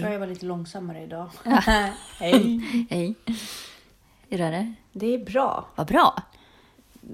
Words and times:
Tror 0.00 0.12
jag 0.12 0.18
var 0.20 0.26
lite 0.26 0.46
långsammare 0.46 1.02
idag. 1.02 1.30
Hej. 2.18 2.60
Hej. 2.90 3.14
Hur 4.28 4.40
är 4.40 4.50
det? 4.52 4.74
Det 4.92 5.14
är 5.14 5.18
bra. 5.24 5.68
Vad 5.74 5.86
bra. 5.86 6.22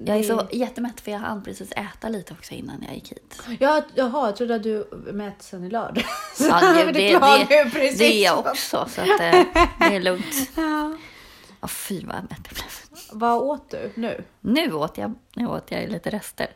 Jag 0.04 0.16
är 0.16 0.20
Det- 0.20 0.24
så 0.28 0.48
jättemätt 0.52 1.00
för 1.00 1.10
jag 1.10 1.18
hann 1.18 1.42
precis 1.42 1.72
äta 1.72 2.08
lite 2.08 2.32
också 2.32 2.54
innan 2.54 2.82
jag 2.86 2.94
gick 2.94 3.12
hit. 3.12 3.42
Ja, 3.60 3.82
jaha, 3.94 4.26
jag 4.26 4.36
trodde 4.36 4.54
att 4.54 4.62
du 4.62 4.88
mätt 5.12 5.42
sen 5.42 5.64
i 5.64 5.70
lördag. 5.70 6.04
Ja, 6.40 6.60
det, 6.74 6.92
det, 6.92 7.18
det, 7.48 7.70
precis. 7.70 7.98
det 7.98 8.04
är 8.04 8.24
jag 8.24 8.38
också, 8.38 8.86
så 8.88 9.00
att, 9.00 9.08
eh, 9.20 9.44
det 9.78 9.96
är 9.96 10.00
lugnt. 10.00 10.50
Ja. 10.56 10.96
Oh, 11.60 11.68
fy 11.68 12.04
vad 12.04 12.16
mätt 12.22 12.30
jag 12.44 12.54
blev. 12.54 12.64
Vad 13.12 13.42
åt 13.42 13.70
du 13.70 13.92
nu? 13.94 14.24
Nu 14.40 14.72
åt 14.72 14.98
jag, 14.98 15.14
nu 15.34 15.46
åt 15.46 15.70
jag 15.70 15.88
lite 15.90 16.10
rester. 16.10 16.46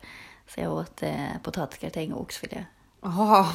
Så 0.47 0.59
jag 0.61 0.73
åt 0.73 1.03
eh, 1.03 1.25
potatisgratäng 1.43 2.13
och 2.13 2.21
oxfilé. 2.21 2.65
Jaha. 3.01 3.45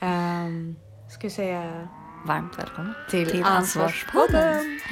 Um, 0.00 0.76
ska 1.10 1.26
vi 1.26 1.30
säga 1.30 1.88
Varmt 2.26 2.58
välkommen 2.58 2.94
till, 3.10 3.44
Ansvarspodden. 3.44 4.58
Eh, 4.58 4.82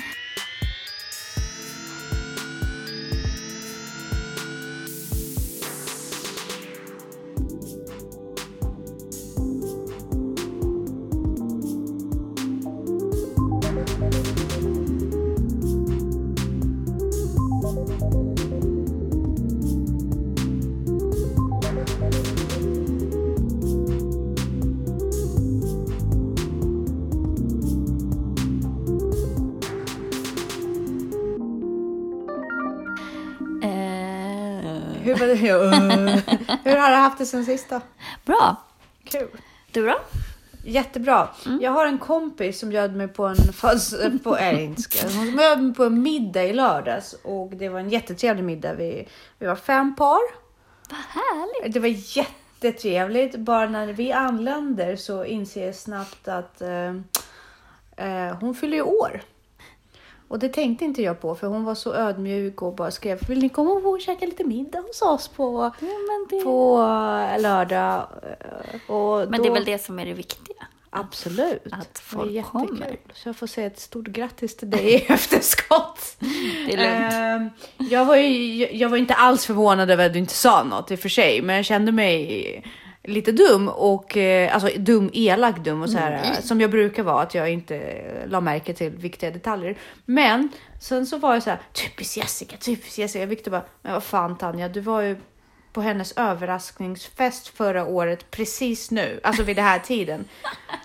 det 37.24 37.30
sen 37.30 37.44
sist 37.44 37.70
då? 37.70 37.80
bra. 38.24 38.56
Kul. 39.04 39.28
Du 39.72 39.86
då? 39.86 39.98
Jättebra. 40.64 41.28
Jag 41.60 41.70
har 41.70 41.86
en 41.86 41.98
kompis 41.98 42.58
som 42.58 42.68
bjöd 42.68 42.96
mig 42.96 43.08
på 43.08 43.26
en 43.26 43.36
föds- 43.36 44.18
på, 44.24 44.36
äh, 44.36 44.64
inte 44.64 44.82
ska, 44.82 45.08
hon 45.08 45.36
bjöd 45.36 45.62
mig 45.62 45.74
på 45.74 45.84
en 45.84 46.02
middag 46.02 46.44
i 46.44 46.52
lördags 46.52 47.14
och 47.22 47.50
det 47.50 47.68
var 47.68 47.80
en 47.80 47.88
jättetrevlig 47.90 48.44
middag. 48.44 48.74
Vi, 48.74 49.08
vi 49.38 49.46
var 49.46 49.56
fem 49.56 49.96
par. 49.96 50.20
Vad 50.90 51.00
härligt. 51.00 51.74
Det 51.74 51.80
var 51.80 52.16
jättetrevligt. 52.18 53.36
Bara 53.36 53.68
när 53.68 53.86
vi 53.86 54.12
anländer 54.12 54.96
så 54.96 55.24
inser 55.24 55.66
jag 55.66 55.74
snabbt 55.74 56.28
att 56.28 56.60
eh, 56.60 56.94
eh, 57.96 58.36
hon 58.40 58.54
fyller 58.54 58.76
ju 58.76 58.82
år. 58.82 59.22
Och 60.34 60.40
det 60.40 60.48
tänkte 60.48 60.84
inte 60.84 61.02
jag 61.02 61.20
på 61.20 61.34
för 61.34 61.46
hon 61.46 61.64
var 61.64 61.74
så 61.74 61.94
ödmjuk 61.94 62.62
och 62.62 62.74
bara 62.74 62.90
skrev 62.90 63.18
Vill 63.28 63.38
ni 63.38 63.48
komma 63.48 63.70
och 63.70 64.00
käka 64.00 64.26
lite 64.26 64.44
middag 64.44 64.80
hos 64.80 65.02
oss 65.02 65.28
på, 65.28 65.72
Ja, 65.80 65.86
det, 66.30 66.40
på 66.44 66.78
eh, 67.34 67.40
lördag? 67.42 68.06
Eh, 68.22 68.90
Och 68.94 69.30
men 69.30 69.42
det 69.42 69.46
är 69.46 69.48
då- 69.48 69.54
väl 69.54 69.64
det 69.64 69.78
som 69.84 69.98
är 69.98 70.06
det 70.06 70.12
viktiga? 70.12 70.56
Absolut. 70.90 71.62
Att 71.72 71.94
Det 71.94 72.00
folk 72.00 72.26
är 72.30 72.32
jättekul. 72.34 72.68
kommer. 72.68 72.96
Så 73.12 73.28
jag 73.28 73.36
får 73.36 73.46
säga 73.46 73.66
ett 73.66 73.78
stort 73.80 74.06
grattis 74.06 74.56
till 74.56 74.70
dig 74.70 74.94
i 74.94 74.96
efterskott. 75.12 76.16
Det 76.66 76.74
är 76.74 76.76
lugnt. 76.76 77.14
Ehm, 77.14 77.50
jag, 77.90 78.04
var 78.04 78.16
ju, 78.16 78.68
jag 78.76 78.88
var 78.88 78.96
inte 78.96 79.14
alls 79.14 79.46
förvånad 79.46 79.90
över 79.90 80.06
att 80.06 80.12
du 80.12 80.18
inte 80.18 80.34
sa 80.34 80.62
något 80.64 80.90
i 80.90 80.94
och 80.94 80.98
för 81.00 81.08
sig, 81.08 81.42
men 81.42 81.56
jag 81.56 81.64
kände 81.64 81.92
mig 81.92 82.64
lite 83.04 83.32
dum 83.32 83.68
och 83.68 84.16
eh, 84.16 84.54
alltså 84.54 84.78
dum, 84.78 85.10
elak 85.12 85.64
dum 85.64 85.82
och 85.82 85.90
så 85.90 85.98
här 85.98 86.10
Nej. 86.10 86.42
som 86.42 86.60
jag 86.60 86.70
brukar 86.70 87.02
vara, 87.02 87.22
att 87.22 87.34
jag 87.34 87.50
inte 87.50 87.76
eh, 87.76 88.28
la 88.28 88.40
märke 88.40 88.74
till 88.74 88.90
viktiga 88.90 89.30
detaljer. 89.30 89.78
Men 90.04 90.48
sen 90.80 91.06
så 91.06 91.18
var 91.18 91.34
jag 91.34 91.42
så 91.42 91.50
här 91.50 91.60
typiskt 91.72 92.16
Jessica, 92.16 92.56
typiskt 92.56 92.98
Jessica. 92.98 93.26
Victor 93.26 93.50
bara, 93.50 93.64
men 93.82 93.92
vad 93.92 94.02
fan 94.02 94.38
Tanja, 94.38 94.68
du 94.68 94.80
var 94.80 95.00
ju 95.00 95.16
på 95.74 95.80
hennes 95.82 96.12
överraskningsfest 96.12 97.48
förra 97.48 97.86
året 97.86 98.30
precis 98.30 98.90
nu, 98.90 99.20
alltså 99.22 99.42
vid 99.42 99.56
den 99.56 99.64
här 99.64 99.78
tiden. 99.78 100.24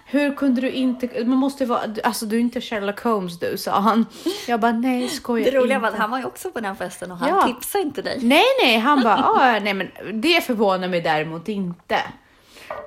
Hur 0.05 0.35
kunde 0.35 0.61
du 0.61 0.71
inte, 0.71 1.25
man 1.25 1.37
måste 1.37 1.65
vara, 1.65 1.81
alltså 2.03 2.25
du 2.25 2.35
är 2.35 2.39
inte 2.39 2.61
Sherlock 2.61 2.99
Holmes 3.03 3.39
du, 3.39 3.57
sa 3.57 3.79
han. 3.79 4.05
Jag 4.47 4.59
bara, 4.59 4.71
nej 4.71 5.07
skojar 5.09 5.51
Det 5.51 5.57
roliga 5.57 5.75
inte. 5.75 5.81
var 5.81 5.89
att 5.93 5.99
han 5.99 6.11
var 6.11 6.17
ju 6.19 6.25
också 6.25 6.51
på 6.51 6.59
den 6.59 6.75
festen 6.75 7.11
och 7.11 7.17
han 7.17 7.29
Ja. 7.29 7.47
tipsade 7.47 7.81
inte 7.83 8.01
dig. 8.01 8.19
Nej, 8.21 8.43
nej, 8.63 8.77
han 8.77 9.03
bara, 9.03 9.17
ah, 9.25 9.59
nej 9.59 9.73
men 9.73 9.91
det 10.13 10.41
förvånar 10.41 10.87
mig 10.87 11.01
däremot 11.01 11.47
inte. 11.47 11.99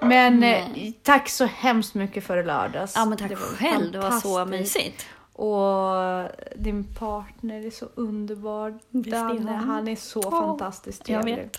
Men 0.03 0.43
eh, 0.43 0.65
tack 1.03 1.29
så 1.29 1.45
hemskt 1.45 1.95
mycket 1.95 2.27
för 2.27 2.37
i 2.37 2.43
lördags. 2.43 2.93
Ja 2.97 3.05
men 3.05 3.19
tack 3.19 3.29
Det 3.29 3.35
var 3.35 3.47
själv, 3.47 3.93
det 3.93 3.99
var 3.99 4.11
så 4.21 4.45
mysigt. 4.45 5.07
Och 5.33 6.29
din 6.57 6.85
partner 6.85 7.67
är 7.67 7.71
så 7.71 7.89
underbar. 7.95 8.79
Danne, 8.91 9.51
han? 9.53 9.69
han 9.69 9.89
är 9.89 9.97
så 9.97 10.21
Åh, 10.25 10.31
fantastiskt 10.31 11.05
trevlig. 11.05 11.51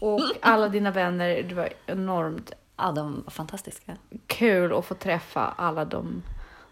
Och 0.00 0.20
alla 0.40 0.68
dina 0.68 0.90
vänner, 0.90 1.42
det 1.42 1.54
var 1.54 1.68
enormt 1.86 2.52
Ja, 2.76 2.92
de 2.92 3.22
var 3.24 3.30
fantastiska. 3.30 3.96
kul 4.26 4.72
att 4.72 4.84
få 4.84 4.94
träffa 4.94 5.40
alla 5.40 5.84
de 5.84 6.22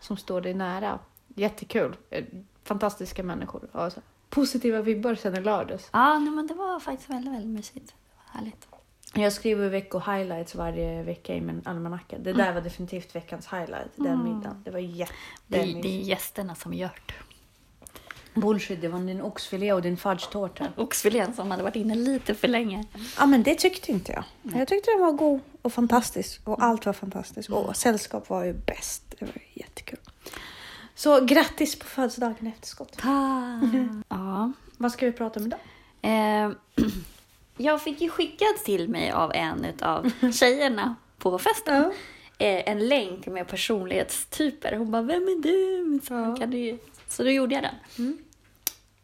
som 0.01 0.17
står 0.17 0.41
dig 0.41 0.55
nära. 0.55 0.99
Jättekul. 1.29 1.97
Eh, 2.11 2.25
Fantastiska 2.65 3.23
människor. 3.23 3.69
Alltså, 3.73 4.01
positiva 4.31 4.81
vibbar 4.83 5.15
sen 5.15 5.37
i 5.37 5.41
lördags. 5.41 5.89
Ja, 5.93 6.19
nej, 6.19 6.31
men 6.31 6.47
det 6.47 6.55
var 6.55 6.81
faktiskt 6.81 7.11
väldigt, 7.11 7.33
väldigt 7.33 7.51
mysigt. 7.51 7.87
Det 7.87 7.95
var 8.17 8.39
härligt. 8.41 8.69
Jag 9.15 9.33
skriver 9.33 9.71
vecko-highlights 9.71 10.57
varje 10.57 11.03
vecka 11.03 11.35
i 11.35 11.41
min 11.41 11.63
almanacka. 11.65 12.19
Det 12.19 12.33
där 12.33 12.53
var 12.53 12.61
definitivt 12.61 13.17
veckans 13.17 13.47
highlight, 13.53 13.91
den 13.97 14.25
middagen. 14.25 14.63
Det 14.65 14.71
var 14.71 14.79
Det, 14.81 14.87
jättemysigt. 14.87 15.83
det 15.83 15.89
är 15.89 16.01
gästerna 16.03 16.55
som 16.55 16.75
gör 16.75 16.91
det. 17.07 17.15
Bullshit, 18.41 18.81
det 18.81 18.89
var 18.89 18.99
din 18.99 19.23
oxfilé 19.23 19.73
och 19.73 19.83
din 19.83 19.97
fudge-tårta. 19.97 20.67
Oxfilén 20.77 21.35
som 21.35 21.51
hade 21.51 21.63
varit 21.63 21.77
inne 21.77 21.95
lite 21.95 22.35
för 22.35 22.49
länge. 22.49 22.85
Ja, 23.19 23.27
men 23.27 23.43
det 23.43 23.55
tyckte 23.55 23.93
inte 23.93 24.13
jag. 24.13 24.25
Jag 24.59 24.69
tyckte 24.69 24.91
den 24.91 25.01
var 25.01 25.13
god 25.13 25.41
och 25.63 25.73
fantastisk 25.73 26.41
och 26.49 26.63
allt 26.65 26.87
var 26.87 26.93
fantastiskt. 26.93 27.51
Och 27.51 27.77
sällskap 27.77 28.29
var 28.31 28.45
ju 28.45 28.53
bäst. 28.53 29.03
Det 29.19 29.25
var 29.25 29.35
jättekul. 29.55 29.99
Så 30.95 31.25
grattis 31.25 31.79
på 31.79 31.85
födelsedagen 31.87 32.47
efterskott. 32.47 32.97
Ja. 34.09 34.53
Vad 34.77 34.93
ska 34.93 35.07
vi 35.07 35.13
prata 35.13 35.41
om 35.41 35.47
idag? 35.47 35.61
Eh, 36.03 36.51
jag 37.57 37.83
fick 37.83 38.01
ju 38.01 38.09
skickad 38.09 38.57
till 38.65 38.89
mig 38.89 39.11
av 39.11 39.33
en 39.35 39.67
av 39.83 40.11
tjejerna 40.33 40.95
på 41.19 41.39
festen. 41.39 41.83
Eh, 42.39 42.69
en 42.71 42.89
länk 42.89 43.27
med 43.27 43.49
personlighetstyper. 43.49 44.77
Hon 44.77 44.91
bara, 44.91 45.03
vem 45.03 45.23
är 45.23 45.43
du? 45.43 46.01
Så, 46.07 46.15
Ja. 46.15 46.37
kan 46.37 46.51
du... 46.51 46.79
så 47.09 47.23
då 47.25 47.31
gjorde 47.31 47.55
jag 47.55 47.65
den. 47.65 48.19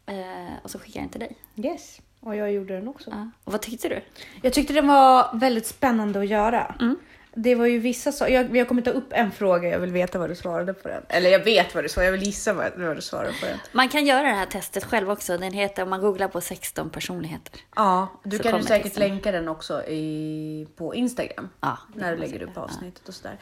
Eh, 0.05 0.53
och 0.63 0.71
så 0.71 0.79
skickade 0.79 0.99
jag 0.99 1.03
den 1.03 1.09
till 1.09 1.19
dig. 1.19 1.71
Yes. 1.71 2.01
Och 2.19 2.35
jag 2.35 2.51
gjorde 2.51 2.73
den 2.75 2.87
också. 2.87 3.09
Ja. 3.09 3.29
Och 3.43 3.51
vad 3.51 3.61
tyckte 3.61 3.89
du? 3.89 4.01
Jag 4.41 4.53
tyckte 4.53 4.73
den 4.73 4.87
var 4.87 5.29
väldigt 5.33 5.65
spännande 5.67 6.19
att 6.19 6.27
göra. 6.27 6.75
Mm. 6.79 6.95
Det 7.33 7.55
var 7.55 7.65
ju 7.65 7.79
vissa 7.79 8.11
saker. 8.11 8.33
Jag, 8.33 8.57
jag 8.57 8.67
kommer 8.67 8.81
ta 8.81 8.89
upp 8.91 9.13
en 9.13 9.31
fråga. 9.31 9.69
Jag 9.69 9.79
vill 9.79 9.91
veta 9.91 10.19
vad 10.19 10.29
du 10.29 10.35
svarade 10.35 10.73
på 10.73 10.87
den. 10.87 11.03
Eller 11.09 11.29
jag 11.29 11.43
vet 11.43 11.75
vad 11.75 11.83
du 11.83 11.89
svarade. 11.89 12.07
Jag 12.07 12.11
vill 12.11 12.23
gissa 12.23 12.53
vad, 12.53 12.71
vad 12.77 12.95
du 12.95 13.01
svarade 13.01 13.33
på 13.39 13.45
den. 13.45 13.57
Man 13.71 13.89
kan 13.89 14.05
göra 14.05 14.23
det 14.23 14.33
här 14.33 14.45
testet 14.45 14.83
själv 14.83 15.11
också. 15.11 15.37
Den 15.37 15.53
heter, 15.53 15.83
om 15.83 15.89
man 15.89 16.01
googlar 16.01 16.27
på 16.27 16.41
16 16.41 16.89
personligheter. 16.89 17.59
Ja, 17.75 18.07
du 18.23 18.39
kan 18.39 18.57
ju 18.57 18.63
säkert 18.63 18.83
texten. 18.83 19.09
länka 19.09 19.31
den 19.31 19.47
också 19.47 19.83
i, 19.83 20.67
på 20.75 20.95
Instagram. 20.95 21.49
Ja, 21.61 21.77
när 21.95 22.11
du 22.11 22.17
lägger 22.17 22.41
upp 22.41 22.57
avsnittet 22.57 23.07
och 23.07 23.13
sådär. 23.13 23.37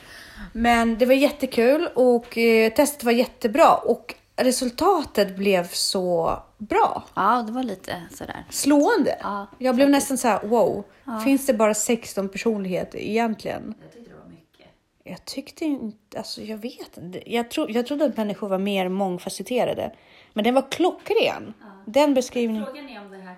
Men 0.53 0.97
det 0.97 1.05
var 1.05 1.13
jättekul 1.13 1.89
och 1.93 2.37
eh, 2.37 2.73
testet 2.73 3.03
var 3.03 3.11
jättebra 3.11 3.75
och 3.75 4.15
resultatet 4.37 5.35
blev 5.35 5.67
så 5.67 6.39
bra. 6.57 7.03
Ja, 7.13 7.43
det 7.47 7.51
var 7.51 7.63
lite 7.63 8.01
sådär. 8.11 8.45
Slående. 8.49 9.17
Ja, 9.21 9.47
jag 9.57 9.75
blev 9.75 9.89
nästan 9.89 10.17
så 10.17 10.27
här: 10.27 10.47
wow, 10.47 10.83
finns 11.23 11.45
det 11.45 11.53
bara 11.53 11.73
16 11.73 12.29
personligheter 12.29 12.99
egentligen? 12.99 13.73
Jag 13.81 13.91
tyckte 13.91 14.09
det 14.09 14.17
var 14.17 14.29
mycket. 14.29 14.67
Jag 15.03 15.25
tyckte 15.25 15.65
inte, 15.65 16.17
alltså 16.17 16.41
jag 16.41 16.57
vet 16.57 16.97
inte. 16.97 17.33
Jag, 17.33 17.51
tro, 17.51 17.69
jag 17.69 17.87
trodde 17.87 18.05
att 18.05 18.17
människor 18.17 18.49
var 18.49 18.57
mer 18.57 18.89
mångfacetterade. 18.89 19.95
Men 20.33 20.43
den 20.43 20.53
var 20.53 20.71
klockren. 20.71 21.53
Den 21.85 22.13
beskrivningen. 22.13 22.65
Frågan 22.65 22.89
är 22.89 23.01
om 23.01 23.11
det 23.11 23.17
här, 23.17 23.35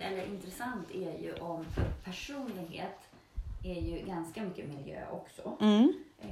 eller 0.00 0.26
intressant 0.26 0.90
är 0.90 1.22
ju 1.22 1.34
om 1.40 1.66
personlighet 2.04 2.98
är 3.64 3.80
ju 3.80 4.06
ganska 4.06 4.42
mycket 4.42 4.68
miljö 4.68 5.00
också. 5.12 5.56
Mm. 5.60 5.92
Eh, 6.22 6.28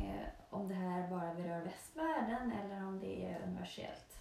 om 0.52 0.68
det 0.68 0.74
här 0.74 1.10
bara 1.10 1.34
berör 1.34 1.60
västvärlden 1.64 2.52
eller 2.52 2.86
om 2.86 3.00
det 3.00 3.24
är 3.26 3.42
universellt. 3.46 4.18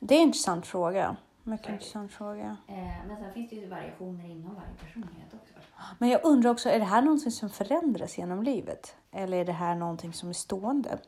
Det 0.00 0.14
är 0.14 0.18
en 0.18 0.26
intressant 0.26 0.66
fråga. 0.66 1.16
Mycket 1.42 1.66
Faktiskt. 1.66 1.86
intressant 1.86 2.12
fråga. 2.12 2.56
Eh, 2.66 3.06
men 3.06 3.16
sen 3.16 3.32
finns 3.32 3.50
det 3.50 3.56
ju 3.56 3.68
variationer 3.68 4.24
inom 4.24 4.54
varje 4.54 4.74
personlighet 4.80 5.34
också. 5.34 5.54
Men 5.98 6.08
jag 6.08 6.24
undrar 6.24 6.50
också, 6.50 6.68
är 6.68 6.78
det 6.78 6.84
här 6.84 7.02
någonting 7.02 7.30
som 7.30 7.50
förändras 7.50 8.18
genom 8.18 8.42
livet? 8.42 8.96
Eller 9.10 9.36
är 9.38 9.44
det 9.44 9.52
här 9.52 9.74
någonting 9.74 10.12
som 10.12 10.28
är 10.28 10.32
stående? 10.32 10.98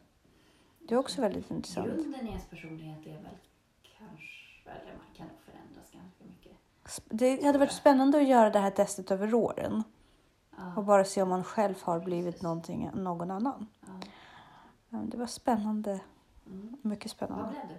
Det 0.88 0.94
är 0.94 0.98
också 0.98 1.20
väldigt 1.20 1.50
intressant. 1.50 1.86
Grunden 1.86 2.26
i 2.26 2.30
ens 2.30 2.46
personlighet 2.46 3.06
är 3.06 3.10
väl 3.22 3.36
kanske, 3.98 4.70
eller 4.70 4.96
man 4.96 5.06
kan 5.16 5.26
nog 5.26 5.36
förändras 5.40 5.90
ganska 5.92 6.24
mycket. 6.24 6.52
Det 7.04 7.46
hade 7.46 7.58
varit 7.58 7.72
spännande 7.72 8.18
att 8.18 8.28
göra 8.28 8.50
det 8.50 8.58
här 8.58 8.70
testet 8.70 9.10
över 9.10 9.34
åren. 9.34 9.82
Ja. 10.56 10.76
Och 10.76 10.84
bara 10.84 11.04
se 11.04 11.22
om 11.22 11.28
man 11.28 11.44
själv 11.44 11.74
har 11.82 12.00
blivit 12.00 12.42
någonting, 12.42 12.90
någon 12.94 13.30
annan. 13.30 13.66
Ja. 13.80 13.86
Det 15.00 15.16
var 15.16 15.26
spännande. 15.26 16.00
Mm. 16.46 16.76
Mycket 16.82 17.04
Vad 17.04 17.10
spännande. 17.28 17.48
blev 17.50 17.68
du? 17.68 17.74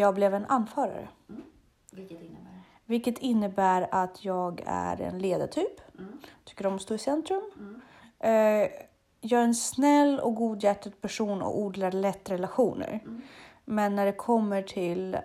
Jag 0.00 0.14
blev 0.14 0.34
en 0.34 0.46
anförare. 0.46 1.08
Vilket 1.92 2.20
innebär? 2.22 2.60
Vilket 2.84 3.18
innebär 3.18 3.88
att 3.90 4.24
jag 4.24 4.62
är 4.66 5.00
en 5.00 5.18
ledartyp. 5.18 5.80
Mm. 5.98 6.18
Tycker 6.44 6.66
om 6.66 6.74
att 6.76 6.82
stå 6.82 6.94
i 6.94 6.98
centrum. 6.98 7.42
Mm. 7.58 7.80
Eh, 8.18 8.70
jag 9.20 9.40
är 9.40 9.44
en 9.44 9.54
snäll 9.54 10.20
och 10.20 10.34
godhjärtad 10.34 11.00
person 11.00 11.42
och 11.42 11.58
odlar 11.60 11.92
lätt 11.92 12.30
relationer. 12.30 13.00
Mm. 13.04 13.22
Men 13.64 13.96
när 13.96 14.06
det 14.06 14.12
kommer 14.12 14.62
till 14.62 15.14
eh, 15.14 15.20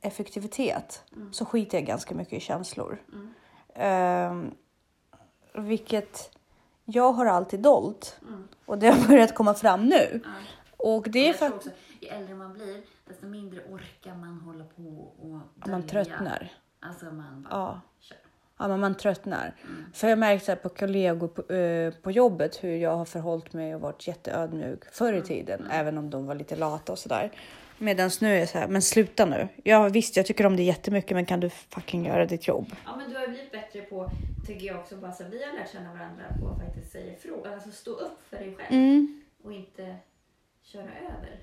effektivitet 0.00 1.02
Mm. 1.16 1.32
så 1.32 1.44
skiter 1.44 1.78
jag 1.78 1.86
ganska 1.86 2.14
mycket 2.14 2.32
i 2.32 2.40
känslor. 2.40 3.02
Mm. 3.12 3.34
Eh, 3.74 4.52
vilket 5.62 6.36
jag 6.84 7.12
har 7.12 7.26
alltid 7.26 7.60
dolt. 7.60 8.20
Mm. 8.28 8.48
Och 8.66 8.78
det 8.78 8.88
har 8.90 9.08
börjat 9.08 9.34
komma 9.34 9.54
fram 9.54 9.84
nu. 9.86 10.20
Och 10.94 11.10
det 11.10 11.28
är 11.28 11.32
för 11.32 11.54
också, 11.54 11.70
ju 12.00 12.08
äldre 12.08 12.34
man 12.34 12.52
blir, 12.54 12.82
desto 13.08 13.26
mindre 13.26 13.60
orkar 13.70 14.14
man 14.14 14.40
hålla 14.40 14.64
på 14.64 14.82
och 15.22 15.28
man 15.28 15.42
dölja. 15.54 15.82
tröttnar. 15.88 16.52
Alltså 16.80 17.04
man 17.04 17.42
bara 17.42 17.48
Ja. 17.54 17.80
kör. 18.00 18.18
Ja, 18.58 18.68
men 18.68 18.80
man 18.80 18.94
tröttnar. 18.94 19.54
Mm. 19.62 19.84
För 19.94 20.08
jag 20.08 20.18
märkte 20.18 20.50
här 20.52 20.56
på 20.56 20.68
kollegor 20.68 21.28
på, 21.28 21.52
eh, 21.54 21.94
på 22.02 22.10
jobbet 22.10 22.64
hur 22.64 22.76
jag 22.76 22.96
har 22.96 23.04
förhållit 23.04 23.52
mig 23.52 23.74
och 23.74 23.80
varit 23.80 24.06
jätteödmjuk 24.08 24.84
förr 24.92 25.12
i 25.12 25.22
tiden, 25.22 25.66
även 25.70 25.98
om 25.98 26.10
de 26.10 26.26
var 26.26 26.34
lite 26.34 26.56
lata 26.56 26.92
och 26.92 26.98
sådär. 26.98 27.30
Medan 27.78 28.10
nu 28.20 28.34
är 28.34 28.38
jag 28.38 28.48
så 28.48 28.58
här, 28.58 28.68
men 28.68 28.82
sluta 28.82 29.24
nu. 29.24 29.48
Ja 29.64 29.88
visst, 29.88 30.16
jag 30.16 30.26
tycker 30.26 30.46
om 30.46 30.56
det 30.56 30.62
jättemycket, 30.62 31.10
men 31.16 31.26
kan 31.26 31.40
du 31.40 31.50
fucking 31.50 32.06
göra 32.06 32.26
ditt 32.26 32.48
jobb? 32.48 32.66
Ja 32.84 32.96
men 32.96 33.10
du 33.10 33.16
har 33.16 33.28
blivit 33.28 33.52
bättre 33.52 33.80
på, 33.80 34.10
tycker 34.46 34.66
jag 34.66 34.76
också, 34.78 34.96
bara 34.96 35.12
så 35.12 35.24
vi 35.30 35.44
har 35.44 35.52
lärt 35.52 35.72
känna 35.72 35.92
varandra 35.92 36.24
på 36.40 36.48
att 36.48 36.58
faktiskt 36.64 36.92
säga 36.92 37.12
ifrån. 37.12 37.46
Alltså 37.52 37.70
stå 37.70 37.90
upp 37.90 38.18
för 38.30 38.36
dig 38.36 38.54
själv 38.58 38.80
Mm. 38.80 39.22
och 39.44 39.52
inte 39.52 39.96
köra 40.72 40.82
över 40.82 41.38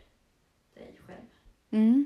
dig 0.75 0.99
själv. 1.07 1.27
Mm. 1.71 2.05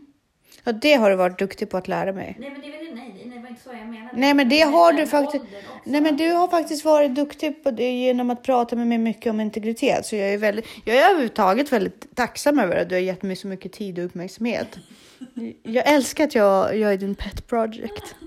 Ja, 0.63 0.71
det 0.71 0.93
har 0.93 1.09
du 1.09 1.15
varit 1.15 1.39
duktig 1.39 1.69
på 1.69 1.77
att 1.77 1.87
lära 1.87 2.13
mig. 2.13 2.35
Nej 2.39 2.49
men 2.49 2.61
det 2.61 2.71
väl 2.71 2.95
nej, 2.95 3.13
nej, 3.15 3.31
det 3.35 3.41
var 3.41 3.49
inte 3.49 3.61
så 3.61 3.69
jag 3.69 3.87
menade. 3.87 4.09
Nej, 4.13 4.33
men 4.33 4.49
det 4.49 4.61
har 4.61 4.93
du 4.93 5.07
faktiskt-. 5.07 5.45
Nej, 5.83 6.01
men 6.01 6.17
du 6.17 6.31
har 6.31 6.47
faktiskt 6.47 6.85
varit 6.85 7.15
duktig 7.15 7.63
på 7.63 7.71
det 7.71 7.91
genom 7.91 8.29
att 8.29 8.43
prata 8.43 8.75
med 8.75 8.87
mig 8.87 8.97
mycket 8.97 9.29
om 9.29 9.39
integritet. 9.39 10.05
Så 10.05 10.15
jag 10.15 10.33
är, 10.33 10.37
väldigt, 10.37 10.65
jag 10.85 10.95
är 10.95 11.09
överhuvudtaget 11.09 11.71
väldigt 11.71 12.15
tacksam 12.15 12.59
över 12.59 12.75
att 12.81 12.89
du 12.89 12.95
har 12.95 12.99
gett 13.01 13.23
mig 13.23 13.35
så 13.35 13.47
mycket 13.47 13.73
tid 13.73 13.99
och 13.99 14.05
uppmärksamhet. 14.05 14.77
Jag 15.63 15.93
älskar 15.93 16.23
att 16.23 16.35
jag, 16.35 16.77
jag 16.77 16.93
är 16.93 16.97
din 16.97 17.15
pet 17.15 17.47
project. 17.47 18.15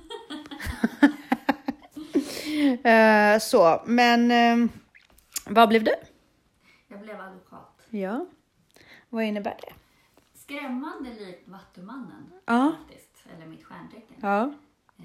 Eh, 2.85 3.39
så, 3.39 3.83
men 3.87 4.31
eh, 4.31 4.71
vad 5.47 5.69
blev 5.69 5.85
du? 5.85 5.95
Jag 6.89 7.01
blev 7.01 7.21
advokat. 7.21 7.79
Ja, 7.91 8.27
vad 9.11 9.25
innebär 9.25 9.57
det? 9.63 9.75
Skrämmande 10.39 11.15
likt 11.15 11.49
Vattumannen 11.49 12.33
Ja. 12.47 12.73
faktiskt, 12.79 13.27
eller 13.35 13.47
mitt 13.47 13.65
stjärntecken. 13.65 14.17
Ja. 14.21 14.53
Eh, 14.99 15.05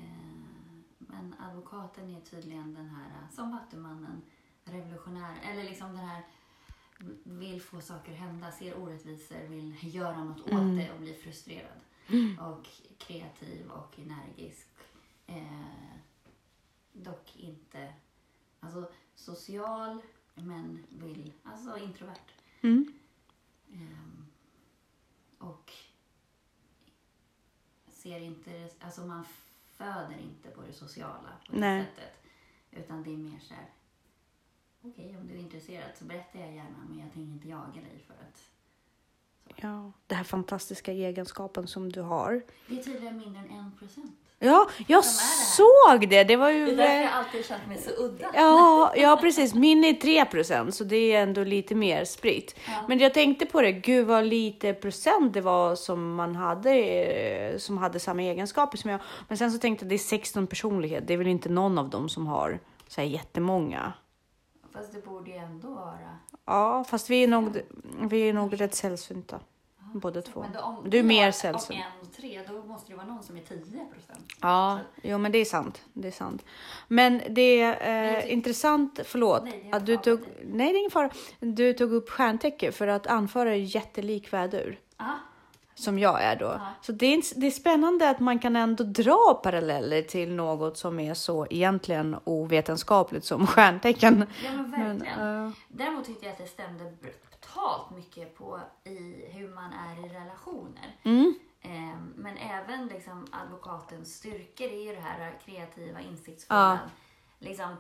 Men 0.98 1.36
advokaten 1.40 2.16
är 2.16 2.22
tydligen 2.22 2.74
den 2.74 2.90
här, 2.90 3.06
eh, 3.10 3.36
som 3.36 3.52
Vattumannen, 3.52 4.22
revolutionär, 4.63 5.36
eller 5.44 5.63
liksom 5.63 5.88
den 5.88 6.06
här 6.06 6.24
vill 7.24 7.62
få 7.62 7.81
saker 7.81 8.12
hända, 8.13 8.52
ser 8.52 8.78
orättvisor, 8.78 9.48
vill 9.48 9.96
göra 9.96 10.24
något 10.24 10.42
åt 10.42 10.78
det 10.78 10.92
och 10.94 11.00
blir 11.00 11.13
frustrerad. 11.13 11.80
Och 12.40 12.68
kreativ 12.98 13.72
och 13.72 14.00
energisk. 14.00 14.68
Eh, 15.28 15.96
dock 16.94 17.36
inte, 17.36 17.94
alltså 18.60 18.92
social, 19.16 20.01
men 20.36 20.84
vill, 20.90 21.34
alltså 21.44 21.78
introvert. 21.78 22.31
Mm. 22.62 22.94
Ehm, 23.75 24.25
och 25.38 25.72
ser 27.88 28.19
inte, 28.19 28.69
alltså 28.80 29.01
man 29.06 29.25
föder 29.66 30.18
inte 30.18 30.50
på 30.50 30.62
det 30.62 30.74
sociala 30.74 31.38
på 31.48 31.54
det 31.54 31.60
Nej. 31.60 31.86
sättet. 31.86 32.13
Utan 32.72 33.04
det 33.04 33.13
är 33.13 33.18
mer 33.18 33.39
så 33.39 33.54
här, 33.54 33.69
okej 34.81 35.18
om 35.18 35.27
du 35.27 35.33
är 35.33 35.39
intresserad 35.39 35.92
så 35.98 36.06
berättar 36.06 36.39
jag 36.39 36.56
gärna 36.56 36.86
men 36.89 37.00
jag 37.00 37.13
tänker 37.13 37.33
inte 37.33 37.48
jaga 37.48 37.81
dig 37.81 38.00
för 38.07 38.13
att 38.13 38.50
ja, 39.56 39.92
den 40.07 40.18
här 40.18 40.24
fantastiska 40.24 40.92
egenskapen 40.92 41.68
som 41.68 41.92
du 41.92 42.01
har. 42.01 42.42
det 42.68 42.80
är 42.80 42.83
tydligen 42.83 43.18
mindre 43.18 43.39
än 43.42 43.59
en 43.59 43.71
procent. 43.80 44.12
Ja, 44.39 44.69
jag 44.88 45.03
det 45.03 45.07
såg 45.56 46.09
det. 46.09 46.24
Det 46.24 46.36
var 46.36 46.50
ju... 46.50 46.65
Det 46.65 46.71
är 46.71 46.75
därför 46.75 47.03
jag 47.03 47.13
alltid 47.13 47.45
känt 47.45 47.68
mig 47.68 47.77
så 47.77 48.03
udda. 48.03 48.25
Ja, 48.33 48.94
ja 48.95 49.18
precis. 49.21 49.53
Min 49.53 49.83
är 49.83 49.94
3 49.94 50.25
procent, 50.25 50.75
så 50.75 50.83
det 50.83 50.95
är 50.95 51.24
ändå 51.24 51.44
lite 51.44 51.75
mer 51.75 52.06
spritt. 52.06 52.56
Ja. 52.68 52.74
Men 52.88 53.00
jag 53.00 53.13
tänkte 53.13 53.45
på 53.45 53.62
det, 53.62 53.71
gud 53.71 54.07
vad 54.07 54.25
lite 54.25 54.74
procent 54.74 55.33
det 55.33 55.42
var 55.42 55.75
som 55.75 56.15
man 56.15 56.36
hade 56.36 56.71
eh, 56.71 57.57
som 57.57 57.77
hade 57.77 58.00
samma 58.00 58.21
egenskaper 58.21 58.77
som 58.77 58.91
jag. 58.91 59.00
Men 59.27 59.38
sen 59.38 59.51
så 59.51 59.57
tänkte 59.57 59.86
jag 59.86 59.89
det 59.89 59.95
är 59.95 59.98
16 59.98 60.48
personlighet. 60.48 61.07
Det 61.07 61.13
är 61.13 61.18
väl 61.18 61.27
inte 61.27 61.50
någon 61.50 61.77
av 61.77 61.89
dem 61.89 62.09
som 62.09 62.27
har 62.27 62.59
så 62.88 63.01
här 63.01 63.07
jättemånga. 63.07 63.94
Fast 64.75 64.94
det 64.94 65.06
borde 65.06 65.31
ju 65.31 65.38
ändå 65.38 65.68
vara... 65.68 66.19
Ja, 66.45 66.83
fast 66.83 67.10
vi 67.10 67.24
är 67.24 67.27
nog, 67.27 67.62
vi 68.01 68.30
är 68.30 68.33
nog 68.33 68.62
rätt 68.62 68.75
sällsynta. 68.75 69.39
Båda 69.94 70.22
två. 70.22 70.39
Men 70.42 70.51
då, 70.51 70.60
om 70.60 70.89
Du 70.89 71.00
är 71.00 71.04
mer 71.04 71.31
sällsynt. 71.31 71.80
Om 71.80 71.86
en 72.01 72.07
och 72.07 72.13
tre, 72.13 72.42
då 72.48 72.54
måste 72.54 72.92
det 72.92 72.95
vara 72.95 73.07
någon 73.07 73.24
som 73.24 73.38
är 73.38 73.42
10 73.42 73.57
procent. 73.62 74.33
Ja, 74.42 74.80
jo 75.04 75.18
men 75.18 75.31
det 75.31 75.38
är 75.38 75.45
sant. 75.45 75.81
Det 75.94 76.07
är 76.07 76.12
sant. 76.12 76.45
Men 76.88 77.22
det 77.30 77.62
är 77.62 78.18
eh, 78.18 78.33
intressant, 78.33 79.00
förlåt, 79.06 79.44
Nej, 79.44 79.69
att 79.72 79.86
du 79.86 79.98
tog, 79.98 80.19
nej 80.44 80.68
det 80.68 80.77
är 80.77 80.80
ingen 80.80 80.92
fara. 80.92 81.10
Du 81.39 81.74
tog 81.74 81.94
upp 81.94 82.10
stjärntecken 82.10 82.74
för 82.74 82.88
att 82.88 83.07
anföra 83.07 83.51
är 83.51 83.75
jättelik 83.75 84.33
vädur. 84.33 84.80
Ja, 84.98 85.19
Som 85.77 86.00
jag 86.00 86.24
är 86.24 86.36
då. 86.36 86.45
Ja. 86.45 86.60
Så 86.81 86.92
det 86.92 87.06
är, 87.06 87.39
det 87.39 87.48
är 87.48 87.51
spännande 87.51 88.10
att 88.10 88.19
man 88.19 88.39
kan 88.39 88.56
ändå 88.56 88.83
dra 88.83 89.39
paralleller 89.44 90.01
till 90.01 90.33
något 90.36 90.77
som 90.77 91.00
är 91.00 91.13
så 91.13 91.48
egentligen 91.50 92.16
ovetenskapligt 92.24 93.25
som 93.25 93.48
stjärntecken. 93.54 94.25
ja 94.44 94.51
men 94.51 94.72
verkligen. 94.72 95.19
Men, 95.19 95.45
eh, 95.48 95.51
Däremot 95.68 96.06
tyckte 96.06 96.25
jag 96.25 96.31
att 96.31 96.38
det 96.38 96.48
stämde 96.48 96.83
brutalt 97.01 97.92
mycket 97.95 98.38
på 98.38 98.60
i 98.83 99.25
hur 99.31 99.50
man 99.56 99.74
är 99.74 100.06
i 100.06 100.10
relationer. 100.10 100.95
mm, 101.04 101.36
Eh, 101.62 102.00
men 102.16 102.38
även 102.38 102.88
liksom 102.88 103.27
advokatens 103.31 104.16
styrkor 104.16 104.68
är 104.68 104.83
ju 104.83 104.95
det 104.95 105.01
här 105.01 105.39
kreativa, 105.45 106.01
insiktsfulla, 106.01 106.80
liksom 107.39 107.75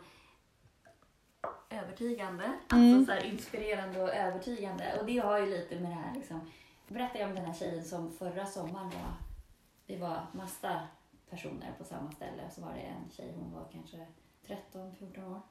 övertygande, 1.69 2.51
alltså 2.69 3.05
så 3.05 3.11
här 3.11 3.25
inspirerande 3.25 4.01
och 4.03 4.09
övertygande. 4.09 4.97
Och 4.99 5.05
det 5.05 5.17
har 5.17 5.39
ju 5.39 5.45
lite 5.45 5.75
med 5.75 5.91
det 5.91 5.95
här 5.95 6.13
liksom. 6.15 6.51
Berättade 6.87 7.19
jag 7.19 7.29
om 7.29 7.35
den 7.35 7.45
här 7.45 7.53
tjejen 7.53 7.83
som 7.85 8.11
förra 8.11 8.45
sommaren 8.45 8.89
var, 8.89 9.13
det 9.87 9.97
var 9.97 10.21
massa 10.31 10.79
personer 11.29 11.73
på 11.77 11.83
samma 11.83 12.11
ställe. 12.11 12.41
Så 12.55 12.61
var 12.61 12.73
det 12.73 12.79
en 12.81 13.09
tjej, 13.11 13.33
hon 13.39 13.53
var 13.53 13.65
kanske 13.71 13.97
13-14 14.47 15.31
år. 15.31 15.41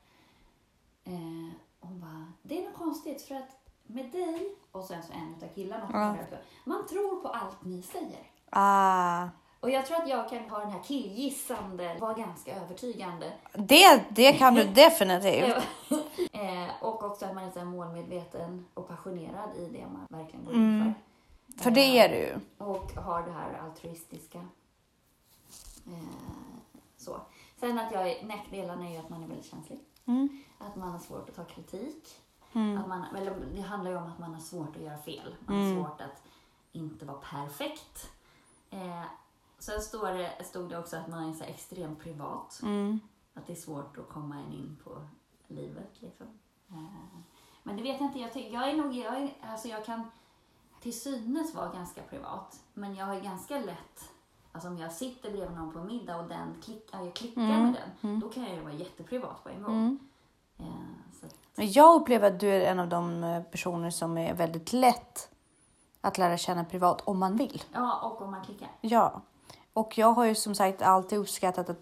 Eh, 1.04 1.52
hon 1.80 2.00
bara, 2.00 2.32
det 2.42 2.58
är 2.58 2.64
något 2.68 2.74
konstigt 2.78 3.22
för 3.22 3.34
att 3.34 3.56
med 3.86 4.10
dig 4.12 4.54
och 4.72 4.84
sen 4.84 5.02
så 5.02 5.12
en 5.12 5.34
av 5.34 5.54
killarna, 5.54 5.88
Ja. 5.92 6.36
man 6.64 6.86
tror 6.86 7.20
på 7.22 7.28
allt 7.28 7.64
ni 7.64 7.82
säger. 7.82 8.30
ah, 8.50 9.28
Och 9.60 9.70
jag 9.70 9.86
tror 9.86 10.02
att 10.02 10.08
jag 10.08 10.28
kan 10.28 10.50
ha 10.50 10.58
den 10.58 10.70
här 10.70 10.82
killgissande, 10.82 11.96
vara 12.00 12.14
ganska 12.14 12.54
övertygande. 12.56 13.32
det, 13.52 14.04
det 14.10 14.32
kan 14.32 14.54
du 14.54 14.64
definitivt. 14.74 15.56
eh, 16.32 16.68
och 16.82 17.04
också 17.04 17.26
att 17.26 17.34
man 17.34 17.44
är 17.44 17.50
så 17.50 17.64
målmedveten 17.64 18.66
och 18.74 18.88
passionerad 18.88 19.56
i 19.56 19.68
det 19.68 19.86
man 19.86 20.06
verkligen 20.20 20.44
går 20.44 20.52
Mm. 20.52 20.76
in 20.86 20.94
för. 20.94 21.00
För 21.56 21.70
det 21.70 21.98
är 21.98 22.08
du 22.08 22.16
ju. 22.16 22.40
Och 22.58 22.92
har 22.92 23.22
det 23.22 23.32
här 23.32 23.58
altruistiska. 23.58 24.38
Eh, 25.86 26.58
så. 26.96 27.20
Sen 27.56 27.78
att 27.78 27.92
jag 27.92 28.10
är, 28.10 28.26
nackdelarna 28.26 28.86
är 28.86 28.92
ju 28.92 28.96
att 28.96 29.08
man 29.08 29.22
är 29.22 29.26
väldigt 29.28 29.50
känslig. 29.50 29.80
Mm. 30.04 30.42
Att 30.58 30.76
man 30.76 30.92
har 30.92 30.98
svårt 30.98 31.28
att 31.28 31.34
ta 31.34 31.44
kritik. 31.44 32.20
Mm. 32.52 32.78
Att 32.78 32.88
man, 32.88 33.04
eller 33.16 33.36
det 33.54 33.60
handlar 33.60 33.90
ju 33.90 33.96
om 33.96 34.06
att 34.06 34.18
man 34.18 34.34
har 34.34 34.40
svårt 34.40 34.76
att 34.76 34.82
göra 34.82 34.98
fel. 34.98 35.36
Man 35.46 35.56
har 35.56 35.74
svårt 35.74 36.00
att 36.00 36.22
inte 36.72 37.04
vara 37.04 37.18
perfekt. 37.18 38.10
Eh, 38.70 39.04
sen 39.58 39.80
står 39.80 40.12
det, 40.12 40.44
stod 40.44 40.70
det 40.70 40.78
också 40.78 40.96
att 40.96 41.08
man 41.08 41.30
är 41.30 41.32
så 41.32 41.44
extremt 41.44 42.00
privat. 42.00 42.60
Mm. 42.62 43.00
Att 43.34 43.46
det 43.46 43.52
är 43.52 43.56
svårt 43.56 43.98
att 43.98 44.08
komma 44.08 44.40
in 44.40 44.78
på 44.84 45.08
livet. 45.48 46.02
Liksom. 46.02 46.26
Eh, 46.68 47.18
men 47.62 47.76
det 47.76 47.82
vet 47.82 48.00
jag 48.00 48.08
inte. 48.08 48.40
Jag, 48.40 48.52
jag 48.52 48.70
är 48.70 48.76
nog, 48.76 48.94
jag, 48.94 49.16
är, 49.16 49.34
alltså 49.42 49.68
jag 49.68 49.84
kan 49.84 50.10
till 50.84 51.00
synes 51.00 51.54
vara 51.54 51.68
ganska 51.68 52.02
privat. 52.02 52.60
Men 52.74 52.94
jag 52.94 53.06
har 53.06 53.20
ganska 53.20 53.58
lätt, 53.58 54.10
alltså 54.52 54.68
om 54.68 54.78
jag 54.78 54.92
sitter 54.92 55.30
bredvid 55.30 55.56
någon 55.56 55.72
på 55.72 55.78
middag 55.78 56.16
och 56.16 56.28
den 56.28 56.62
klick, 56.64 56.88
ja, 56.92 57.04
jag 57.04 57.14
klickar 57.14 57.42
med 57.42 57.76
den, 58.00 58.20
då 58.20 58.28
kan 58.28 58.42
jag 58.42 58.54
ju 58.54 58.60
vara 58.60 58.72
jätteprivat 58.72 59.42
på 59.42 59.48
en 59.48 59.62
gång. 59.62 59.98
Eh, 60.58 60.64
så 61.20 61.26
att, 61.26 61.34
Men 61.54 61.72
jag 61.72 62.00
upplever 62.00 62.28
att 62.28 62.40
du 62.40 62.48
är 62.48 62.60
en 62.60 62.80
av 62.80 62.88
de 62.88 63.24
eh, 63.24 63.42
personer 63.42 63.90
som 63.90 64.18
är 64.18 64.34
väldigt 64.34 64.72
lätt 64.72 65.28
att 66.00 66.18
lära 66.18 66.36
känna 66.36 66.64
privat 66.64 67.00
om 67.04 67.18
man 67.18 67.36
vill. 67.36 67.62
ja, 67.72 68.00
och 68.00 68.22
om 68.22 68.30
man 68.30 68.44
klickar. 68.44 68.68
Ja, 68.80 69.20
och 69.72 69.98
jag 69.98 70.12
har 70.12 70.24
ju 70.24 70.34
som 70.34 70.54
sagt 70.54 70.82
alltid 70.82 71.18
uppskattat 71.18 71.70
att 71.70 71.80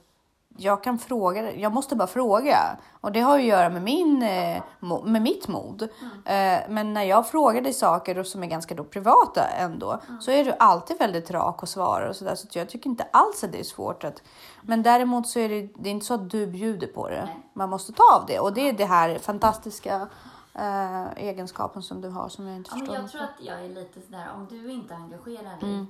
jag 0.57 0.83
kan 0.83 0.99
fråga, 0.99 1.53
jag 1.53 1.73
måste 1.73 1.97
bara 1.97 2.09
fråga. 2.09 2.59
Och 3.01 3.13
det 3.13 3.21
har 3.21 3.39
ju 3.39 3.43
att 3.43 3.49
göra 3.59 3.69
med, 3.69 3.83
min, 3.83 4.23
eh, 4.23 4.63
med 5.05 5.23
mitt 5.23 5.49
mod. 5.49 5.83
Eh, 5.83 6.59
men 6.69 6.95
när 6.95 7.03
jag 7.03 7.27
frågar 7.29 7.61
dig 7.61 7.73
saker 7.73 8.23
som 8.23 8.43
är 8.43 8.47
ganska 8.47 8.75
då 8.75 8.85
privata 8.85 9.47
ändå, 9.49 10.01
så 10.21 10.31
är 10.31 10.45
du 10.45 10.53
alltid 10.59 10.99
väldigt 10.99 11.31
rak 11.31 11.63
och 11.63 11.69
svarar 11.69 12.09
och 12.09 12.17
sådär. 12.17 12.35
Så 12.35 12.47
jag 12.59 12.69
tycker 12.69 12.91
inte 12.91 13.07
alls 13.13 13.45
att 13.45 13.53
det 13.53 13.61
är 13.61 13.65
svårt 13.65 14.05
att... 14.05 14.23
Men 14.63 14.83
däremot 14.83 15.29
så 15.29 15.39
är 15.39 15.49
det, 15.49 15.69
det 15.75 15.89
är 15.89 15.93
inte 15.93 16.07
så 16.07 16.15
att 16.15 16.31
du 16.31 16.47
bjuder 16.47 16.87
på 16.87 17.09
det. 17.09 17.25
Nej. 17.25 17.43
Man 17.55 17.71
måste 17.71 17.93
ta 17.93 18.03
av 18.21 18.27
det. 18.27 18.39
Och 18.41 18.53
det 18.55 18.69
är 18.69 18.73
det 18.73 18.85
här 18.85 19.19
fantastiska 19.19 20.09
eh, 20.55 21.13
egenskapen 21.17 21.83
som 21.83 22.01
du 22.01 22.09
har 22.09 22.29
som 22.29 22.47
jag 22.47 22.57
inte 22.57 22.71
Ja, 22.73 22.77
men 22.77 22.87
förstår. 22.87 23.03
jag 23.03 23.11
tror 23.11 23.23
att 23.23 23.47
jag 23.59 23.65
är 23.65 23.69
lite 23.69 24.01
sådär, 24.01 24.27
om 24.37 24.47
du 24.51 24.73
inte 24.73 24.95
engagerar 24.95 25.43
dig, 25.61 25.69
Mm. 25.71 25.87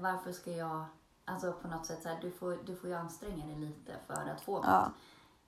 varför 0.00 0.32
ska 0.32 0.50
jag, 0.50 0.84
alltså 1.32 1.52
på 1.52 1.68
något 1.68 1.86
sätt 1.86 2.02
så 2.02 2.08
här, 2.08 2.18
du 2.20 2.30
får, 2.30 2.58
du 2.66 2.76
får 2.76 2.88
ju 2.90 2.96
anstränga 2.96 3.46
dig 3.46 3.54
lite 3.56 3.92
för 4.06 4.30
att 4.34 4.40
få 4.40 4.56
något. 4.56 4.66
Ja. 4.66 4.90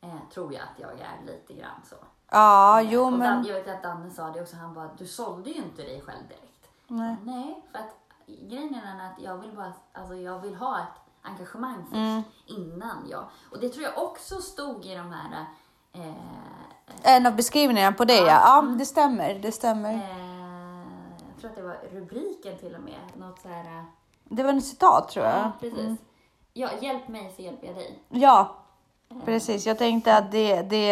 Eh, 0.00 0.14
tror 0.34 0.52
jag 0.52 0.62
att 0.62 0.78
jag 0.80 0.90
är 0.90 1.26
lite 1.26 1.54
grann 1.54 1.80
så. 1.84 1.96
Ja, 2.30 2.80
Eh, 2.80 2.92
jo 2.92 3.02
och 3.04 3.12
men... 3.12 3.20
Dan, 3.20 3.44
jag 3.46 3.54
vet 3.54 3.68
att 3.76 3.82
Danne 3.82 4.10
sa 4.10 4.30
det 4.30 4.42
också, 4.42 4.56
han 4.56 4.74
bara, 4.74 4.90
du 4.98 5.06
sålde 5.06 5.50
ju 5.50 5.56
inte 5.56 5.82
dig 5.82 6.00
själv 6.00 6.28
direkt. 6.28 6.68
Nej. 6.88 7.16
Nej, 7.24 7.62
för 7.72 7.78
att 7.78 7.96
grejen 8.26 8.74
är 8.74 8.86
den 8.86 9.00
att 9.00 9.20
jag 9.20 9.38
vill 9.38 9.52
bara, 9.56 9.72
alltså 9.92 10.14
jag 10.14 10.38
vill 10.38 10.54
ha 10.54 10.78
ett 10.78 11.00
engagemang 11.22 11.82
först 11.84 11.94
Mm. 11.94 12.22
innan 12.46 13.06
jag, 13.10 13.24
och 13.50 13.58
det 13.60 13.68
tror 13.68 13.84
jag 13.84 13.98
också 13.98 14.40
stod 14.40 14.86
i 14.86 14.94
de 14.94 15.12
här 15.12 15.46
eh, 15.92 16.14
En 17.16 17.26
av 17.26 17.36
beskrivningarna 17.36 17.96
på 17.96 18.04
det 18.04 18.16
ja. 18.16 18.24
Ja, 18.26 18.62
det 18.78 18.86
stämmer. 18.86 19.34
Det 19.34 19.52
stämmer. 19.52 19.92
Eh, 19.94 20.86
jag 21.28 21.40
tror 21.40 21.50
att 21.50 21.56
det 21.56 21.62
var 21.62 21.78
rubriken 21.92 22.58
till 22.58 22.74
och 22.74 22.82
med. 22.82 23.00
Något 23.14 23.40
så 23.40 23.48
här... 23.48 23.84
eh, 24.30 24.36
Det 24.36 24.42
var 24.42 24.50
en 24.50 24.62
citat 24.62 25.08
tror 25.08 25.26
jag. 25.26 25.34
Ja, 25.34 25.52
precis. 25.60 25.98
Ja, 26.52 26.68
hjälp 26.80 27.08
mig 27.08 27.32
så 27.36 27.42
hjälper 27.42 27.66
jag 27.66 27.76
dig. 27.76 27.98
Ja, 28.08 28.56
precis. 29.24 29.66
Jag 29.66 29.78
tänkte 29.78 30.16
att 30.16 30.32
det, 30.32 30.62
det, 30.62 30.90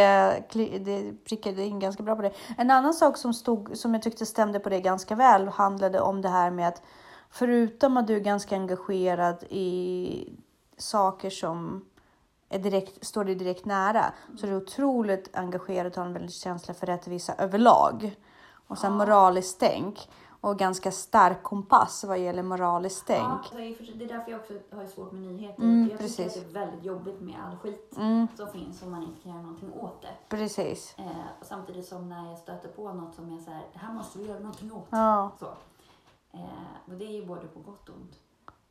det 0.78 1.24
prickade 1.24 1.64
in 1.64 1.78
ganska 1.78 2.02
bra 2.02 2.16
på 2.16 2.22
det. 2.22 2.32
En 2.58 2.70
annan 2.70 2.94
sak 2.94 3.16
som, 3.16 3.34
stod, 3.34 3.76
som 3.76 3.94
jag 3.94 4.02
tyckte 4.02 4.26
stämde 4.26 4.60
på 4.60 4.68
det 4.68 4.80
ganska 4.80 5.14
väl 5.14 5.48
handlade 5.48 6.00
om 6.00 6.22
det 6.22 6.28
här 6.28 6.50
med 6.50 6.68
att 6.68 6.82
förutom 7.30 7.96
att 7.96 8.06
du 8.06 8.16
är 8.16 8.20
ganska 8.20 8.56
engagerad 8.56 9.44
i 9.50 10.38
saker 10.76 11.30
som 11.30 11.84
är 12.48 12.58
direkt, 12.58 13.06
står 13.06 13.24
dig 13.24 13.34
direkt 13.34 13.64
nära 13.64 14.04
så 14.38 14.46
är 14.46 14.50
du 14.50 14.56
otroligt 14.56 15.36
engagerad 15.36 15.92
och 15.92 15.98
har 15.98 16.06
en 16.06 16.12
väldigt 16.12 16.34
känsla 16.34 16.74
för 16.74 16.86
rättvisa 16.86 17.34
överlag. 17.38 18.16
Och 18.66 18.78
sen 18.78 18.92
moraliskt 18.92 19.60
tänk 19.60 20.08
och 20.40 20.58
ganska 20.58 20.90
stark 20.90 21.42
kompass 21.42 22.04
vad 22.04 22.18
gäller 22.18 22.42
moraliskt 22.42 23.04
tänk. 23.06 23.22
Ja, 23.22 23.32
alltså, 23.32 23.56
det 23.56 24.04
är 24.04 24.08
därför 24.08 24.30
jag 24.30 24.40
också 24.40 24.52
har 24.72 24.86
svårt 24.86 25.12
med 25.12 25.22
nyheter. 25.22 25.62
Mm, 25.62 25.88
jag 25.90 25.98
precis. 25.98 26.16
tycker 26.34 26.46
att 26.46 26.52
det 26.54 26.60
är 26.60 26.64
väldigt 26.66 26.84
jobbigt 26.84 27.20
med 27.20 27.34
all 27.46 27.56
skit 27.56 27.94
Mm, 27.96 28.28
som 28.36 28.46
finns 28.48 28.82
om 28.82 28.90
man 28.90 29.02
inte 29.02 29.20
kan 29.22 29.32
göra 29.32 29.42
någonting 29.42 29.72
åt 29.72 30.02
det. 30.02 30.14
precis. 30.28 30.94
Eh, 30.98 31.06
och 31.40 31.46
samtidigt 31.46 31.86
som 31.86 32.08
när 32.08 32.28
jag 32.30 32.38
stöter 32.38 32.68
på 32.68 32.92
något 32.92 33.14
som 33.14 33.36
är 33.36 33.40
så 33.40 33.50
här, 33.50 33.62
det 33.72 33.78
här 33.78 33.92
måste 33.92 34.18
vi 34.18 34.26
göra 34.28 34.38
någonting 34.38 34.72
åt. 34.72 34.86
Ja. 34.90 35.30
Så. 35.40 35.46
Eh, 36.32 36.40
och 36.86 36.92
det 36.94 37.04
är 37.04 37.12
ju 37.20 37.26
både 37.26 37.46
på 37.46 37.60
gott 37.60 37.88
och 37.88 37.94
ont. 37.94 38.12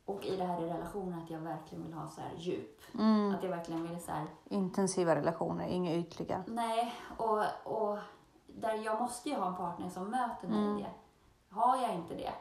Och 0.04 0.24
i 0.24 0.36
det 0.36 0.44
här 0.44 0.62
i 0.62 0.70
relationen 0.70 1.18
att 1.18 1.30
jag 1.30 1.38
verkligen 1.38 1.84
vill 1.84 1.92
ha 1.92 2.08
så 2.08 2.20
här 2.20 2.30
djup. 2.36 2.80
Mm. 2.98 3.34
Att 3.34 3.42
jag 3.42 3.50
verkligen 3.50 3.86
vill 3.86 4.00
så 4.02 4.10
här, 4.12 4.26
Intensiva 4.48 5.14
relationer, 5.14 5.66
inga 5.68 5.94
ytliga. 5.94 6.42
Nej, 6.46 6.94
och, 7.16 7.38
och 7.64 7.98
där 8.46 8.74
jag 8.84 9.00
måste 9.00 9.28
ju 9.28 9.34
ha 9.34 9.46
en 9.46 9.56
partner 9.56 9.88
som 9.88 10.10
möter 10.10 10.48
mig 10.48 10.58
Mm. 10.58 10.78
i 10.78 10.82
det. 10.82 10.90
Har 11.50 11.76
jag 11.82 11.94
inte 11.94 12.14
det, 12.14 12.32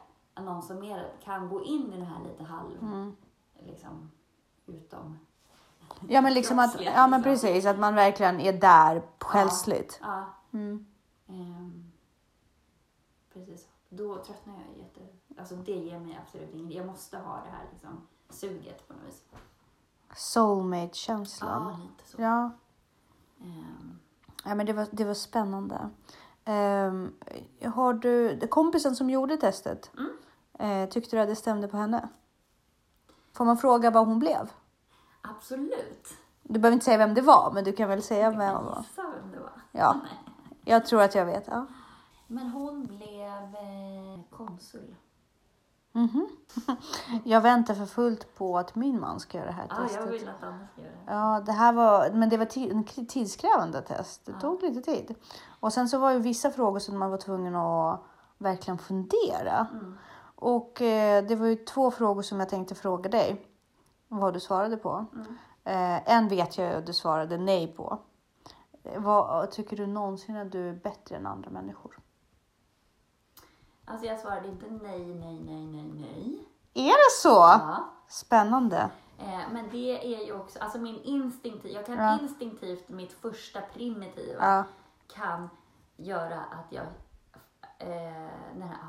någon 0.42 0.62
som 0.64 0.80
mer 0.80 1.12
kan 1.24 1.50
gå 1.50 1.64
in 1.64 1.94
i 1.94 1.98
det 1.98 2.06
här 2.06 2.24
lite 2.24 2.44
halv, 2.44 2.78
Mm. 2.82 3.16
liksom, 3.60 4.12
utom... 4.66 5.20
Ja 6.08 6.22
men 6.22 6.34
liksom 6.34 6.60
att, 6.60 6.82
ja 6.82 7.08
men 7.08 7.22
liksom. 7.22 7.24
precis, 7.24 7.66
att 7.66 7.80
man 7.80 7.96
verkligen 7.96 8.40
är 8.40 8.54
där 8.54 9.02
själsligt. 9.20 10.00
Ja, 10.02 10.26
Mm. 10.52 10.86
ehm, 11.28 11.92
precis. 13.34 13.68
Då 13.90 14.16
tröttnar 14.24 14.54
jag 14.54 14.78
jätte... 14.86 15.00
Alltså 15.40 15.56
det 15.56 15.72
ger 15.72 16.00
mig 16.00 16.20
absolut 16.26 16.54
inget. 16.56 16.74
Jag 16.76 16.86
måste 16.86 17.18
ha 17.18 17.34
det 17.36 17.50
här 17.52 17.66
liksom 17.72 18.08
suget 18.30 18.88
på 18.88 18.94
något 18.94 19.04
vis. 19.08 19.24
Soulmate-känslan. 20.16 21.64
Ja, 21.72 21.78
lite 21.84 22.10
så. 22.10 22.22
Ja. 22.22 22.52
Ehm, 23.42 24.00
ja, 24.46 24.56
men 24.56 24.66
det 24.66 24.74
var, 24.74 24.88
det 24.92 25.06
var 25.06 25.14
spännande. 25.14 25.90
Um, 26.50 27.14
har 27.74 27.94
du, 27.94 28.36
kompisen 28.48 28.96
som 28.96 29.10
gjorde 29.10 29.38
testet, 29.38 29.92
Mm. 29.98 30.84
eh, 30.84 30.90
tyckte 30.90 31.16
du 31.16 31.22
att 31.22 31.28
det 31.28 31.36
stämde 31.36 31.68
på 31.68 31.78
henne? 31.78 32.10
Får 33.34 33.46
man 33.46 33.58
fråga 33.58 33.92
vad 33.92 34.08
hon 34.08 34.20
blev? 34.20 34.52
absolut. 35.22 36.08
Du 36.44 36.60
behöver 36.60 36.74
inte 36.74 36.86
säga 36.86 36.98
vem 36.98 37.14
det 37.14 37.22
var, 37.22 37.52
men 37.54 37.64
du 37.64 37.72
kan 37.74 37.90
väl 37.90 38.02
säga 38.04 38.30
vem 38.30 38.40
kan 38.40 38.66
var? 38.66 38.86
vem 39.22 39.32
det 39.32 39.40
var. 39.40 39.52
Ja, 39.72 40.00
jag 40.66 40.86
tror 40.86 41.02
att 41.02 41.16
jag 41.16 41.26
vet. 41.26 41.48
Ja. 41.48 41.66
Men 42.28 42.48
hon 42.50 42.86
blev 42.86 43.56
eh, 43.56 44.20
konsul. 45.94 46.20
Mhm. 46.20 46.28
Jag 47.24 47.42
väntar 47.42 47.74
för 47.74 47.86
fullt 47.86 48.36
på 48.36 48.58
att 48.58 48.76
min 48.76 49.00
man 49.00 49.20
ska 49.20 49.38
göra 49.38 49.48
det 49.48 49.54
här 49.54 49.68
Ja, 49.70 49.76
testet. 49.76 50.02
jag 50.06 50.12
vill 50.12 50.30
att 50.30 50.44
Anna 50.44 50.68
ska 50.74 50.82
göra 50.82 50.92
det. 51.06 51.12
Ja, 51.14 51.42
det 51.46 51.52
här 51.52 51.74
var, 51.74 52.12
men 52.12 52.30
det 52.30 52.38
var 52.38 52.46
tidskrävande 53.06 53.82
test. 53.82 54.26
Det 54.26 54.32
Ja. 54.32 54.40
tog 54.40 54.62
lite 54.62 54.82
tid. 54.82 55.16
Och 55.60 55.74
sen 55.74 55.90
så 55.90 55.98
var 56.00 56.12
ju 56.12 56.20
vissa 56.20 56.52
frågor 56.52 56.80
som 56.80 56.98
man 57.00 57.12
var 57.12 57.18
tvungen 57.18 57.56
att 57.56 58.02
verkligen 58.38 58.78
fundera. 58.78 59.68
Mm. 59.72 59.98
Och 60.36 60.82
eh, 60.82 61.26
det 61.26 61.36
var 61.36 61.46
ju 61.48 61.56
två 61.56 61.92
frågor 61.92 62.22
som 62.22 62.40
jag 62.40 62.50
tänkte 62.50 62.76
fråga 62.76 63.10
dig. 63.10 63.46
Vad 64.08 64.34
du 64.34 64.40
svarade 64.40 64.78
på. 64.78 65.06
Mm. 65.14 65.38
Eh, 65.64 66.14
en 66.16 66.28
vet 66.28 66.58
jag 66.58 66.74
att 66.76 66.86
du 66.86 66.94
svarade 66.94 67.38
nej 67.38 67.68
på. 67.68 67.98
Eh, 68.84 69.02
Vad, 69.02 69.52
tycker 69.52 69.78
du 69.78 69.88
någonsin 69.88 70.38
att 70.38 70.52
du 70.52 70.70
är 70.70 70.74
bättre 70.74 71.16
än 71.16 71.28
andra 71.28 71.50
människor? 71.50 72.00
Alltså 73.90 74.06
jag 74.06 74.20
svarade 74.20 74.48
inte 74.48 74.66
nej, 74.70 75.06
nej, 75.06 75.40
nej, 75.46 75.66
nej, 75.68 75.92
nej. 75.94 76.46
Är 76.74 76.92
det 76.92 77.12
så? 77.22 77.30
Ja. 77.30 77.90
Spännande. 78.08 78.90
Eh, 79.20 79.40
men 79.52 79.70
det 79.72 80.16
är 80.16 80.26
ju 80.26 80.34
också, 80.34 80.60
alltså 80.60 80.78
min 80.80 81.02
instinktiv, 81.04 81.72
jag 81.72 81.86
kan 81.86 81.98
Ja. 81.98 82.20
instinktivt, 82.22 82.90
mitt 82.90 83.12
första 83.14 83.62
primitiva 83.62 84.46
Ja. 84.46 84.64
kan 85.16 85.50
göra 85.98 86.40
att 86.40 86.72
jag 86.72 86.86
eh, 87.80 88.26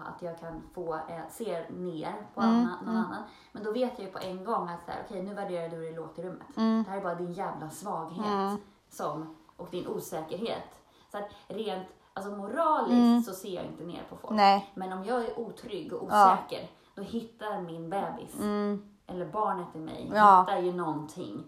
att 0.06 0.22
jag 0.22 0.40
kan 0.40 0.62
få, 0.74 0.94
eh, 0.94 1.28
ser 1.30 1.70
ner 1.70 2.26
på 2.34 2.40
Mm, 2.40 2.54
annan, 2.56 2.84
någon 2.84 2.96
annan. 2.96 3.22
Men 3.52 3.64
då 3.64 3.72
vet 3.72 3.98
jag 3.98 4.06
ju 4.06 4.12
på 4.12 4.18
en 4.18 4.44
gång 4.44 4.68
att 4.68 4.84
så 4.84 4.90
här, 4.92 5.02
okej 5.06 5.22
nu 5.22 5.34
värderar 5.34 5.68
du 5.68 5.80
det 5.80 5.88
i 6.18 6.22
rummet. 6.22 6.56
Mm. 6.56 6.82
Det 6.84 6.90
här 6.90 6.98
är 6.98 7.02
bara 7.02 7.14
din 7.14 7.32
jävla 7.32 7.70
svaghet 7.70 8.26
Mm. 8.26 8.56
som, 8.88 9.36
och 9.56 9.68
din 9.70 9.86
osäkerhet. 9.88 10.64
Så 11.12 11.18
att 11.18 11.28
rent 11.48 11.86
alltså 12.14 12.30
moraliskt 12.32 12.92
Mm. 12.92 13.22
så 13.22 13.32
ser 13.32 13.54
jag 13.54 13.64
inte 13.64 13.84
ner 13.84 14.02
på 14.10 14.16
folk. 14.16 14.34
Nej. 14.34 14.70
Men 14.74 14.92
om 14.92 15.04
jag 15.04 15.24
är 15.24 15.38
otrygg 15.38 15.92
och 15.92 16.08
Ja. 16.10 16.32
osäker, 16.48 16.70
då 16.94 17.02
hittar 17.02 17.60
min 17.60 17.90
bebis, 17.90 18.38
Mm. 18.40 18.82
eller 19.06 19.26
barnet 19.26 19.68
i 19.74 19.78
mig, 19.78 20.10
Ja. 20.14 20.40
hittar 20.40 20.58
ju 20.62 20.72
någonting 20.72 21.44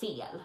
fel. 0.00 0.42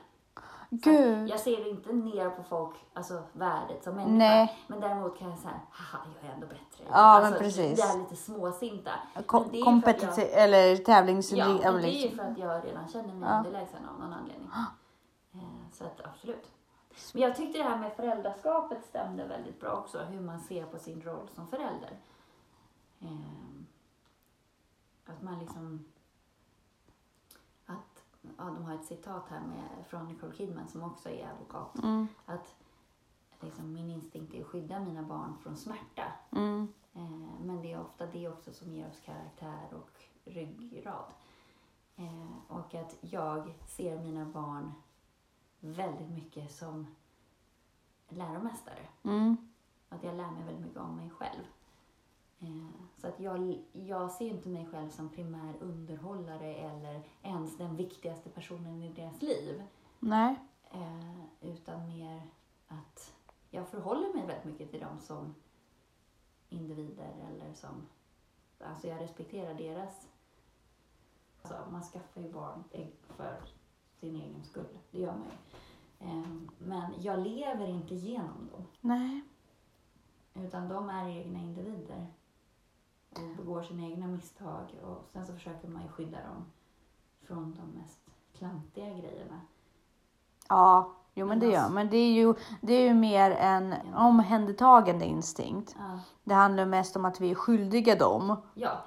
Gud. 0.70 1.30
Jag 1.30 1.40
ser 1.40 1.68
inte 1.70 1.94
ner 1.94 2.30
på 2.30 2.44
folk, 2.44 2.76
alltså 2.94 3.22
värdet 3.34 3.84
som 3.84 3.96
människa. 3.96 4.12
Nej. 4.18 4.58
Men 4.68 4.80
däremot 4.80 5.20
kan 5.20 5.30
jag 5.30 5.40
säga, 5.40 5.60
haha, 5.72 6.04
jag 6.22 6.30
är 6.30 6.34
ändå 6.34 6.48
bättre. 6.48 6.84
Ja, 6.90 6.96
alltså, 6.96 7.32
men 7.32 7.40
precis. 7.40 7.80
Det 7.82 7.88
är 7.88 7.98
lite 8.00 8.16
småsinta. 8.16 8.92
Kom, 9.26 9.62
kompetitiv 9.64 10.24
eller 10.32 10.76
tävlings... 10.78 11.32
Ja, 11.32 11.46
det 11.48 11.64
är 11.64 12.10
ju 12.10 12.16
för 12.16 12.24
att 12.24 12.38
jag 12.38 12.66
redan 12.66 12.88
känner 12.88 13.14
mig 13.14 13.30
Ja. 13.30 13.38
underlägsen 13.38 13.80
av 13.94 14.00
någon 14.00 14.14
anledning. 14.14 14.50
Eh, 15.34 15.40
Så 15.74 15.84
att 15.84 16.02
absolut. 16.06 16.46
Men 17.14 17.22
jag 17.22 17.36
tyckte 17.36 17.58
det 17.58 17.64
här 17.64 17.80
med 17.80 17.94
föräldraskapet 17.94 18.86
stämde 18.86 19.28
väldigt 19.28 19.60
bra 19.60 19.72
också, 19.72 20.00
hur 20.00 20.22
man 20.22 20.40
ser 20.40 20.66
på 20.66 20.80
sin 20.80 21.02
roll 21.02 21.30
som 21.30 21.48
förälder. 21.48 22.00
Eh, 23.00 23.08
Att 25.06 25.22
man 25.22 25.40
liksom... 25.40 25.86
Att, 27.66 28.04
ja, 28.38 28.44
de 28.44 28.66
har 28.66 28.76
ett 28.76 28.86
citat 28.86 29.24
här 29.30 29.42
med, 29.42 29.86
från 29.88 30.06
Nicole 30.06 30.34
Kidman 30.34 30.68
som 30.68 30.84
också 30.84 31.10
är 31.10 31.30
advokat. 31.30 31.78
Mm. 31.84 32.08
Att 32.26 32.56
liksom, 33.40 33.74
min 33.74 33.90
instinkt 33.90 34.34
är 34.34 34.42
att 34.42 34.48
skydda 34.48 34.80
mina 34.80 35.04
barn 35.04 35.38
från 35.44 35.58
smärta. 35.58 36.04
Mm. 36.32 36.74
Eh, 36.94 37.40
men 37.42 37.62
det 37.62 37.74
är 37.74 37.82
ofta 37.82 38.06
det 38.06 38.28
också 38.28 38.54
som 38.54 38.74
ger 38.74 38.88
oss 38.88 39.00
karaktär 39.06 39.74
och 39.74 40.04
ryggrad. 40.24 41.14
Eh, 41.96 42.38
och 42.48 42.76
att 42.76 42.96
jag 43.02 43.54
ser 43.68 44.00
mina 44.00 44.26
barn 44.26 44.72
väldigt 45.60 46.10
mycket 46.10 46.52
som 46.52 46.88
läromästare. 48.10 48.88
Mm. 49.04 49.38
Att 49.90 50.04
jag 50.04 50.16
lär 50.16 50.32
mig 50.32 50.44
väldigt 50.44 50.66
mycket 50.66 50.80
om 50.80 50.96
mig 50.96 51.10
själv. 51.10 51.44
Eh, 52.40 52.68
så 52.98 53.08
att 53.08 53.20
jag, 53.20 53.64
jag 53.72 54.12
ser 54.12 54.28
inte 54.28 54.50
mig 54.50 54.66
själv 54.66 54.90
som 54.90 55.10
primär 55.10 55.54
underhållare 55.60 56.56
eller 56.56 57.04
ens 57.22 57.58
den 57.58 57.76
viktigaste 57.76 58.30
personen 58.30 58.84
i 58.84 58.94
deras 58.94 59.22
liv. 59.22 59.64
Nej. 60.00 60.36
Eh, 60.72 61.24
utan 61.42 61.88
mer 61.88 62.22
att 62.68 63.14
jag 63.50 63.68
förhåller 63.68 64.14
mig 64.14 64.26
väldigt 64.26 64.46
mycket 64.46 64.72
till 64.72 64.80
dem 64.80 65.00
som 65.00 65.36
individer 66.50 67.14
eller 67.30 67.54
som... 67.54 67.88
Alltså 68.60 68.88
jag 68.88 69.02
respekterar 69.02 69.54
deras... 69.54 70.08
Alltså 71.42 71.72
man 71.72 71.84
skaffar 71.84 72.22
ju 72.22 72.32
barn 72.32 72.64
för 73.08 73.42
sin 74.00 74.16
egen 74.16 74.44
skull. 74.44 74.78
Det 74.92 75.00
gör 75.00 75.12
man 75.12 75.26
ju. 75.26 76.08
Ehm, 76.08 76.50
Men 76.58 76.94
jag 77.02 77.20
lever 77.20 77.68
inte 77.68 77.96
genom 77.96 78.50
dem. 78.52 78.66
Nej. 78.82 79.22
Utan 80.34 80.68
de 80.70 80.90
är 80.90 81.08
egna 81.10 81.40
individer. 81.40 82.08
Och 83.10 83.36
begår 83.38 83.62
sina 83.64 83.84
egna 83.88 84.08
misstag. 84.08 84.66
Och 84.84 85.06
sen 85.14 85.26
så 85.26 85.34
försöker 85.34 85.68
man 85.68 85.82
ju 85.82 85.88
skydda 85.88 86.18
dem 86.18 86.46
från 87.22 87.56
de 87.56 87.80
mest 87.80 88.00
klantiga 88.38 88.86
grejerna. 88.90 89.42
Ja, 90.50 90.94
jo 91.14 91.26
men 91.26 91.40
Men 91.40 91.50
det 91.50 91.56
gör 91.56 91.70
Men 91.70 91.90
det 91.90 91.98
är 91.98 92.14
ju, 92.14 92.34
det 92.62 92.74
är 92.74 92.82
ju 92.88 92.94
mer 92.94 93.32
en 93.32 93.76
omhändertagande 93.96 95.06
instinkt. 95.06 95.76
Ja. 95.80 96.00
Det 96.24 96.34
handlar 96.34 96.66
mest 96.66 96.96
om 96.96 97.06
att 97.06 97.22
vi 97.22 97.32
är 97.32 97.36
skyldiga 97.36 97.96
dem. 97.96 98.36
ja, 98.54 98.78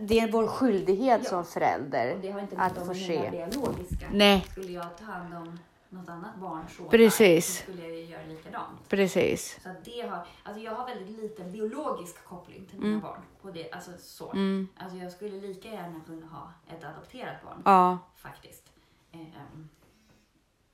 Det 0.00 0.18
är 0.20 0.32
vår 0.32 0.46
skyldighet 0.46 1.20
Ja. 1.24 1.30
som 1.30 1.44
förälder. 1.44 2.14
och 2.14 2.20
det 2.20 2.30
har 2.30 2.40
inte 2.40 2.56
Att 2.58 2.86
få 2.86 2.94
se. 2.94 3.30
biologiska. 3.30 4.06
Nej, 4.12 4.46
Skulle 4.50 4.72
jag 4.72 4.98
ta 4.98 5.04
hand 5.04 5.34
om 5.34 5.58
något 5.88 6.08
annat 6.08 6.36
barn 6.36 6.64
så 6.76 6.84
Precis. 6.84 7.46
så 7.56 7.62
skulle 7.62 7.82
jag 7.82 7.96
ju 7.96 8.04
göra 8.04 8.22
likadant. 8.26 8.88
precis. 8.88 9.58
Så 9.62 9.68
att 9.68 9.84
det 9.84 10.00
har, 10.00 10.26
alltså 10.42 10.62
jag 10.62 10.72
har 10.74 10.86
väldigt 10.86 11.18
liten 11.18 11.52
biologisk 11.52 12.24
koppling 12.24 12.66
till 12.66 12.80
mina 12.80 13.00
barn. 13.00 13.20
På 13.42 13.50
det, 13.50 13.70
alltså 13.72 13.90
så. 13.98 14.30
Mm. 14.32 14.68
Alltså 14.76 14.96
jag 14.98 15.12
skulle 15.12 15.40
lika 15.40 15.68
gärna 15.68 16.00
kunna 16.06 16.26
ha 16.26 16.52
ett 16.76 16.84
adopterat 16.84 17.42
barn. 17.44 17.62
Ja, 17.64 17.98
Faktiskt. 18.16 18.72
Ehm, 19.12 19.68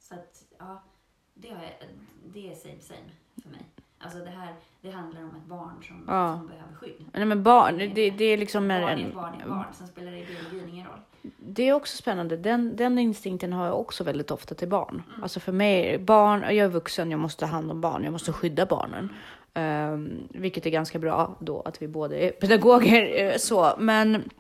så 0.01 0.15
att, 0.15 0.43
ja. 0.59 0.83
Det, 1.35 1.49
har 1.51 1.63
jag, 1.63 1.73
det 2.33 2.53
är 2.53 2.55
same 2.55 2.81
same. 2.81 3.11
Alltså 4.07 4.19
det 4.25 4.31
här, 4.31 4.55
det 4.81 4.91
handlar 4.91 5.21
om 5.23 5.29
ett 5.29 5.49
barn 5.49 5.83
som, 5.89 6.05
Ja. 6.09 6.39
som 6.39 6.47
behöver 6.47 6.75
skydd. 6.75 7.05
Nej, 7.13 7.25
men 7.25 7.43
barn, 7.43 7.79
det, 7.79 8.11
det 8.11 8.25
är 8.25 8.37
liksom 8.39 8.69
Barn 8.69 8.83
är 8.83 9.09
ett 9.09 9.15
barn 9.15 9.35
är 9.35 9.41
ett 9.43 9.49
barn, 9.49 9.65
sen 9.73 9.87
spelar 9.87 10.13
det 10.13 10.27
biologin 10.27 10.69
ingen 10.75 10.87
roll. 10.87 10.99
Det 11.39 11.69
är 11.69 11.73
också 11.73 11.97
spännande. 11.97 12.37
Den, 12.37 12.77
den 12.77 12.99
instinkten 12.99 13.53
har 13.53 13.67
jag 13.67 13.81
också 13.81 14.05
väldigt 14.05 14.31
ofta 14.31 14.55
till 14.55 14.69
barn. 14.69 15.03
Mm. 15.09 15.23
Alltså 15.23 15.41
för 15.41 15.53
mig, 15.53 15.99
barn, 15.99 16.41
jag 16.43 16.57
är 16.57 16.69
vuxen, 16.69 17.11
jag 17.11 17.21
måste 17.21 17.41
ta 17.41 17.47
hand 17.47 17.71
om 17.71 17.81
barn, 17.81 18.05
jag 18.05 18.13
måste 18.13 18.33
skydda 18.33 18.67
barnen. 18.67 19.09
Um, 19.55 20.29
vilket 20.31 20.67
är 20.67 20.71
ganska 20.71 20.99
bra 20.99 21.37
då 21.39 21.61
att 21.61 21.83
vi 21.83 21.89
båda 21.89 22.17
är 22.17 22.31
pedagoger. 22.31 23.25
eh, 23.33 23.37
så. 23.37 23.73
Men 23.79 24.31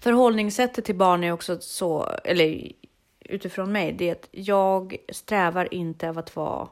förhållningssättet 0.00 0.84
till 0.84 0.94
barn 0.94 1.24
är 1.24 1.32
också 1.32 1.58
så, 1.60 2.06
eller 2.24 2.72
utifrån 3.20 3.72
mig, 3.72 3.92
det 3.92 4.08
är 4.08 4.12
att 4.12 4.28
jag 4.30 4.96
strävar 5.08 5.74
inte 5.74 6.08
av 6.08 6.18
att 6.18 6.36
vara 6.36 6.68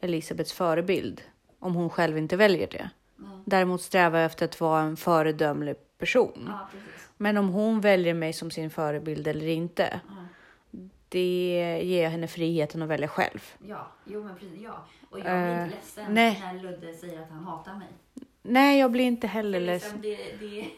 Elisabeths 0.00 0.52
förebild 0.52 1.22
om 1.58 1.74
hon 1.74 1.90
själv 1.90 2.18
inte 2.18 2.36
väljer 2.36 2.66
det. 2.70 2.90
Mm. 3.18 3.42
Däremot 3.44 3.82
strävar 3.82 4.18
jag 4.18 4.26
efter 4.26 4.44
att 4.44 4.60
vara 4.60 4.80
en 4.82 4.96
föredömlig 4.96 5.76
person. 5.98 6.44
Ja. 6.48 6.68
Men 7.16 7.36
om 7.36 7.48
hon 7.48 7.80
väljer 7.80 8.14
mig 8.14 8.32
som 8.32 8.50
sin 8.50 8.70
förebild 8.70 9.28
eller 9.28 9.46
inte, 9.46 10.00
Ja. 10.08 10.14
det 11.08 11.80
ger 11.84 12.08
henne 12.08 12.28
friheten 12.28 12.82
att 12.82 12.88
välja 12.88 13.08
själv. 13.08 13.40
Ja, 13.66 13.86
jo 14.04 14.24
men 14.24 14.34
precis. 14.34 14.60
Ja. 14.60 14.84
Och 15.10 15.18
jag 15.18 15.24
blir 15.24 15.32
Eh, 15.34 15.62
inte 15.64 15.76
ledsen 15.76 16.14
nej. 16.14 16.40
när 16.44 16.62
Ludde 16.62 16.94
säger 16.94 17.22
att 17.22 17.30
han 17.30 17.44
hatar 17.44 17.74
mig. 17.74 17.88
Nej, 18.42 18.78
jag 18.80 18.90
blir 18.90 19.04
inte 19.04 19.26
heller 19.26 19.60
Det, 19.60 19.66
ledsen. 19.66 20.00
liksom, 20.00 20.16
det, 20.40 20.46
det, 20.46 20.70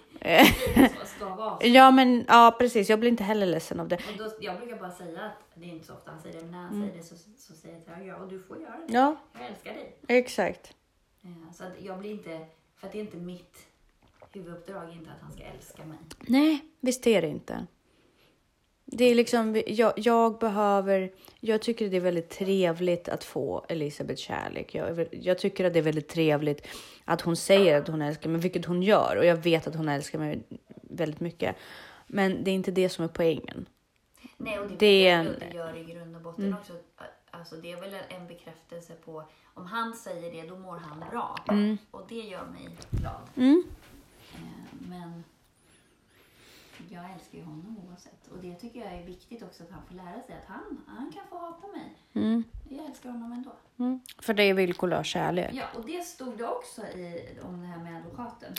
det 0.75 0.93
så 1.01 1.07
ska 1.07 1.35
vara 1.35 1.59
så. 1.61 1.67
Ja, 1.67 1.91
men 1.91 2.25
ja, 2.29 2.57
precis. 2.59 2.91
Jag 2.91 3.01
blir 3.01 3.11
inte 3.11 3.25
heller 3.25 3.47
ledsen 3.47 3.81
av 3.81 3.89
det. 3.89 3.97
Och 3.97 4.19
då, 4.19 4.31
jag 4.41 4.57
brukar 4.61 4.77
bara 4.77 4.91
säga 4.91 5.21
att 5.23 5.33
det 5.55 5.65
är 5.65 5.69
inte 5.69 5.87
så 5.87 5.93
ofta 5.93 6.11
han 6.11 6.21
säger 6.23 6.37
det, 6.37 6.43
men 6.43 6.51
när 6.53 6.59
han 6.59 6.81
säger 6.81 6.97
det 6.97 7.03
så, 7.03 7.15
så 7.39 7.53
säger 7.55 7.75
jag 7.87 7.97
till 7.99 8.07
ja 8.07 8.17
och 8.17 8.29
du 8.29 8.39
får 8.43 8.61
göra 8.61 8.77
det. 8.87 8.93
Ja, 8.93 9.17
Jag 9.33 9.47
älskar 9.47 9.73
dig. 9.75 9.97
exakt. 10.09 10.75
Eh, 11.25 11.53
Så 11.55 11.65
jag 11.79 11.99
blir 11.99 12.11
inte, 12.11 12.47
för 12.77 12.87
att 12.87 12.93
det 12.93 12.99
är 12.99 13.01
inte 13.01 13.17
mitt 13.17 13.67
huvuduppdrag, 14.33 14.93
inte 14.93 15.11
att 15.11 15.21
han 15.23 15.33
ska 15.33 15.43
älska 15.43 15.85
mig. 15.85 15.99
Nej, 16.21 16.61
visst 16.81 17.07
är 17.07 17.23
det 17.23 17.29
inte. 17.29 17.67
Det 18.95 19.05
är 19.05 19.15
liksom, 19.15 19.63
jag, 19.67 19.93
jag 19.97 20.39
behöver, 20.39 21.13
jag 21.41 21.63
tycker 21.63 21.91
det 21.91 21.97
är 21.97 22.01
väldigt 22.01 22.31
trevligt 22.31 23.09
att 23.09 23.25
få 23.25 23.65
Elisabeth 23.69 24.21
kärlek. 24.21 24.75
Jag, 24.75 25.07
jag 25.11 25.39
tycker 25.39 25.65
att 25.65 25.73
det 25.73 25.79
är 25.79 25.83
väldigt 25.83 26.09
trevligt 26.09 26.67
att 27.05 27.21
hon 27.21 27.37
säger 27.37 27.79
att 27.81 27.89
hon 27.89 28.03
älskar 28.03 28.31
mig, 28.31 28.41
vilket 28.41 28.65
hon 28.65 28.83
gör. 28.83 29.17
Och 29.17 29.25
jag 29.25 29.37
vet 29.37 29.67
att 29.67 29.75
hon 29.75 29.89
älskar 29.89 30.19
mig 30.19 30.43
väldigt 30.83 31.21
mycket. 31.21 31.57
Men 32.07 32.45
det 32.45 32.51
är 32.51 32.55
inte 32.55 32.71
det 32.71 32.89
som 32.89 33.05
är 33.05 33.09
poängen. 33.09 33.67
Nej, 34.37 34.59
och 34.59 34.69
det, 34.69 34.75
Det 34.75 34.79
det 34.79 35.09
är 35.09 35.19
en- 35.19 35.25
Ludde 35.27 35.47
gör 35.55 35.77
i 35.77 35.85
grund 35.93 36.17
och 36.17 36.23
botten 36.23 36.55
också. 36.55 36.73
Alltså 37.31 37.57
det 37.57 37.73
är 37.73 37.81
väl 37.81 37.95
en 38.09 38.27
bekräftelse 38.27 38.93
på, 39.05 39.25
om 39.55 39.67
han 39.67 39.95
säger 39.95 40.33
det, 40.43 40.49
då 40.49 40.57
mår 40.59 40.77
han 40.77 41.05
bra. 41.11 41.37
Och 41.91 42.03
det 42.09 42.15
gör 42.15 42.45
mig 42.47 42.69
glad. 42.91 43.21
Mm. 43.37 43.65
Eh, 44.35 44.39
Men 44.89 45.25
jag 46.89 47.13
älskar 47.13 47.39
ju 47.39 47.45
honom 47.45 47.77
oavsett. 47.89 48.27
Och 48.29 48.39
det 48.39 48.55
tycker 48.55 48.81
jag 48.81 48.93
är 48.93 49.05
viktigt 49.07 49.43
också 49.43 49.63
att 49.63 49.71
han 49.71 49.87
får 49.87 49.95
lära 49.95 50.23
sig 50.23 50.37
att 50.37 50.45
han, 50.45 50.85
han 50.87 51.13
kan 51.13 51.27
få 51.27 51.39
hata 51.39 51.67
mig. 51.67 51.97
Mm. 52.13 52.45
Jag 52.71 52.85
älskar 52.87 53.11
honom 53.11 53.33
ändå. 53.33 53.53
Mm. 53.79 54.01
För 54.19 54.35
det 54.35 54.43
är 54.43 54.55
villkorlös 54.55 55.07
kärlek. 55.07 55.51
Ja, 55.55 55.65
och 55.77 55.87
det 55.87 56.03
stod 56.03 56.39
det 56.39 56.49
också 56.49 56.87
i, 56.87 57.39
om 57.43 57.61
det 57.61 57.67
här 57.67 57.79
med 57.79 57.97
advokaten. 57.97 58.55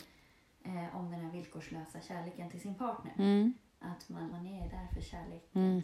Eh, 0.62 0.96
om 0.96 1.10
den 1.10 1.20
här 1.20 1.32
villkorslösa 1.32 2.00
kärleken 2.00 2.50
till 2.50 2.60
sin 2.60 2.74
partner. 2.74 3.12
Mm. 3.18 3.54
Att 3.78 4.08
man, 4.08 4.30
man 4.30 4.46
är 4.46 4.70
där 4.70 4.88
för 4.94 5.00
kärlekens 5.00 5.54
Mm. 5.54 5.82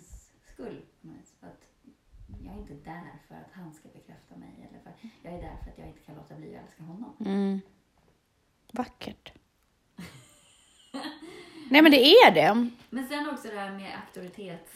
skull. 0.54 0.82
Att 1.40 1.66
jag 2.44 2.54
är 2.54 2.58
inte 2.58 2.74
där 2.74 3.18
för 3.28 3.34
att 3.34 3.52
han 3.52 3.74
ska 3.74 3.88
bekräfta 3.88 4.36
mig. 4.36 4.68
Eller 4.70 4.80
för, 4.82 4.92
jag 5.22 5.32
är 5.34 5.42
där 5.42 5.56
för 5.64 5.70
att 5.70 5.78
jag 5.78 5.88
inte 5.88 6.00
kan 6.00 6.14
låta 6.16 6.34
bli 6.34 6.56
att 6.56 6.64
älska 6.64 6.82
honom. 6.82 7.16
Mm. 7.20 7.60
Vackert. 8.72 9.32
Nej, 11.70 11.82
men 11.82 11.90
det 11.92 12.04
är 12.14 12.34
det. 12.34 12.68
Men 12.90 13.08
sen 13.08 13.28
också 13.30 13.48
det 13.48 13.58
här 13.58 13.70
med 13.72 13.96
auktoritets... 13.96 14.72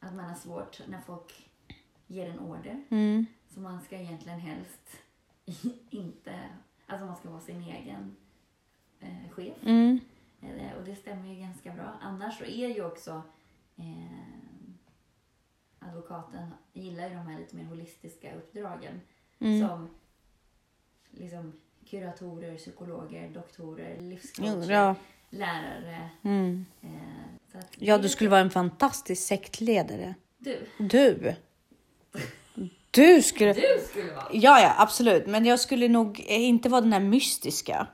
Att 0.00 0.14
man 0.14 0.24
har 0.24 0.34
svårt 0.34 0.80
när 0.88 1.00
folk 1.00 1.48
ger 2.06 2.30
en 2.30 2.38
order. 2.38 2.84
Mm. 2.90 3.26
Så 3.54 3.60
man 3.60 3.80
ska 3.80 3.96
egentligen 3.96 4.40
helst 4.40 4.96
inte... 5.90 6.40
Alltså 6.86 7.06
man 7.06 7.16
ska 7.16 7.30
vara 7.30 7.40
sin 7.40 7.62
egen 7.62 8.16
eh, 9.00 9.30
chef. 9.30 9.56
Mm. 9.62 10.00
Eh, 10.42 10.72
Och 10.78 10.84
det 10.84 10.96
stämmer 10.96 11.34
ju 11.34 11.40
ganska 11.40 11.72
bra. 11.72 11.98
Annars 12.00 12.38
så 12.38 12.44
är 12.44 12.68
ju 12.68 12.84
också 12.84 13.22
eh, 13.76 14.34
advokaten 15.78 16.50
gillar 16.72 17.08
ju 17.08 17.14
de 17.14 17.26
här 17.26 17.38
lite 17.38 17.56
mer 17.56 17.64
holistiska 17.64 18.34
uppdragen. 18.34 19.00
Mm. 19.38 19.68
Som 19.68 19.88
liksom 21.10 21.52
kuratorer, 21.90 22.56
psykologer, 22.56 23.28
doktorer, 23.28 24.00
livscoacher, 24.00 24.70
ja. 24.70 24.94
Lärare. 25.34 26.10
Mm. 26.24 26.66
Eh, 26.82 27.60
ja, 27.78 27.98
du 27.98 28.08
skulle 28.08 28.30
vara 28.30 28.40
en 28.40 28.50
fantastisk 28.50 29.22
sektledare. 29.22 30.14
Du, 30.38 30.58
Du. 30.78 31.34
Du 32.90 33.22
skulle... 33.22 33.52
du 33.52 33.86
skulle 33.90 34.12
vara. 34.12 34.26
Ja, 34.32 34.60
ja, 34.60 34.74
absolut. 34.78 35.26
Men 35.26 35.44
jag 35.44 35.60
skulle 35.60 35.88
nog 35.88 36.20
inte 36.20 36.68
vara 36.68 36.80
den 36.80 36.92
här 36.92 37.00
mystiska. 37.00 37.86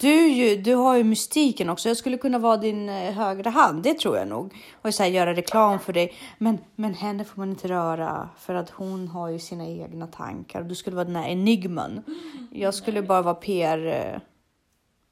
Du, 0.00 0.28
ju, 0.28 0.56
du 0.56 0.74
har 0.74 0.96
ju 0.96 1.04
mystiken 1.04 1.68
också. 1.68 1.88
Jag 1.88 1.96
skulle 1.96 2.18
kunna 2.18 2.38
vara 2.38 2.56
din 2.56 2.88
eh, 2.88 3.12
högra 3.12 3.50
hand, 3.50 3.82
det 3.82 3.98
tror 3.98 4.16
jag 4.16 4.28
nog. 4.28 4.54
Och 4.82 4.94
så 4.94 5.02
här, 5.02 5.10
göra 5.10 5.34
reklam 5.34 5.78
för 5.78 5.92
dig. 5.92 6.12
Men, 6.38 6.58
men 6.76 6.94
henne 6.94 7.24
får 7.24 7.40
man 7.40 7.50
inte 7.50 7.68
röra 7.68 8.28
för 8.38 8.54
att 8.54 8.70
hon 8.70 9.08
har 9.08 9.28
ju 9.28 9.38
sina 9.38 9.66
egna 9.66 10.06
tankar. 10.06 10.62
Du 10.62 10.74
skulle 10.74 10.96
vara 10.96 11.04
den 11.04 11.16
här 11.16 11.28
enigman. 11.28 12.02
Jag 12.50 12.74
skulle 12.74 13.02
bara 13.02 13.22
vara 13.22 13.34
PR, 13.34 13.86
eh, 13.86 14.20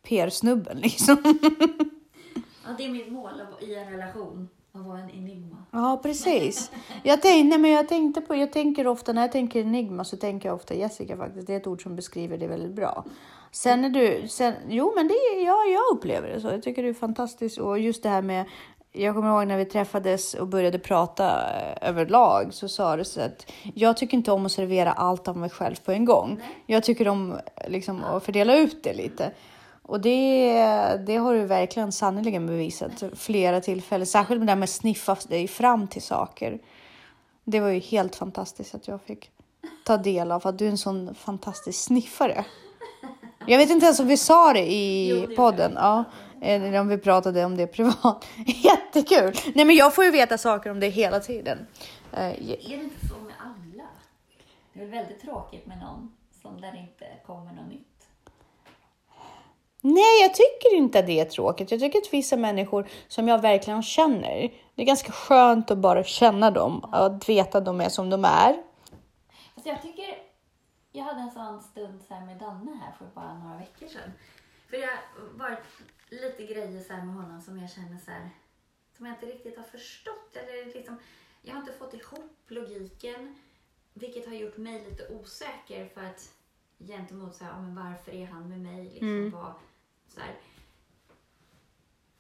PR-snubben 0.02 0.78
liksom. 0.80 1.16
Ja, 2.64 2.74
det 2.78 2.84
är 2.84 2.88
mitt 2.88 3.12
mål 3.12 3.30
i 3.60 3.74
en 3.74 3.90
relation. 3.90 4.48
Att 4.72 4.86
vara 4.86 4.98
en 4.98 5.10
enigma. 5.10 5.56
Ja, 5.70 6.00
precis. 6.02 6.70
Jag, 7.02 7.22
tänkte, 7.22 7.58
men 7.58 7.70
jag, 7.70 7.88
tänkte 7.88 8.20
på, 8.20 8.34
jag 8.34 8.52
tänker 8.52 8.86
ofta, 8.86 9.12
när 9.12 9.22
jag 9.22 9.32
tänker 9.32 9.60
enigma 9.60 10.04
så 10.04 10.16
tänker 10.16 10.48
jag 10.48 10.56
ofta 10.56 10.74
Jessica 10.74 11.16
faktiskt. 11.16 11.46
Det 11.46 11.52
är 11.52 11.56
ett 11.56 11.66
ord 11.66 11.82
som 11.82 11.96
beskriver 11.96 12.38
det 12.38 12.46
väldigt 12.46 12.72
bra. 12.72 13.04
Sen 13.50 13.84
är 13.84 13.88
du, 13.88 14.28
sen, 14.28 14.54
jo 14.68 14.92
men 14.96 15.08
det 15.08 15.14
ja, 15.44 15.64
jag 15.64 15.96
upplever 15.96 16.28
det 16.28 16.40
så. 16.40 16.48
Jag 16.48 16.62
tycker 16.62 16.82
det 16.82 16.88
är 16.88 16.94
fantastiskt 16.94 17.58
och 17.58 17.78
just 17.78 18.02
det 18.02 18.08
här 18.08 18.22
med 18.22 18.44
jag 18.92 19.14
kommer 19.14 19.28
ihåg 19.28 19.46
när 19.46 19.56
vi 19.56 19.64
träffades 19.64 20.34
och 20.34 20.46
började 20.46 20.78
prata 20.78 21.28
eh, 21.60 21.88
överlag 21.88 22.54
så 22.54 22.68
sa 22.68 22.96
du 22.96 23.04
så 23.04 23.20
att 23.20 23.52
jag 23.74 23.96
tycker 23.96 24.16
inte 24.16 24.32
om 24.32 24.46
att 24.46 24.52
servera 24.52 24.92
allt 24.92 25.28
av 25.28 25.36
mig 25.36 25.50
själv 25.50 25.74
på 25.84 25.92
en 25.92 26.04
gång. 26.04 26.36
Nej. 26.38 26.48
Jag 26.66 26.84
tycker 26.84 27.08
om 27.08 27.38
liksom, 27.68 28.04
att 28.04 28.24
fördela 28.24 28.56
ut 28.56 28.82
det 28.82 28.92
lite. 28.94 29.32
Och 29.90 30.00
det, 30.00 30.53
det 31.07 31.16
har 31.16 31.35
du 31.35 31.44
verkligen 31.44 31.92
sannerligen 31.92 32.46
bevisat 32.46 33.03
flera 33.14 33.61
tillfällen. 33.61 34.07
Särskilt 34.07 34.38
med 34.38 34.46
det 34.46 34.50
här 34.50 34.57
med 34.57 34.64
att 34.64 34.70
sniffa 34.70 35.16
dig 35.29 35.48
fram 35.48 35.88
till 35.88 36.03
saker. 36.03 36.59
Det 37.44 37.61
var 37.61 37.68
ju 37.68 37.79
helt 37.81 38.16
fantastiskt 38.16 38.74
att 38.74 38.88
jag 38.88 39.03
fick 39.03 39.31
ta 39.85 39.96
del 39.96 40.33
av 40.33 40.46
att 40.46 40.59
du 40.59 40.66
är 40.66 40.70
en 40.70 40.79
sån 40.79 41.14
fantastisk 41.14 41.81
sniffare. 41.81 42.44
Jag 43.46 43.59
vet 43.59 43.70
inte 43.70 43.87
ens 43.87 44.00
om 44.00 44.07
vi 44.07 44.16
sa 44.16 44.53
det 44.53 44.72
i 44.72 45.09
Jo, 45.09 45.26
det 45.26 45.37
podden. 45.37 45.72
Ja, 45.76 46.05
eller 46.42 46.81
om 46.81 46.88
vi 46.88 46.98
pratade 46.98 47.44
om 47.44 47.57
det 47.57 47.66
privat. 47.66 48.26
Jättekul! 48.46 49.33
Nej, 49.55 49.64
men 49.64 49.76
jag 49.76 49.94
får 49.94 50.05
ju 50.05 50.11
veta 50.11 50.38
saker 50.38 50.70
om 50.70 50.81
det 50.81 50.88
hela 50.88 51.20
tiden. 51.20 51.66
Eh, 52.12 52.18
Är 52.20 52.37
det 52.38 52.74
inte 52.74 53.09
så 53.09 53.14
med 53.14 53.35
alla? 53.40 53.88
Det 54.72 54.81
är 54.81 54.85
väl 54.85 54.90
väldigt 54.90 55.20
tråkigt 55.20 55.66
med 55.66 55.79
någon 55.79 56.12
som 56.42 56.61
där 56.61 56.76
inte 56.76 57.07
kommer 57.26 57.53
något 57.53 57.68
nytt. 57.68 57.89
Nej, 59.82 60.22
jag 60.22 60.34
tycker 60.34 60.76
inte 60.76 60.98
att 60.98 61.06
det 61.06 61.20
är 61.20 61.24
tråkigt. 61.24 61.70
Jag 61.70 61.80
tycker 61.80 61.98
att 61.98 62.12
vissa 62.12 62.36
människor 62.36 62.88
som 63.08 63.28
jag 63.28 63.40
verkligen 63.42 63.82
känner, 63.82 64.52
det 64.74 64.82
är 64.82 64.86
ganska 64.86 65.12
skönt 65.12 65.70
att 65.70 65.78
bara 65.78 66.04
känna 66.04 66.50
dem 66.50 66.80
och 66.80 67.06
att 67.06 67.28
veta 67.28 67.58
att 67.58 67.64
de 67.64 67.80
är 67.80 67.88
som 67.88 68.10
de 68.10 68.24
är. 68.24 68.62
Alltså 69.54 69.68
jag 69.68 69.82
tycker, 69.82 70.18
jag 70.92 71.04
hade 71.04 71.20
en 71.20 71.30
sån 71.30 71.62
stund 71.62 72.02
så 72.08 72.14
med 72.14 72.38
Danne 72.38 72.80
här 72.84 72.92
för 72.98 73.06
bara 73.14 73.34
några 73.38 73.56
veckor 73.58 73.86
sedan. 73.88 74.12
För 74.70 74.76
det 74.76 74.82
har 74.86 75.38
varit 75.38 75.64
lite 76.08 76.46
grejer 76.54 76.80
så 76.82 76.92
med 76.92 77.14
honom 77.14 77.40
som 77.40 77.58
jag 77.60 77.70
känner 77.70 77.98
så 78.04 78.10
här, 78.10 78.30
som 78.96 79.06
jag 79.06 79.14
inte 79.14 79.26
riktigt 79.26 79.56
har 79.56 79.64
förstått. 79.64 80.36
Eller 80.36 80.74
liksom, 80.74 80.96
jag 81.42 81.52
har 81.54 81.60
inte 81.60 81.72
fått 81.72 81.94
ihop 81.94 82.36
logiken, 82.48 83.36
vilket 83.94 84.26
har 84.26 84.34
gjort 84.34 84.56
mig 84.56 84.84
lite 84.90 85.08
osäker 85.14 85.86
för 85.94 86.00
att 86.00 86.28
gentemot 86.78 87.34
så 87.34 87.44
här, 87.44 87.50
ja, 87.52 87.60
men 87.60 87.74
varför 87.74 88.12
är 88.14 88.26
han 88.26 88.48
med 88.48 88.60
mig? 88.60 88.84
Liksom, 88.84 89.08
Mm. 89.08 89.30
vad, 89.30 89.52
så 90.14 90.20
här, 90.20 90.34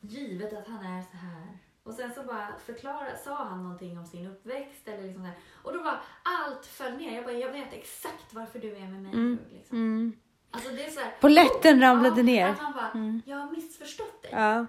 givet 0.00 0.52
att 0.52 0.66
han 0.68 0.86
är 0.86 1.02
så 1.02 1.16
här. 1.16 1.58
Och 1.82 1.94
sen 1.94 2.14
så 2.14 2.22
bara 2.22 2.48
förklara, 2.66 3.16
sa 3.24 3.34
han 3.34 3.62
någonting 3.62 3.98
om 3.98 4.06
sin 4.06 4.26
uppväxt 4.26 4.88
eller 4.88 5.02
liksom 5.02 5.22
där. 5.22 5.32
Och 5.64 5.72
då 5.72 5.82
var 5.82 6.00
allt 6.22 6.66
föll 6.66 6.96
ner. 6.96 7.14
Jag 7.16 7.24
bara, 7.24 7.34
jag 7.34 7.52
vet 7.52 7.72
exakt 7.72 8.32
varför 8.34 8.58
du 8.58 8.76
är 8.76 8.80
med 8.80 9.02
mig 9.02 9.12
Mm. 9.12 9.38
nu. 9.50 9.56
Liksom. 9.56 9.76
Mm. 9.78 10.12
Alltså 10.50 10.70
det 10.70 10.84
är 10.84 10.90
så 10.90 11.00
här, 11.00 11.12
Polletten 11.20 11.80
ramlade 11.80 12.16
ja, 12.20 12.22
ner. 12.22 12.48
Att 12.48 12.62
man 12.62 12.72
bara, 12.72 12.90
Mm. 12.94 13.22
jag 13.26 13.36
har 13.36 13.50
missförstått 13.50 14.22
dig. 14.22 14.30
Ja. 14.34 14.66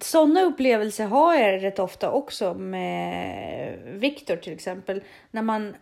Sådana 0.00 0.42
upplevelser 0.42 1.06
har 1.06 1.34
jag 1.34 1.62
rätt 1.62 1.78
ofta 1.78 2.10
också 2.10 2.54
med 2.54 3.78
Viktor 4.00 4.36
till 4.36 4.52
exempel. 4.52 5.02
När 5.30 5.42
man 5.42 5.76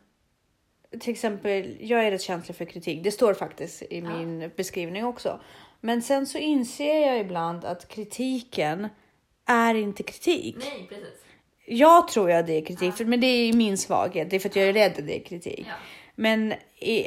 till 1.00 1.12
exempel, 1.12 1.76
jag 1.80 2.04
är 2.06 2.10
rätt 2.10 2.22
känslig 2.22 2.56
för 2.56 2.64
kritik. 2.64 3.04
Det 3.04 3.10
står 3.10 3.34
faktiskt 3.34 3.82
i 3.82 3.98
Ja. 3.98 4.10
min 4.16 4.50
beskrivning 4.56 5.04
också. 5.04 5.40
Men 5.80 6.02
sen 6.02 6.26
så 6.26 6.38
inser 6.38 7.06
jag 7.06 7.18
ibland 7.20 7.64
att 7.64 7.88
kritiken 7.88 8.88
är 9.46 9.74
inte 9.74 10.02
kritik. 10.02 10.56
Nej, 10.58 10.86
precis. 10.88 11.24
Jag 11.66 12.08
tror 12.08 12.30
jag 12.30 12.46
det 12.46 12.52
är 12.52 12.64
kritik, 12.64 12.88
Ja. 12.88 12.92
för, 12.92 13.04
men 13.04 13.20
det 13.20 13.26
är 13.26 13.52
min 13.52 13.78
svaghet. 13.78 14.30
Det 14.30 14.36
är 14.36 14.40
för 14.40 14.48
att 14.48 14.56
jag 14.56 14.68
är 14.68 14.72
rädd 14.72 14.92
att 14.98 15.06
det 15.06 15.18
är 15.20 15.24
kritik. 15.24 15.66
Ja. 15.68 15.74
Men 16.14 16.54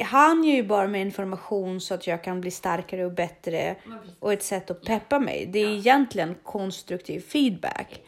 han 0.04 0.44
ger 0.44 0.54
ju 0.54 0.62
bara 0.62 0.86
mig 0.88 1.00
information 1.00 1.80
så 1.80 1.94
att 1.94 2.06
jag 2.06 2.24
kan 2.24 2.40
bli 2.40 2.50
starkare 2.50 3.04
och 3.04 3.12
bättre 3.12 3.76
och 4.20 4.32
ett 4.32 4.42
sätt 4.42 4.70
att 4.70 4.82
peppa 4.84 5.18
mig. 5.18 5.46
Det 5.52 5.58
är 5.58 5.64
Ja. 5.70 5.70
egentligen 5.76 6.34
konstruktiv 6.42 7.20
feedback. 7.20 8.02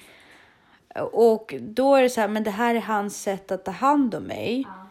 Och 1.13 1.55
då 1.61 1.95
är 1.95 2.03
det 2.03 2.11
så 2.11 2.21
här, 2.21 2.29
men 2.29 2.45
det 2.45 2.51
här 2.51 2.75
är 2.75 2.81
hans 2.81 3.23
sätt 3.23 3.51
att 3.51 3.65
ta 3.65 3.71
hand 3.71 4.15
om 4.15 4.23
mig. 4.23 4.65
Ja. 4.67 4.89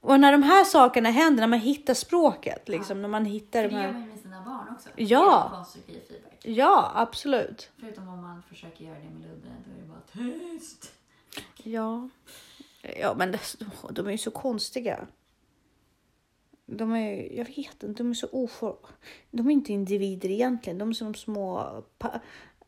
Och 0.00 0.20
när 0.20 0.32
de 0.32 0.42
här 0.42 0.64
sakerna 0.64 1.10
händer, 1.10 1.40
när 1.40 1.48
man 1.48 1.58
hittar 1.60 1.94
språket, 1.94 2.68
liksom, 2.68 3.02
när 3.02 3.08
man 3.08 3.24
hittar 3.24 3.62
de 3.62 3.74
här. 3.74 4.06
Också. 4.76 4.90
Ja. 4.96 5.50
Konstruktiv 5.54 6.00
feedback. 6.08 6.40
Ja, 6.42 6.92
absolut. 6.94 7.70
Förutom 7.80 8.08
om 8.08 8.22
man 8.22 8.42
försöker 8.42 8.84
göra 8.84 8.98
det 8.98 9.10
med 9.10 9.22
Ludde, 9.22 9.48
då 9.64 9.72
är 9.72 9.80
det 9.80 9.88
bara 9.88 10.28
tyst. 10.40 10.92
Ja, 11.62 12.08
ja 13.00 13.14
men 13.18 13.32
det, 13.32 13.40
de 13.90 14.06
är 14.06 14.10
ju 14.10 14.18
så 14.18 14.30
konstiga. 14.30 15.06
De 16.66 16.92
är, 16.92 17.32
jag 17.36 17.44
vet 17.44 17.82
inte, 17.82 18.02
de 18.02 18.10
är 18.10 18.14
så 18.14 18.28
ofor... 18.32 18.76
De 19.30 19.46
är 19.46 19.52
inte 19.52 19.72
individer 19.72 20.30
egentligen. 20.30 20.78
De 20.78 20.88
är 20.88 20.92
som 20.92 21.14
små... 21.14 21.82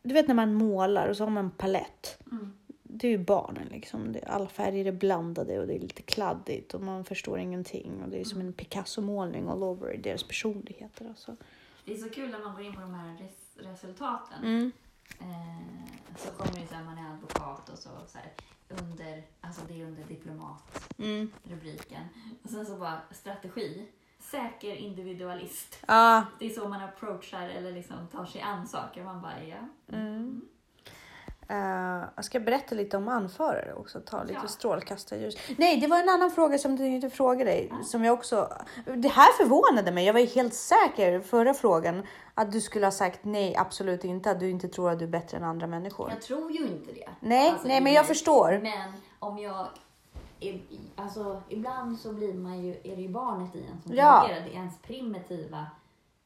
Du 0.01 0.13
vet 0.13 0.27
när 0.27 0.35
man 0.35 0.53
målar 0.53 1.07
och 1.07 1.17
så 1.17 1.23
har 1.23 1.31
man 1.31 1.45
en 1.45 1.51
palett. 1.51 2.19
Mm. 2.31 2.53
Det 2.83 3.07
är 3.07 3.11
ju 3.11 3.17
barnen 3.17 3.67
liksom. 3.71 4.15
Alla 4.27 4.47
färger 4.47 4.85
är 4.85 4.91
blandade 4.91 5.59
och 5.59 5.67
det 5.67 5.75
är 5.75 5.79
lite 5.79 6.01
kladdigt 6.01 6.73
och 6.73 6.81
man 6.81 7.05
förstår 7.05 7.39
ingenting. 7.39 8.03
Och 8.03 8.09
det 8.09 8.19
är 8.19 8.23
som 8.23 8.41
en 8.41 8.53
Picasso-målning 8.53 9.47
all 9.47 9.63
over 9.63 9.97
deras 9.97 10.23
personligheter. 10.23 11.05
Alltså. 11.09 11.35
Det 11.89 11.95
är 11.95 11.97
så 11.97 12.09
kul 12.09 12.29
när 12.31 12.39
man 12.39 12.53
går 12.55 12.63
in 12.63 12.73
på 12.73 12.81
de 12.81 12.93
här 12.93 13.17
res- 13.17 13.57
resultaten. 13.57 14.43
Mm. 14.43 14.71
Eh, 15.19 16.17
så 16.17 16.31
kommer 16.31 16.59
det 16.61 16.67
så 16.67 16.75
här, 16.75 16.83
man 16.83 16.97
är 16.97 17.13
advokat 17.13 17.69
och 17.69 17.77
så, 17.77 17.89
så 18.07 18.17
här, 18.17 18.31
under, 18.69 19.23
alltså 19.41 19.61
det 19.67 19.81
är 19.81 19.85
under 19.85 20.03
diplomat 20.03 20.85
Mm. 20.97 21.31
Och 22.43 22.49
sen 22.49 22.65
så 22.65 22.75
bara 22.77 23.01
strategi. 23.11 23.87
Säker 24.19 24.75
individualist. 24.75 25.77
Ja, 25.87 26.25
Det 26.39 26.45
är 26.45 26.49
så 26.49 26.67
man 26.67 26.81
approachar 26.81 27.49
eller 27.49 27.71
liksom 27.73 28.07
tar 28.07 28.25
sig 28.25 28.41
an 28.41 28.67
saker. 28.67 29.03
Man 29.03 29.21
bara, 29.21 29.43
ja. 29.43 29.57
Mm. 29.91 30.18
Eh, 31.51 32.03
jag 32.15 32.25
ska 32.25 32.39
berätta 32.39 32.75
lite 32.75 32.97
om 32.97 33.07
anförare 33.07 33.73
också, 33.73 33.99
ta 33.99 34.23
lite 34.23 34.39
Ja. 34.43 34.47
strålkastarljus. 34.47 35.35
Nej, 35.57 35.77
det 35.79 35.87
var 35.87 35.99
en 35.99 36.09
annan 36.09 36.31
fråga 36.31 36.57
som 36.57 36.75
du 36.75 36.85
inte 36.87 37.09
frågade 37.09 37.51
dig. 37.51 37.71
Som 37.85 38.03
jag 38.03 38.13
också... 38.13 38.53
Det 38.95 39.07
här 39.09 39.37
förvånade 39.37 39.91
mig. 39.91 40.05
Jag 40.05 40.13
var 40.13 40.19
ju 40.19 40.25
helt 40.25 40.53
säker 40.53 41.19
förra 41.19 41.53
frågan 41.53 42.03
att 42.33 42.51
du 42.51 42.61
skulle 42.61 42.85
ha 42.85 42.91
sagt 42.91 43.19
nej, 43.23 43.55
absolut 43.55 44.03
inte. 44.03 44.31
Att 44.31 44.39
du 44.39 44.49
inte 44.49 44.67
tror 44.67 44.89
att 44.91 44.99
du 44.99 45.05
är 45.05 45.09
bättre 45.09 45.37
än 45.37 45.43
andra 45.43 45.67
människor. 45.67 46.09
Jag 46.09 46.21
tror 46.21 46.51
ju 46.51 46.67
inte 46.67 46.91
det. 46.91 47.09
Nej, 47.19 47.49
Alltså, 47.49 47.67
nej, 47.67 47.81
men 47.81 47.93
jag 47.93 48.05
förstår. 48.07 48.59
Men 48.63 48.93
om 49.19 49.37
jag... 49.37 49.67
Alltså, 50.95 51.41
ibland 51.49 51.99
så 51.99 52.13
blir 52.13 52.33
man 52.33 52.59
ju, 52.61 52.71
är 52.83 52.95
det 52.95 53.01
ju 53.01 53.09
barnet 53.09 53.55
i 53.55 53.59
en 53.59 53.81
som 53.81 53.95
Ja. 53.95 54.25
reagerar. 54.27 54.45
Det 54.45 54.53
ens 54.53 54.77
primitiva. 54.81 55.65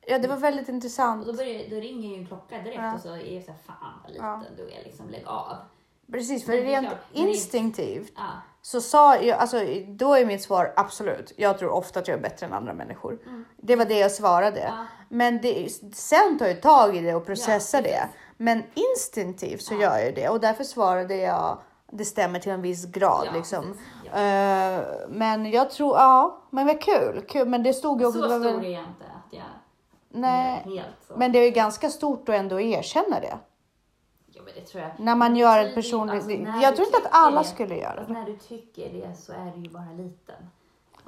Ja, 0.08 0.20
det 0.20 0.28
var 0.28 0.36
väldigt 0.38 0.70
Och 0.70 0.74
intressant. 0.76 1.26
då, 1.28 1.34
börjar, 1.34 1.70
då 1.70 1.76
ringer 1.76 2.10
ju 2.10 2.16
en 2.16 2.28
klocka 2.28 2.58
direkt 2.58 2.80
Ja. 2.82 2.94
och 2.94 3.00
så 3.00 3.10
är 3.10 3.34
jag 3.36 3.44
så 3.44 3.52
här, 3.52 3.58
fan 3.68 4.00
vad 4.04 4.12
liten 4.12 4.26
Ja. 4.28 4.42
du 4.58 4.64
är, 4.64 4.84
liksom 4.84 5.10
lägg 5.10 5.28
av. 5.28 5.56
Precis, 6.12 6.46
för 6.46 6.52
Men 6.54 6.62
det 6.62 6.68
är 6.74 6.82
rent 6.82 6.88
klart, 6.88 7.00
instinktivt 7.12 8.12
Ja, 8.16 8.22
så 8.62 8.82
sa 8.82 9.18
jag, 9.18 9.40
alltså 9.40 9.58
då 9.88 10.14
är 10.16 10.26
mitt 10.26 10.44
svar 10.44 10.74
absolut. 10.76 11.34
Jag 11.38 11.58
tror 11.60 11.70
ofta 11.72 12.00
att 12.00 12.08
jag 12.08 12.18
är 12.18 12.22
bättre 12.22 12.46
än 12.46 12.54
andra 12.54 12.74
människor. 12.74 13.20
Mm. 13.26 13.46
Det 13.58 13.76
var 13.76 13.86
det 13.86 14.00
jag 14.00 14.12
svarade. 14.12 14.60
Ja. 14.60 14.86
Men 15.10 15.42
det, 15.42 15.70
sen 15.96 16.38
tar 16.40 16.46
jag 16.46 16.62
tag 16.62 16.96
i 16.96 17.02
det 17.02 17.16
och 17.16 17.26
processar 17.26 17.78
Ja, 17.78 17.84
det. 17.84 18.10
Men 18.38 18.64
instinktivt 18.74 19.62
så 19.62 19.74
gör 19.74 19.98
jag 19.98 20.16
det 20.16 20.30
och 20.30 20.40
därför 20.40 20.64
svarade 20.64 21.16
jag 21.16 21.58
det 21.92 22.06
stämmer 22.06 22.40
till 22.40 22.52
en 22.52 22.62
viss 22.62 22.86
grad 22.86 23.28
liksom. 23.34 23.78
Eh, 24.14 24.82
men 25.10 25.52
jag 25.52 25.70
tror, 25.72 25.96
ja, 25.98 26.42
men 26.50 26.68
vad 26.68 26.82
kul, 26.82 27.22
kul. 27.28 27.48
Men 27.48 27.64
det 27.64 27.74
stod 27.74 28.02
ju 28.02 28.08
också. 28.08 28.22
Så 28.22 28.28
stor 28.28 28.40
väl- 28.40 28.66
är 28.66 28.70
jag 28.70 28.82
inte 28.84 29.06
att 29.06 29.34
jag 29.34 29.44
Nej, 30.14 30.62
helt 30.66 30.88
så. 31.08 31.14
men 31.18 31.32
det 31.32 31.40
är 31.40 31.44
ju 31.46 31.52
ganska 31.52 31.90
stort 31.90 32.30
att 32.30 32.36
ändå 32.36 32.60
erkänna 32.62 33.20
det. 33.20 33.38
ja, 34.28 34.42
men 34.46 34.54
det 34.56 34.62
tror 34.62 34.84
jag. 34.84 34.92
När 35.00 35.16
man 35.16 35.36
gör 35.36 35.66
ett 35.66 35.76
personligt... 35.76 36.16
alltså, 36.16 36.30
när 36.30 36.62
jag 36.64 36.76
tror 36.76 36.88
inte 36.88 36.98
att 36.98 37.08
alla 37.12 37.42
det- 37.42 37.48
skulle 37.48 37.76
göra 37.78 37.90
Alltså, 37.90 38.14
det. 38.14 38.20
när 38.20 38.26
du 38.26 38.38
tycker 38.38 38.94
det 38.94 39.18
så 39.18 39.32
är 39.34 39.52
du 39.56 39.62
ju 39.62 39.70
bara 39.70 39.92
liten. 39.92 40.50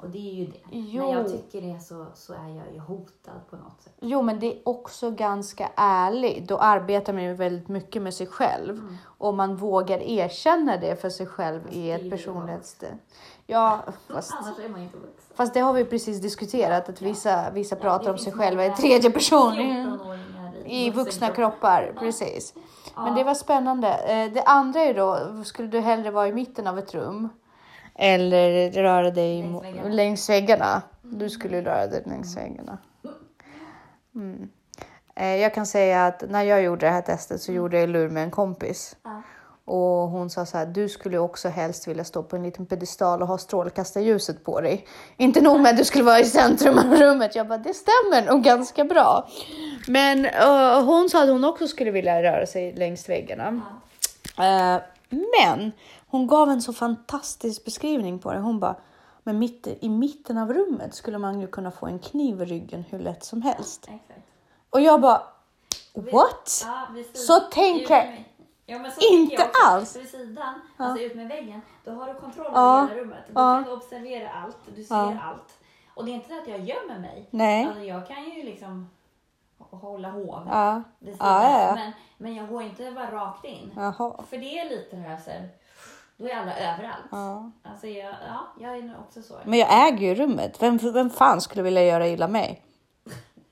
Och 0.00 0.10
det 0.10 0.18
är 0.18 0.34
ju 0.34 0.46
det. 0.46 0.58
Jo. 0.70 1.02
När 1.06 1.12
jag 1.12 1.28
tycker 1.32 1.60
det 1.62 1.80
så, 1.80 2.06
så 2.14 2.32
är 2.32 2.48
jag 2.48 2.72
ju 2.74 2.78
hotad 2.78 3.40
på 3.50 3.56
något 3.56 3.82
sätt. 3.82 3.92
Jo, 4.00 4.22
men 4.22 4.40
det 4.40 4.46
är 4.46 4.68
också 4.68 5.10
ganska 5.10 5.70
ärligt. 5.76 6.48
Då 6.48 6.58
arbetar 6.58 7.12
man 7.12 7.22
ju 7.22 7.34
väldigt 7.34 7.68
mycket 7.68 8.02
med 8.02 8.14
sig 8.14 8.26
själv. 8.26 8.78
Mm. 8.78 8.96
Och 9.18 9.34
man 9.34 9.56
vågar 9.56 9.98
erkänna 9.98 10.76
det 10.76 11.00
för 11.00 11.10
sig 11.10 11.26
själv 11.26 11.62
Fast 11.62 11.74
i 11.76 11.90
ett 11.90 12.10
personlighets... 12.10 12.84
Ja, 13.46 13.80
fast, 14.08 14.34
Annars 14.40 14.58
är 14.58 14.68
man 14.68 14.80
ju 14.80 14.86
inte 14.86 14.98
vuxen. 14.98 15.25
Fast 15.36 15.54
det 15.54 15.60
har 15.60 15.72
vi 15.72 15.84
precis 15.84 16.20
diskuterat. 16.20 16.88
Att 16.88 17.02
vissa, 17.02 17.50
vissa 17.50 17.76
pratar 17.76 18.10
om 18.10 18.18
sig 18.18 18.32
själva 18.32 18.64
i 18.66 18.70
tredje 18.70 19.10
person. 19.10 19.52
14-åringar 19.52 20.66
I 20.66 20.90
vuxna 20.90 21.28
kroppar, 21.28 21.92
precis. 21.98 22.54
Men 22.96 23.14
det 23.14 23.24
var 23.24 23.34
spännande. 23.34 23.88
Eh, 23.88 24.32
Det 24.32 24.42
andra 24.42 24.80
är 24.80 24.94
då, 24.94 25.18
skulle 25.44 25.68
du 25.68 25.80
hellre 25.80 26.10
vara 26.10 26.28
i 26.28 26.32
mitten 26.32 26.66
av 26.66 26.78
ett 26.78 26.94
rum? 26.94 27.28
Eller 27.94 28.70
röra 28.70 29.10
dig 29.10 29.42
Längs 29.42 29.62
väggarna. 29.64 29.88
längs 29.88 30.30
väggarna? 30.30 30.82
Du 31.02 31.30
skulle 31.30 31.62
röra 31.62 31.86
dig 31.86 32.02
längs 32.06 32.36
väggarna. 32.36 32.78
Mm. 34.14 34.48
Eh, 35.14 35.36
Jag 35.36 35.54
kan 35.54 35.66
säga 35.66 36.06
att 36.06 36.22
när 36.30 36.42
jag 36.42 36.62
gjorde 36.62 36.86
det 36.86 36.92
här 36.92 37.02
testet 37.02 37.40
så 37.40 37.52
gjorde 37.52 37.80
jag 37.80 37.88
lur 37.88 38.08
med 38.08 38.22
en 38.22 38.30
kompis. 38.30 38.96
Och 39.68 40.08
hon 40.10 40.30
sa 40.30 40.46
så 40.46 40.58
här, 40.58 40.66
du 40.66 40.88
skulle 40.88 41.18
också 41.18 41.48
helst 41.48 41.88
vilja 41.88 42.04
stå 42.04 42.22
på 42.22 42.36
en 42.36 42.42
liten 42.42 42.66
pedestal 42.66 43.22
och 43.22 43.28
ha 43.28 43.38
strålkastarljuset 43.38 44.44
på 44.44 44.60
dig. 44.60 44.86
Inte 45.16 45.40
nog 45.40 45.60
med 45.60 45.70
att 45.70 45.76
du 45.76 45.84
skulle 45.84 46.04
vara 46.04 46.20
i 46.20 46.24
centrum 46.24 46.78
av 46.78 46.96
rummet. 46.96 47.34
Jag 47.34 47.48
bara, 47.48 47.58
det 47.58 47.74
stämmer 47.74 48.26
nog 48.32 48.42
ganska 48.42 48.84
bra. 48.84 49.28
Men 49.88 50.24
eh, 50.26 50.84
hon 50.84 51.08
sa 51.10 51.22
att 51.22 51.28
hon 51.28 51.44
också 51.44 51.68
skulle 51.68 51.90
vilja 51.90 52.22
röra 52.22 52.46
sig 52.46 52.72
längs 52.74 53.08
väggarna. 53.08 53.60
Eh, 54.38 54.82
men 55.10 55.72
hon 56.06 56.26
gav 56.26 56.50
en 56.50 56.62
så 56.62 56.72
fantastisk 56.72 57.64
beskrivning 57.64 58.18
på 58.18 58.32
det. 58.32 58.38
Hon 58.38 58.60
bara, 58.60 58.76
men 59.22 59.38
mitt, 59.38 59.66
i 59.80 59.88
mitten 59.88 60.38
av 60.38 60.52
rummet 60.54 60.94
skulle 60.94 61.18
man 61.18 61.40
ju 61.40 61.46
kunna 61.46 61.70
få 61.70 61.86
en 61.86 61.98
kniv 61.98 62.42
i 62.42 62.44
ryggen 62.44 62.84
hur 62.90 62.98
lätt 62.98 63.24
som 63.24 63.42
helst. 63.42 63.88
Och 64.70 64.80
jag 64.80 65.00
bara, 65.00 65.22
what? 65.94 66.66
Så 67.14 67.40
tänker- 67.40 68.04
med- 68.06 68.24
Ja, 68.66 68.78
men 68.78 68.92
så 68.92 69.00
Inte 69.12 69.34
jag 69.34 69.46
också. 69.46 69.62
alls. 69.66 69.90
Så 69.92 69.98
vid 69.98 70.08
sidan, 70.08 70.54
alltså 70.76 71.02
ut 71.04 71.14
med 71.16 71.28
väggen, 71.28 71.60
då 71.84 71.90
har 71.90 72.06
du 72.06 72.14
kontroll 72.20 72.46
över 72.46 72.56
Ja. 72.60 72.86
hela 72.90 73.00
rummet. 73.00 73.24
Du 73.26 73.32
Ja. 73.34 73.62
kan 73.64 73.72
observera 73.72 74.30
allt, 74.32 74.56
du 74.76 74.84
ser 74.84 74.94
Ja. 74.94 75.14
allt. 75.22 75.58
Och 75.94 76.04
det 76.04 76.10
är 76.10 76.14
inte 76.14 76.34
det 76.34 76.40
att 76.40 76.48
jag 76.48 76.60
gömmer 76.60 76.98
mig. 76.98 77.28
Nej. 77.30 77.66
Alltså, 77.66 77.82
jag 77.82 78.06
kan 78.08 78.24
ju 78.24 78.42
liksom 78.42 78.90
hålla 79.58 80.10
hov 80.10 80.48
Ja, 80.50 80.82
vid 80.98 81.14
sidan. 81.14 81.42
Ja, 81.42 81.50
ja, 81.50 81.60
ja. 81.68 81.74
Men, 81.74 81.92
men 82.18 82.34
jag 82.34 82.48
går 82.48 82.62
inte 82.62 82.90
bara 82.90 83.10
rakt 83.10 83.44
in. 83.44 83.72
jaha. 83.76 84.24
För 84.30 84.38
det 84.38 84.58
är 84.58 84.68
lite 84.70 84.96
det 84.96 85.02
här 85.02 85.18
så 85.24 85.30
här, 85.30 85.48
då 86.16 86.26
är 86.28 86.36
alla 86.36 86.56
överallt. 86.58 87.04
Ja. 87.10 87.50
Alltså 87.62 87.86
jag, 87.86 88.14
ja, 88.28 88.46
jag 88.60 88.76
är 88.78 88.82
nog 88.82 88.96
också 89.08 89.22
så. 89.22 89.34
Men 89.44 89.58
jag 89.58 89.88
äger 89.88 90.06
ju 90.08 90.14
rummet. 90.14 90.62
Vem, 90.62 90.76
vem 90.76 91.10
fan 91.10 91.40
skulle 91.40 91.62
vilja 91.62 91.84
göra 91.84 92.06
illa 92.08 92.28
mig? 92.28 92.62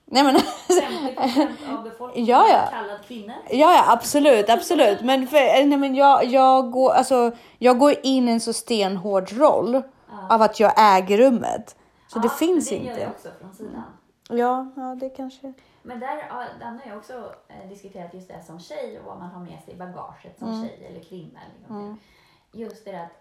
Nej 0.05 0.23
men 0.23 0.35
50% 0.35 1.77
av 1.77 1.83
befolkningen 1.83 2.29
Ja, 2.29 2.47
ja. 2.49 2.67
kallad 2.71 3.01
kvinnor. 3.07 3.35
Ja, 3.49 3.73
ja 3.73 3.83
absolut, 3.91 4.49
absolut. 4.49 5.01
Men, 5.01 5.27
för, 5.27 5.37
eh, 5.37 5.65
nej, 5.65 5.77
men 5.77 5.95
jag, 5.95 6.25
jag, 6.25 6.71
går, 6.71 6.91
alltså, 6.93 7.31
jag 7.57 7.79
går 7.79 7.95
in 8.03 8.27
i 8.29 8.31
en 8.31 8.39
så 8.39 8.53
stenhård 8.53 9.31
roll 9.31 9.81
av 10.29 10.41
att 10.41 10.59
jag 10.59 10.73
äger 10.77 11.17
rummet. 11.17 11.75
Så 12.07 12.19
det 12.19 12.25
Ja, 12.27 12.33
finns 12.33 12.71
men 12.71 12.79
det 12.79 12.85
inte. 12.85 12.99
gör 12.99 13.05
jag 13.07 13.11
också 13.15 13.29
från 13.41 13.53
sidan. 13.53 13.83
Ja, 14.29 14.71
ja, 14.75 14.95
det 14.99 15.09
kanske. 15.09 15.53
Men 15.83 15.99
där 15.99 16.17
ja, 16.29 16.35
har 16.59 16.79
jag 16.87 16.97
också 16.97 17.13
eh, 17.47 17.69
diskuterat 17.69 18.13
just 18.13 18.27
det 18.27 18.43
som 18.47 18.59
tjej 18.59 18.99
och 18.99 19.05
vad 19.05 19.17
man 19.19 19.29
har 19.29 19.39
med 19.41 19.59
sig 19.65 19.73
i 19.73 19.77
bagaget 19.77 20.39
som 20.39 20.61
tjej 20.61 20.87
eller 20.89 21.03
kvinna. 21.03 21.39
Liksom. 21.57 21.99
Just 22.51 22.85
det 22.85 23.01
att 23.01 23.11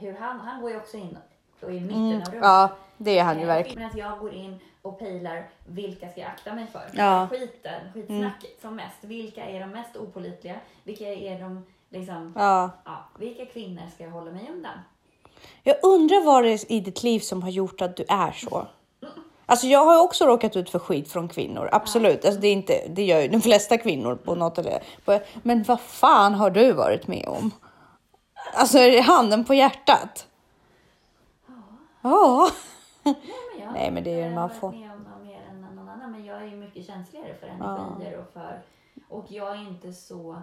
hur 0.00 0.14
han, 0.14 0.40
han 0.40 0.60
går 0.62 0.70
ju 0.70 0.76
också 0.76 0.96
in 0.96 1.18
och 1.62 1.72
i 1.72 1.80
mitten 1.80 1.96
av 1.98 2.12
rummet. 2.12 2.28
Mm. 2.28 2.40
Ja, 2.42 2.70
det 2.96 3.18
är 3.18 3.24
han 3.24 3.36
ju 3.36 3.42
Eh, 3.42 3.48
verkligen. 3.48 3.78
Men 3.78 3.90
att 3.90 3.96
jag 3.96 4.18
går 4.18 4.34
in 4.34 4.60
och 4.82 4.98
pejlar 4.98 5.48
vilka 5.66 6.08
ska 6.08 6.20
jag 6.20 6.30
akta 6.30 6.54
mig 6.54 6.66
för? 6.72 6.90
Ja. 6.92 7.16
Mm. 7.16 7.28
Skiten, 7.28 7.92
skitsnacket 7.94 8.60
som 8.60 8.76
mest. 8.76 8.96
Vilka 9.00 9.44
är 9.44 9.60
de 9.60 9.70
mest 9.70 9.96
opålitliga? 9.96 10.54
Vilka 10.84 11.04
är 11.04 11.40
de 11.40 11.66
liksom, 11.90 12.32
Ja. 12.36 12.70
ja, 12.84 13.04
vilka 13.18 13.46
kvinnor 13.46 13.82
ska 13.94 14.04
jag 14.04 14.10
hålla 14.10 14.30
mig 14.30 14.50
undan? 14.52 14.78
Jag 15.62 15.76
undrar 15.82 16.24
vad 16.24 16.44
det 16.44 16.50
är 16.50 16.72
i 16.72 16.80
ditt 16.80 17.02
liv 17.02 17.20
som 17.20 17.42
har 17.42 17.50
gjort 17.50 17.80
att 17.80 17.96
du 17.96 18.04
är 18.08 18.32
så. 18.32 18.66
Alltså 19.48 19.66
jag 19.66 19.84
har 19.84 20.02
också 20.02 20.26
råkat 20.26 20.56
ut 20.56 20.70
för 20.70 20.78
skit 20.78 21.12
från 21.12 21.28
kvinnor, 21.28 21.68
absolut. 21.72 22.24
Alltså 22.24 22.40
det, 22.40 22.48
är 22.48 22.52
inte, 22.52 22.88
det 22.88 23.04
gör 23.04 23.20
ju 23.20 23.28
de 23.28 23.40
flesta 23.40 23.78
kvinnor 23.78 24.14
på 24.14 24.34
något 24.34 24.58
eller 24.58 24.82
på, 25.04 25.18
Men 25.42 25.62
vad 25.62 25.80
fan 25.80 26.34
har 26.34 26.50
du 26.50 26.72
varit 26.72 27.06
med 27.06 27.28
om? 27.28 27.50
Alltså 28.54 28.78
är 28.78 28.90
det 28.90 29.00
handen 29.00 29.44
på 29.44 29.54
hjärtat? 29.54 30.26
Ja. 32.10 32.50
Nej 33.04 33.14
men, 33.54 33.62
jag, 33.64 33.72
Nej, 33.72 33.90
men 33.90 34.04
det 34.04 34.10
är 34.10 34.28
ju 34.28 34.34
man 34.34 34.42
har 34.42 34.48
får- 34.48 34.70
med 34.72 34.90
om 34.92 35.22
mer 35.22 35.42
än 35.50 35.60
någon 35.60 35.88
annan. 35.88 36.10
Men 36.10 36.24
jag 36.24 36.42
är 36.42 36.46
ju 36.46 36.56
mycket 36.56 36.86
känsligare 36.86 37.34
för 37.34 37.46
energier 37.46 38.18
och 38.18 38.32
för... 38.32 38.62
Och 39.08 39.24
jag 39.28 39.50
är 39.56 39.60
inte 39.68 39.92
så... 39.92 40.42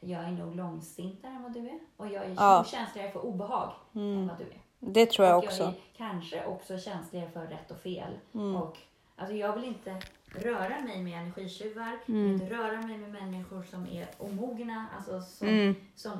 Jag 0.00 0.24
är 0.24 0.30
nog 0.30 0.56
långsintare 0.56 1.32
än 1.32 1.42
vad 1.42 1.52
du 1.52 1.68
är. 1.68 1.78
Och 1.96 2.06
jag 2.08 2.24
är 2.24 2.34
Ja. 2.36 2.52
Mm. 2.54 2.64
känsligare 2.64 3.10
för 3.10 3.24
obehag 3.24 3.72
än 3.94 4.28
vad 4.28 4.38
du 4.38 4.44
är. 4.44 4.62
Det 4.78 5.06
tror 5.10 5.28
jag 5.28 5.38
och 5.38 5.44
också. 5.44 5.62
jag 5.62 5.68
är 5.68 5.74
kanske 5.96 6.46
också 6.46 6.78
känsligare 6.78 7.30
för 7.30 7.46
rätt 7.46 7.70
och 7.70 7.76
fel. 7.76 8.18
Mm. 8.34 8.56
Och, 8.56 8.76
alltså 9.16 9.34
jag 9.36 9.52
vill 9.52 9.64
inte 9.64 10.02
röra 10.26 10.80
mig 10.80 11.02
med 11.02 11.20
energitjuvar. 11.22 11.98
Mm. 12.08 12.32
inte 12.32 12.44
röra 12.54 12.82
mig 12.82 12.98
med 12.98 13.10
människor 13.12 13.62
som 13.62 13.86
är 13.86 14.08
omogna. 14.18 14.86
Alltså 14.96 15.20
som, 15.20 15.48
Mm. 15.48 15.74
som 15.94 16.12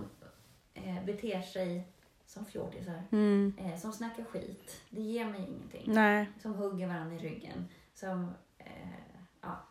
eh, 0.74 1.04
beter 1.04 1.40
sig 1.42 1.88
som 2.36 2.46
fjortisar. 2.46 3.02
Mm. 3.12 3.52
Eh, 3.58 3.76
som 3.76 3.92
snackar 3.92 4.24
skit. 4.24 4.82
Det 4.90 5.00
ger 5.00 5.24
mig 5.24 5.40
ingenting. 5.48 5.84
Nej. 5.86 6.28
Som 6.42 6.54
hugger 6.54 6.86
varandra 6.86 7.16
i 7.16 7.18
ryggen. 7.18 7.68
Som, 7.94 8.30
eh, 8.58 8.66
ja, 9.40 9.68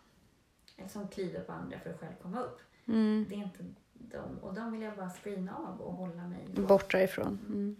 som 0.88 1.08
kliver 1.08 1.39
på 1.39 1.51
andra 1.51 1.80
för 1.80 1.89
att 1.89 1.99
själv 1.99 2.13
komma 2.21 2.39
upp. 2.39 2.60
Mm. 2.88 3.25
Det 3.30 3.36
är 3.36 3.39
inte 3.39 3.63
de, 3.93 4.39
och 4.41 4.54
de 4.54 4.71
vill 4.71 4.82
jag 4.82 4.95
bara 4.95 5.10
screena 5.10 5.56
av 5.56 5.82
och 5.82 5.93
hålla 5.93 6.28
mig 6.28 6.45
Borta 6.67 7.04
ifrån. 7.04 7.39
Mm. 7.47 7.75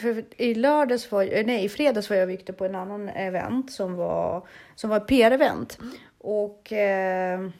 För 0.00 0.24
I 0.40 0.54
lördags 0.54 1.12
var, 1.12 1.44
nej, 1.44 1.64
i 1.64 1.68
fredags 1.68 2.10
var 2.10 2.16
jag 2.16 2.24
och 2.24 2.30
Viktor 2.30 2.54
på 2.54 2.64
en 2.64 2.74
annan 2.74 3.08
event 3.08 3.72
som 3.72 3.94
var, 3.94 4.48
som 4.74 4.90
var 4.90 4.96
ett 4.96 5.08
PR-event. 5.08 5.78
Och 6.18 6.72
eh, 6.72 7.50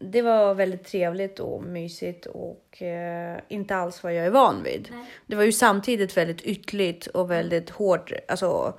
det 0.00 0.22
var 0.22 0.54
väldigt 0.54 0.84
trevligt 0.84 1.40
och 1.40 1.62
mysigt 1.62 2.26
och 2.26 2.82
eh, 2.82 3.40
inte 3.48 3.76
alls 3.76 4.02
vad 4.02 4.14
jag 4.14 4.26
är 4.26 4.30
van 4.30 4.62
vid. 4.62 4.88
Nej. 4.90 5.04
Det 5.26 5.36
var 5.36 5.44
ju 5.44 5.52
samtidigt 5.52 6.16
väldigt 6.16 6.42
ytligt 6.42 7.06
och 7.06 7.30
väldigt 7.30 7.70
hårt, 7.70 8.12
alltså 8.28 8.78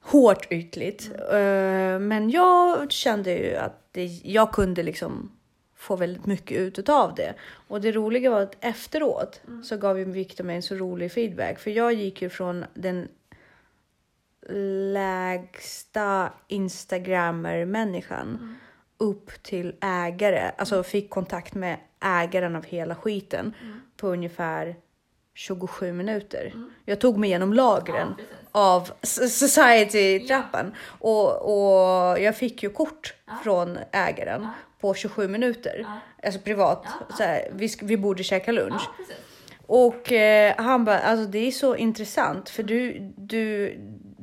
hårt 0.00 0.52
ytligt. 0.52 1.10
Eh, 1.32 1.98
men 1.98 2.30
jag 2.30 2.92
kände 2.92 3.30
ju 3.30 3.56
att 3.56 3.88
det, 3.92 4.04
jag 4.24 4.52
kunde 4.52 4.82
liksom 4.82 5.32
få 5.76 5.96
väldigt 5.96 6.26
mycket 6.26 6.58
ut 6.58 6.88
av 6.88 7.14
det. 7.14 7.34
Och 7.68 7.80
det 7.80 7.92
roliga 7.92 8.30
var 8.30 8.40
att 8.40 8.56
efteråt 8.60 9.40
så 9.64 9.76
gav 9.76 9.98
ju 9.98 10.04
Victor 10.04 10.44
mig 10.44 10.56
en 10.56 10.62
så 10.62 10.74
rolig 10.74 11.12
feedback. 11.12 11.58
För 11.58 11.70
jag 11.70 11.92
gick 11.92 12.22
ju 12.22 12.28
från 12.28 12.64
den 12.74 13.08
lägsta 14.92 16.32
instagrammer-människan 16.48 18.56
upp 18.98 19.42
till 19.42 19.74
ägare. 19.80 20.50
Alltså 20.58 20.82
fick 20.82 21.10
kontakt 21.10 21.54
med 21.54 21.78
ägaren 22.00 22.56
av 22.56 22.64
hela 22.64 22.94
skiten 22.94 23.54
på 23.96 24.08
ungefär 24.08 24.76
27 25.34 25.92
minuter. 25.92 26.52
Jag 26.84 27.00
tog 27.00 27.18
mig 27.18 27.30
igenom 27.30 27.52
lagren 27.52 28.14
Ja, 28.18 28.74
av 28.74 28.90
Society-trappan 29.28 30.74
och, 31.00 31.42
och 31.42 32.20
jag 32.20 32.36
fick 32.36 32.62
ju 32.62 32.70
kort 32.70 33.14
från 33.42 33.78
ägaren 33.92 34.48
på 34.80 34.94
27 34.94 35.28
minuter. 35.28 35.80
Ja. 35.82 36.26
Alltså 36.26 36.40
privat. 36.40 36.82
Ja, 36.84 36.90
ja. 37.08 37.16
Så 37.16 37.22
här, 37.22 37.48
vi, 37.52 37.68
vi 37.82 37.96
borde 37.96 38.22
käka 38.22 38.52
lunch. 38.52 38.82
Ja. 38.98 39.14
Och 39.66 40.12
eh, 40.12 40.54
han 40.58 40.84
bara, 40.84 40.98
alltså 40.98 41.26
det 41.26 41.38
är 41.38 41.50
så 41.50 41.76
intressant 41.76 42.48
för 42.48 42.62
du, 42.62 43.12
du, 43.16 43.76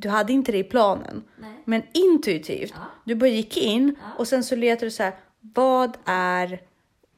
du 0.04 0.10
hade 0.10 0.34
inte 0.34 0.52
det 0.52 0.58
i 0.58 0.64
planen. 0.64 1.24
Nej. 1.38 1.62
Men 1.66 1.84
intuitivt, 1.94 2.74
Ja. 2.76 2.86
du 3.06 3.16
bara 3.16 3.30
gick 3.30 3.58
in 3.58 3.96
Ja. 4.02 4.08
och 4.20 4.28
sen 4.28 4.44
så 4.44 4.56
letade 4.56 4.86
du 4.86 4.92
så 4.92 5.04
här, 5.04 5.14
vad 5.40 5.98
är, 6.06 6.62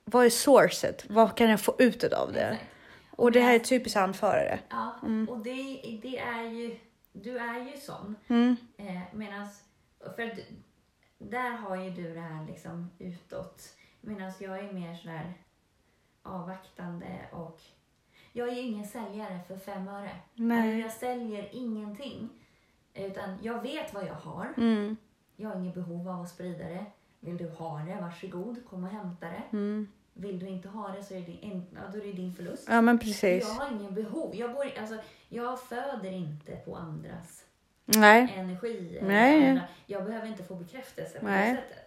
vad 0.05 0.25
är 0.25 0.29
sourcet? 0.29 1.05
Vad 1.09 1.37
kan 1.37 1.49
jag 1.49 1.61
få 1.61 1.75
ut 1.79 2.03
av 2.03 2.33
det? 2.33 2.39
Exakt. 2.41 2.63
Och 3.11 3.31
det 3.31 3.39
här 3.39 3.53
är 3.55 3.59
typiskt 3.59 3.97
anförare. 3.97 4.59
Ja, 4.69 4.95
och 5.29 5.39
det, 5.39 5.53
det 6.01 6.17
är 6.19 6.43
ju, 6.49 6.77
du 7.13 7.37
är 7.37 7.71
ju 7.71 7.77
sån. 7.77 8.15
Mm. 8.27 8.55
Eh, 8.77 9.01
medans, 9.13 9.63
för 10.15 10.23
att 10.23 10.37
där 11.17 11.49
har 11.51 11.75
ju 11.75 11.89
du 11.89 12.13
det 12.13 12.19
här 12.19 12.45
liksom 12.47 12.91
utåt. 12.99 13.61
Medan 14.01 14.31
jag 14.39 14.59
är 14.59 14.73
mer 14.73 14.95
sådär 14.95 15.33
avvaktande 16.23 17.07
och 17.31 17.61
jag 18.33 18.47
är 18.49 18.53
ju 18.53 18.61
ingen 18.61 18.85
säljare 18.87 19.39
för 19.47 19.57
fem 19.57 19.87
öre. 19.87 20.11
Nej. 20.35 20.57
Alltså, 20.57 20.79
jag 20.79 20.91
säljer 20.91 21.49
ingenting. 21.51 22.29
Utan 22.95 23.37
jag 23.41 23.61
vet 23.61 23.93
vad 23.93 24.03
jag 24.07 24.13
har. 24.13 24.53
Mm. 24.57 24.97
Jag 25.35 25.49
har 25.49 25.55
inget 25.55 25.75
behov 25.75 26.09
av 26.09 26.21
att 26.21 26.29
sprida 26.29 26.63
det. 26.63 26.85
Vill 27.19 27.37
du 27.37 27.49
ha 27.49 27.79
det, 27.79 28.01
varsågod, 28.01 28.65
kom 28.69 28.83
och 28.83 28.89
hämta 28.89 29.25
det. 29.25 29.43
Mm. 29.51 29.87
Vill 30.13 30.39
du 30.39 30.47
inte 30.47 30.67
ha 30.67 30.87
det 30.87 31.03
så 31.03 31.13
är 31.13 31.19
det 31.19 31.25
din, 31.25 31.65
ja, 31.73 31.81
då 31.93 31.97
är 31.97 32.03
det 32.03 32.11
din 32.11 32.33
förlust. 32.33 32.67
Ja 32.69 32.81
men 32.81 32.99
precis. 32.99 33.43
Jag 33.47 33.65
har 33.65 33.71
ingen 33.79 33.93
behov. 33.93 34.35
Jag, 34.35 34.53
går, 34.53 34.65
alltså, 34.79 34.97
jag 35.29 35.61
föder 35.61 36.11
inte 36.11 36.51
på 36.51 36.75
andras 36.75 37.45
Nej. 37.85 38.33
energi. 38.37 38.99
Nej. 39.01 39.49
Andra. 39.49 39.63
Jag 39.85 40.05
behöver 40.05 40.27
inte 40.27 40.43
få 40.43 40.55
bekräftelse 40.55 41.19
på 41.19 41.25
Nej. 41.25 41.51
det 41.51 41.57
sättet. 41.57 41.84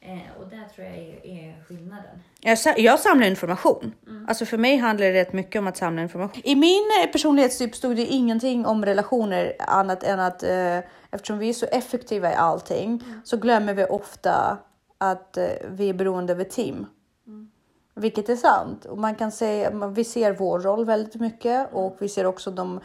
Eh, 0.00 0.40
och 0.40 0.48
där 0.48 0.68
tror 0.74 0.86
jag 0.86 0.96
är, 0.96 1.26
är 1.26 1.64
skillnaden. 1.68 2.22
Jag, 2.40 2.58
jag 2.76 3.00
samlar 3.00 3.26
information. 3.26 3.94
Mm. 4.06 4.26
Alltså 4.28 4.44
för 4.44 4.58
mig 4.58 4.76
handlar 4.76 5.06
det 5.06 5.12
rätt 5.12 5.32
mycket 5.32 5.58
om 5.58 5.66
att 5.66 5.76
samla 5.76 6.02
information. 6.02 6.42
I 6.44 6.54
min 6.54 6.82
eh, 7.04 7.10
personlighetstyp 7.12 7.74
stod 7.74 7.96
det 7.96 8.06
ingenting 8.06 8.66
om 8.66 8.84
relationer 8.84 9.52
annat 9.58 10.02
än 10.02 10.20
att 10.20 10.42
eh, 10.42 10.78
eftersom 11.10 11.38
vi 11.38 11.48
är 11.48 11.52
så 11.52 11.66
effektiva 11.66 12.32
i 12.32 12.34
allting 12.34 13.02
Mm. 13.06 13.20
så 13.24 13.36
glömmer 13.36 13.74
vi 13.74 13.84
ofta 13.84 14.58
att 14.98 15.36
eh, 15.36 15.46
vi 15.70 15.88
är 15.88 15.94
beroende 15.94 16.32
av 16.32 16.40
ett 16.40 16.50
team. 16.50 16.86
Mm. 17.26 17.50
Vilket 17.94 18.28
är 18.28 18.36
sant. 18.36 18.84
Och 18.84 18.98
man 18.98 19.14
kan 19.14 19.32
säga, 19.32 19.70
man- 19.70 19.94
vi 19.94 20.04
ser 20.04 20.32
vår 20.32 20.60
roll 20.60 20.84
väldigt 20.84 21.14
mycket 21.20 21.68
och 21.72 21.96
vi 21.98 22.08
ser 22.08 22.24
också 22.26 22.50
de 22.50 22.80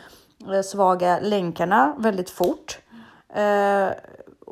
eh, 0.53 0.61
svaga 0.61 1.19
länkarna 1.19 1.95
väldigt 1.99 2.29
fort. 2.29 2.79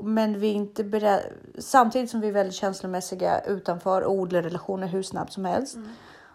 Men 0.04 0.40
vi 0.40 0.50
är 0.50 0.54
inte 0.54 0.84
beredda, 0.84 1.24
samtidigt 1.58 2.10
som 2.10 2.22
vi 2.22 2.28
är 2.28 2.32
väldigt 2.32 2.56
känslomässiga 2.56 3.42
utanför 3.42 4.02
och 4.02 4.14
odlar 4.14 4.42
relationer 4.42 4.88
hur 4.88 5.04
snabbt 5.04 5.34
som 5.34 5.46
helst. 5.46 5.78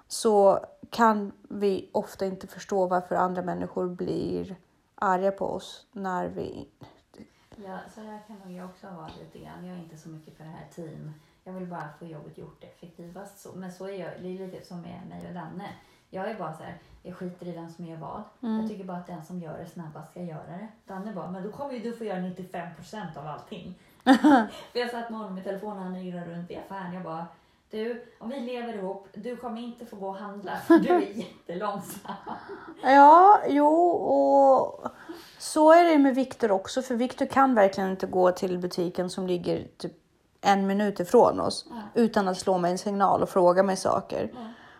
Så 0.09 0.64
kan 0.90 1.33
vi 1.48 1.90
ofta 1.92 2.26
inte 2.26 2.46
förstå 2.46 2.87
varför 2.87 3.14
andra 3.14 3.42
människor 3.42 3.88
blir 3.88 4.57
arga 4.94 5.31
på 5.31 5.44
oss 5.44 5.87
när 5.92 6.29
vi... 6.29 6.68
Ja, 7.57 7.79
så 7.94 8.00
här 8.00 8.20
kan 8.26 8.37
nog 8.38 8.59
jag 8.59 8.70
också 8.70 8.87
vara 8.87 9.11
lite 9.18 9.38
grann. 9.38 9.66
Jag 9.66 9.76
är 9.76 9.83
inte 9.83 9.96
så 9.96 10.09
mycket 10.09 10.37
för 10.37 10.44
det 10.44 10.50
här 10.50 10.68
team. 10.74 11.12
Jag 11.44 11.52
vill 11.52 11.66
bara 11.66 11.88
få 11.98 12.05
jobbet 12.05 12.38
gjort 12.38 12.64
effektivast. 12.64 13.38
Så, 13.38 13.52
men 13.55 13.72
så 13.72 13.85
är 13.85 14.00
jag, 14.00 14.12
det 14.22 14.29
är 14.29 14.46
lite 14.46 14.66
som 14.66 14.81
med 14.81 15.07
mig 15.09 15.29
och 15.29 15.35
Danne. 15.35 15.68
Jag 16.11 16.31
är 16.31 16.35
bara 16.35 16.53
så 16.53 16.62
här, 16.62 16.79
jag 17.03 17.16
skiter 17.16 17.47
i 17.47 17.53
vem 17.53 17.71
som 17.71 17.87
gör 17.87 17.97
vad. 17.97 18.23
Jag 18.40 18.69
tycker 18.69 18.85
bara 18.85 18.97
att 18.97 19.07
den 19.07 19.25
som 19.25 19.40
gör 19.40 19.59
det 19.59 19.66
snabbast 19.66 20.11
ska 20.11 20.23
göra 20.23 20.47
det. 20.47 20.69
Danne 20.87 21.12
bara, 21.12 21.31
men 21.31 21.42
då 21.42 21.53
kommer 21.53 21.73
ju 21.73 21.81
du 21.81 21.97
få 21.97 22.05
göra 22.05 22.19
95% 22.19 23.19
av 23.19 23.27
allting. 23.27 23.75
för 24.73 24.79
jag 24.79 24.90
satt 24.90 25.11
med 25.11 25.19
honom 25.19 25.38
i 25.38 25.42
telefonen, 25.42 25.83
han 25.83 25.97
yrade 25.97 26.35
runt 26.35 26.51
i 26.51 26.57
affären. 26.57 26.92
Jag 26.92 27.03
bara, 27.03 27.27
du, 27.71 28.05
om 28.19 28.29
vi 28.29 28.40
lever 28.40 28.75
ihop, 28.75 29.09
du 29.14 29.37
kommer 29.37 29.61
inte 29.61 29.87
få 29.87 29.97
gå 29.97 30.09
och 30.09 30.16
handla 30.16 30.57
för 30.57 30.79
du 30.79 30.88
är 30.88 31.01
jättelångsam. 31.14 32.14
Ja, 32.83 33.40
jo, 33.49 33.66
och 33.90 34.88
så 35.38 35.73
är 35.73 35.85
det 35.85 35.99
med 35.99 36.14
Viktor 36.14 36.51
också, 36.51 36.83
för 36.83 36.95
Viktor 36.95 37.27
kan 37.27 37.55
verkligen 37.55 37.90
inte 37.90 38.07
gå 38.07 38.33
till 38.33 38.59
butiken 38.59 39.11
som 39.11 39.27
ligger 39.27 39.66
typ 39.77 39.92
en 40.40 40.66
minut 40.66 41.01
ifrån 41.01 41.40
oss 41.40 41.66
utan 41.95 42.29
att 42.29 42.38
slå 42.38 42.59
mig 42.59 42.73
en 42.73 42.79
signal 42.79 43.23
och 43.23 43.29
fråga 43.29 43.62
mig 43.62 43.77
saker. 43.77 44.31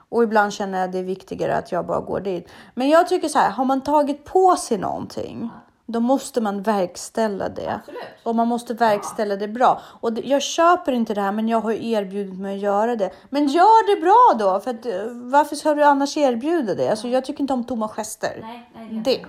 Och 0.09 0.23
ibland 0.23 0.53
känner 0.53 0.79
jag 0.79 0.85
att 0.87 0.93
det 0.93 0.99
är 0.99 1.03
viktigare 1.03 1.57
att 1.57 1.73
jag 1.73 1.87
bara 1.87 2.01
går 2.01 2.21
dit. 2.21 2.49
Men 2.75 2.89
jag 2.89 3.09
tycker 3.09 3.29
så 3.29 3.39
här, 3.39 3.51
har 3.51 3.65
man 3.65 3.81
tagit 3.81 4.25
på 4.25 4.57
sig 4.57 4.79
någonting 4.79 5.51
då 5.87 6.01
måste 6.01 6.41
man 6.41 6.63
verkställa 6.63 7.49
det. 7.49 7.75
Absolut. 7.75 8.03
Och 8.23 8.35
man 8.35 8.49
måste 8.49 8.75
verkställa 8.75 9.37
det 9.37 9.49
bra. 9.49 9.81
Och 10.01 10.13
det, 10.13 10.21
jag 10.21 10.43
köper 10.43 10.93
inte 10.93 11.15
det 11.15 11.21
här, 11.21 11.33
men 11.33 11.49
jag 11.49 11.61
har 11.61 11.73
ju 11.73 11.91
erbjudit 11.91 12.39
mig 12.39 12.55
att 12.57 12.63
göra 12.63 12.97
det. 12.97 13.11
Men 13.31 13.47
gör 13.47 13.97
det 13.97 14.01
bra 14.01 14.47
då! 14.47 14.61
För 14.61 14.71
att, 14.71 14.87
eh, 14.87 15.13
varför 15.13 15.57
ska 15.57 15.75
du 15.75 15.85
annars 15.85 16.17
erbjuda 16.17 16.75
det? 16.75 16.89
Alltså, 16.89 17.09
jag 17.09 17.25
tycker 17.25 17.41
inte 17.41 17.53
om 17.53 17.65
tomma 17.65 17.89
gester. 17.89 18.39
Nej, 18.43 18.71
nej, 18.75 18.89
Det. 19.05 19.27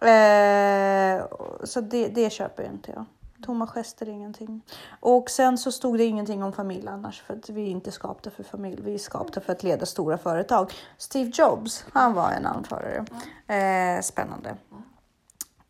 det. 0.00 1.18
Eh, 1.18 1.24
så 1.64 1.80
det, 1.80 2.08
det 2.08 2.32
köper 2.32 2.62
jag 2.62 2.72
inte 2.72 2.90
jag. 2.90 3.04
Tomma 3.42 3.66
gester 3.66 4.08
ingenting. 4.08 4.62
Och 5.00 5.30
sen 5.30 5.58
så 5.58 5.72
stod 5.72 5.98
det 5.98 6.04
ingenting 6.04 6.42
om 6.42 6.52
familj 6.52 6.88
annars 6.88 7.22
för 7.22 7.34
att 7.34 7.48
vi 7.48 7.62
är 7.62 7.70
inte 7.70 7.90
skapta 7.92 8.30
för 8.30 8.42
familj. 8.42 8.82
Vi 8.82 8.94
är 8.94 8.98
skapta 8.98 9.40
för 9.40 9.52
att 9.52 9.62
leda 9.62 9.86
stora 9.86 10.18
företag. 10.18 10.72
Steve 10.98 11.30
Jobs, 11.34 11.84
han 11.92 12.14
var 12.14 12.30
en 12.30 12.46
anförare. 12.46 13.04
Eh, 13.46 14.02
spännande. 14.02 14.56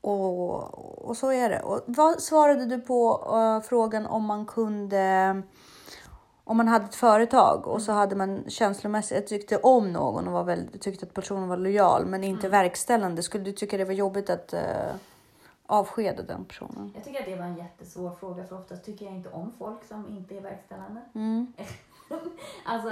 Och, 0.01 1.09
och 1.09 1.17
så 1.17 1.33
är 1.33 1.51
det. 1.51 1.61
Och 1.61 1.81
vad 1.87 2.23
svarade 2.23 2.67
du 2.67 2.81
på 2.81 3.27
eh, 3.33 3.69
frågan 3.69 4.07
om 4.07 4.25
man 4.25 4.47
kunde 4.47 5.43
om 6.45 6.57
man 6.57 6.69
hade 6.69 6.85
ett 6.85 6.95
företag 6.95 7.67
och 7.67 7.83
så 7.83 7.93
hade 7.93 8.17
man 8.17 8.45
känslomässigt 8.49 9.27
tyckte 9.27 9.57
om 9.57 9.93
någon 9.93 10.27
och 10.27 10.33
var 10.33 10.45
väldigt, 10.45 10.83
tyckte 10.83 11.07
att 11.07 11.15
personen 11.15 11.49
var 11.49 11.57
lojal 11.57 12.07
men 12.07 12.25
inte 12.25 12.49
verkställande. 12.49 13.23
Skulle 13.23 13.45
du 13.45 13.53
tycka 13.53 13.77
det 13.77 13.85
var 13.85 13.93
jobbigt 13.93 14.31
att 14.31 14.53
eh, 14.53 14.61
avskeda 15.73 16.23
den 16.23 16.45
personen? 16.45 16.93
Jag 16.95 17.05
tycker 17.05 17.21
att 17.21 17.27
det 17.27 17.37
var 17.37 17.45
en 17.45 17.57
jättesvår 17.57 18.11
fråga 18.21 18.45
för 18.45 18.59
oftast 18.61 18.85
tycker 18.85 19.05
jag 19.05 19.15
inte 19.15 19.29
om 19.29 19.53
folk 19.59 19.85
som 19.85 20.09
inte 20.09 20.37
är 20.37 20.41
verkställande. 20.41 21.01
Mm. 21.15 21.53
alltså, 22.65 22.91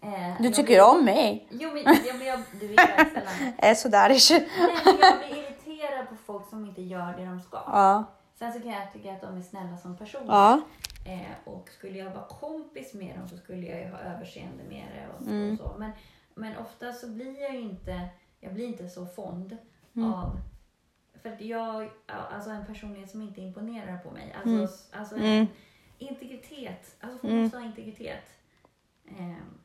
eh, 0.00 0.36
Du 0.42 0.48
tycker 0.50 0.62
blir- 0.64 0.90
om 0.90 1.04
mig? 1.04 1.48
Jo, 1.50 1.70
men, 1.74 1.82
ja, 2.06 2.14
men 2.18 2.26
jag, 2.26 2.40
du 2.60 2.66
är 2.72 2.76
verkställande. 2.76 3.52
Är 3.58 3.74
sådär. 3.74 4.08
Nej, 4.08 4.48
men 4.56 4.98
jag 5.00 5.18
blir 5.18 5.38
irriterad 5.42 6.08
på 6.08 6.14
folk 6.26 6.48
som 6.48 6.64
inte 6.66 6.82
gör 6.82 7.14
det 7.18 7.24
de 7.24 7.40
ska. 7.40 7.56
Ja. 7.66 8.04
Sen 8.38 8.52
så 8.52 8.60
kan 8.60 8.70
jag 8.70 8.92
tycka 8.92 9.12
att 9.12 9.20
de 9.20 9.36
är 9.38 9.42
snälla 9.42 9.76
som 9.76 9.96
personer. 9.96 10.26
Ja. 10.28 10.60
Eh, 11.06 11.48
och 11.54 11.68
skulle 11.68 11.98
jag 11.98 12.10
vara 12.10 12.24
kompis 12.24 12.94
med 12.94 13.18
dem 13.18 13.28
så 13.28 13.36
skulle 13.36 13.66
jag 13.66 13.80
ju 13.80 13.88
ha 13.90 13.98
överseende 13.98 14.64
med 14.68 14.84
det 14.94 15.08
och, 15.16 15.26
Mm. 15.32 15.52
och 15.52 15.58
så. 15.58 15.78
Men, 15.78 15.90
men 16.34 16.56
ofta 16.56 16.92
så 16.92 17.08
blir 17.08 17.40
jag 17.42 17.54
ju 17.54 17.60
inte, 17.60 18.08
jag 18.40 18.54
blir 18.54 18.66
inte 18.66 18.88
så 18.88 19.06
fond 19.06 19.56
Mm. 19.96 20.14
av 20.14 20.36
för 21.22 21.28
att 21.32 21.40
jag, 21.40 21.90
ja, 22.06 22.14
alltså 22.14 22.50
en 22.50 22.66
personlighet 22.66 23.10
som 23.10 23.22
inte 23.22 23.40
imponerar 23.40 23.98
på 23.98 24.10
mig. 24.10 24.32
Alltså, 24.32 24.50
Mm. 24.50 24.68
alltså 25.02 25.16
Mm. 25.16 25.46
integritet. 25.98 26.96
Alltså 27.00 27.18
folk 27.18 27.30
Mm. 27.32 27.42
måste 27.42 27.58
ha 27.58 27.64
integritet. 27.64 28.24
Ehm, 29.18 29.58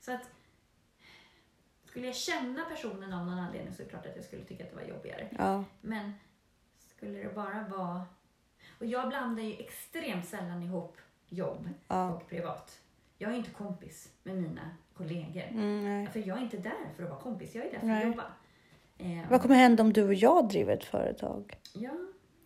så 0.00 0.12
att 0.12 0.30
skulle 1.84 2.06
jag 2.06 2.16
känna 2.16 2.64
personen 2.64 3.12
av 3.12 3.26
någon 3.26 3.38
anledning 3.38 3.74
så 3.74 3.82
är 3.82 3.84
det 3.84 3.90
klart 3.90 4.06
att 4.06 4.16
jag 4.16 4.24
skulle 4.24 4.44
tycka 4.44 4.64
att 4.64 4.70
det 4.70 4.76
var 4.76 4.82
jobbigare. 4.82 5.28
Ja. 5.38 5.64
Men 5.80 6.12
skulle 6.78 7.18
det 7.18 7.34
bara 7.34 7.66
vara... 7.68 8.04
Och 8.78 8.86
jag 8.86 9.08
blandar 9.08 9.42
ju 9.42 9.52
extremt 9.52 10.26
sällan 10.28 10.62
ihop 10.62 10.96
jobb 11.28 11.68
Ja. 11.88 12.10
och 12.14 12.28
privat. 12.28 12.80
Jag 13.18 13.32
är 13.32 13.36
inte 13.36 13.50
kompis 13.50 14.12
med 14.22 14.36
mina 14.36 14.70
kollegor. 14.94 15.42
Mm. 15.42 16.06
För 16.10 16.20
jag 16.28 16.38
är 16.38 16.42
inte 16.42 16.56
där 16.56 16.94
för 16.96 17.02
att 17.02 17.10
vara 17.10 17.20
kompis, 17.20 17.54
jag 17.54 17.66
är 17.66 17.72
där 17.72 17.78
för 17.78 17.86
Nej. 17.86 18.00
att 18.02 18.06
jobba. 18.08 18.24
Eh, 18.98 19.30
Vad 19.30 19.42
kommer 19.42 19.54
hända 19.54 19.82
om 19.82 19.92
du 19.92 20.04
och 20.06 20.14
jag 20.14 20.48
driver 20.48 20.72
ett 20.76 20.84
företag? 20.84 21.58
Ja, 21.74 21.90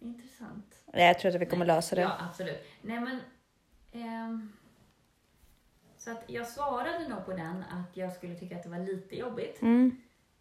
intressant. 0.01 0.83
Nej, 0.93 1.07
jag 1.07 1.19
tror 1.19 1.35
att 1.35 1.41
vi 1.41 1.47
kommer 1.47 1.67
lösa 1.67 1.97
det. 1.97 2.03
Ja, 2.03 2.17
absolut. 2.29 2.59
Nej, 2.83 3.01
men... 3.01 3.21
ehm, 3.93 4.53
så 5.97 6.11
att 6.11 6.25
jag 6.27 6.47
svarade 6.49 7.09
nog 7.09 7.25
på 7.25 7.33
den 7.33 7.63
att 7.71 7.97
jag 7.97 8.13
skulle 8.13 8.35
tycka 8.35 8.57
att 8.57 8.63
det 8.63 8.69
var 8.69 8.79
lite 8.79 9.17
jobbigt. 9.17 9.63
Mm. 9.63 9.97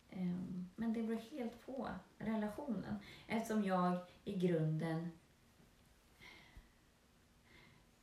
Ehm, 0.09 0.69
Men 0.75 0.93
det 0.93 1.03
beror 1.03 1.19
helt 1.39 1.65
på 1.65 1.87
relationen. 2.17 2.95
Eftersom 3.27 3.63
jag 3.63 3.97
i 4.23 4.33
grunden, 4.37 5.11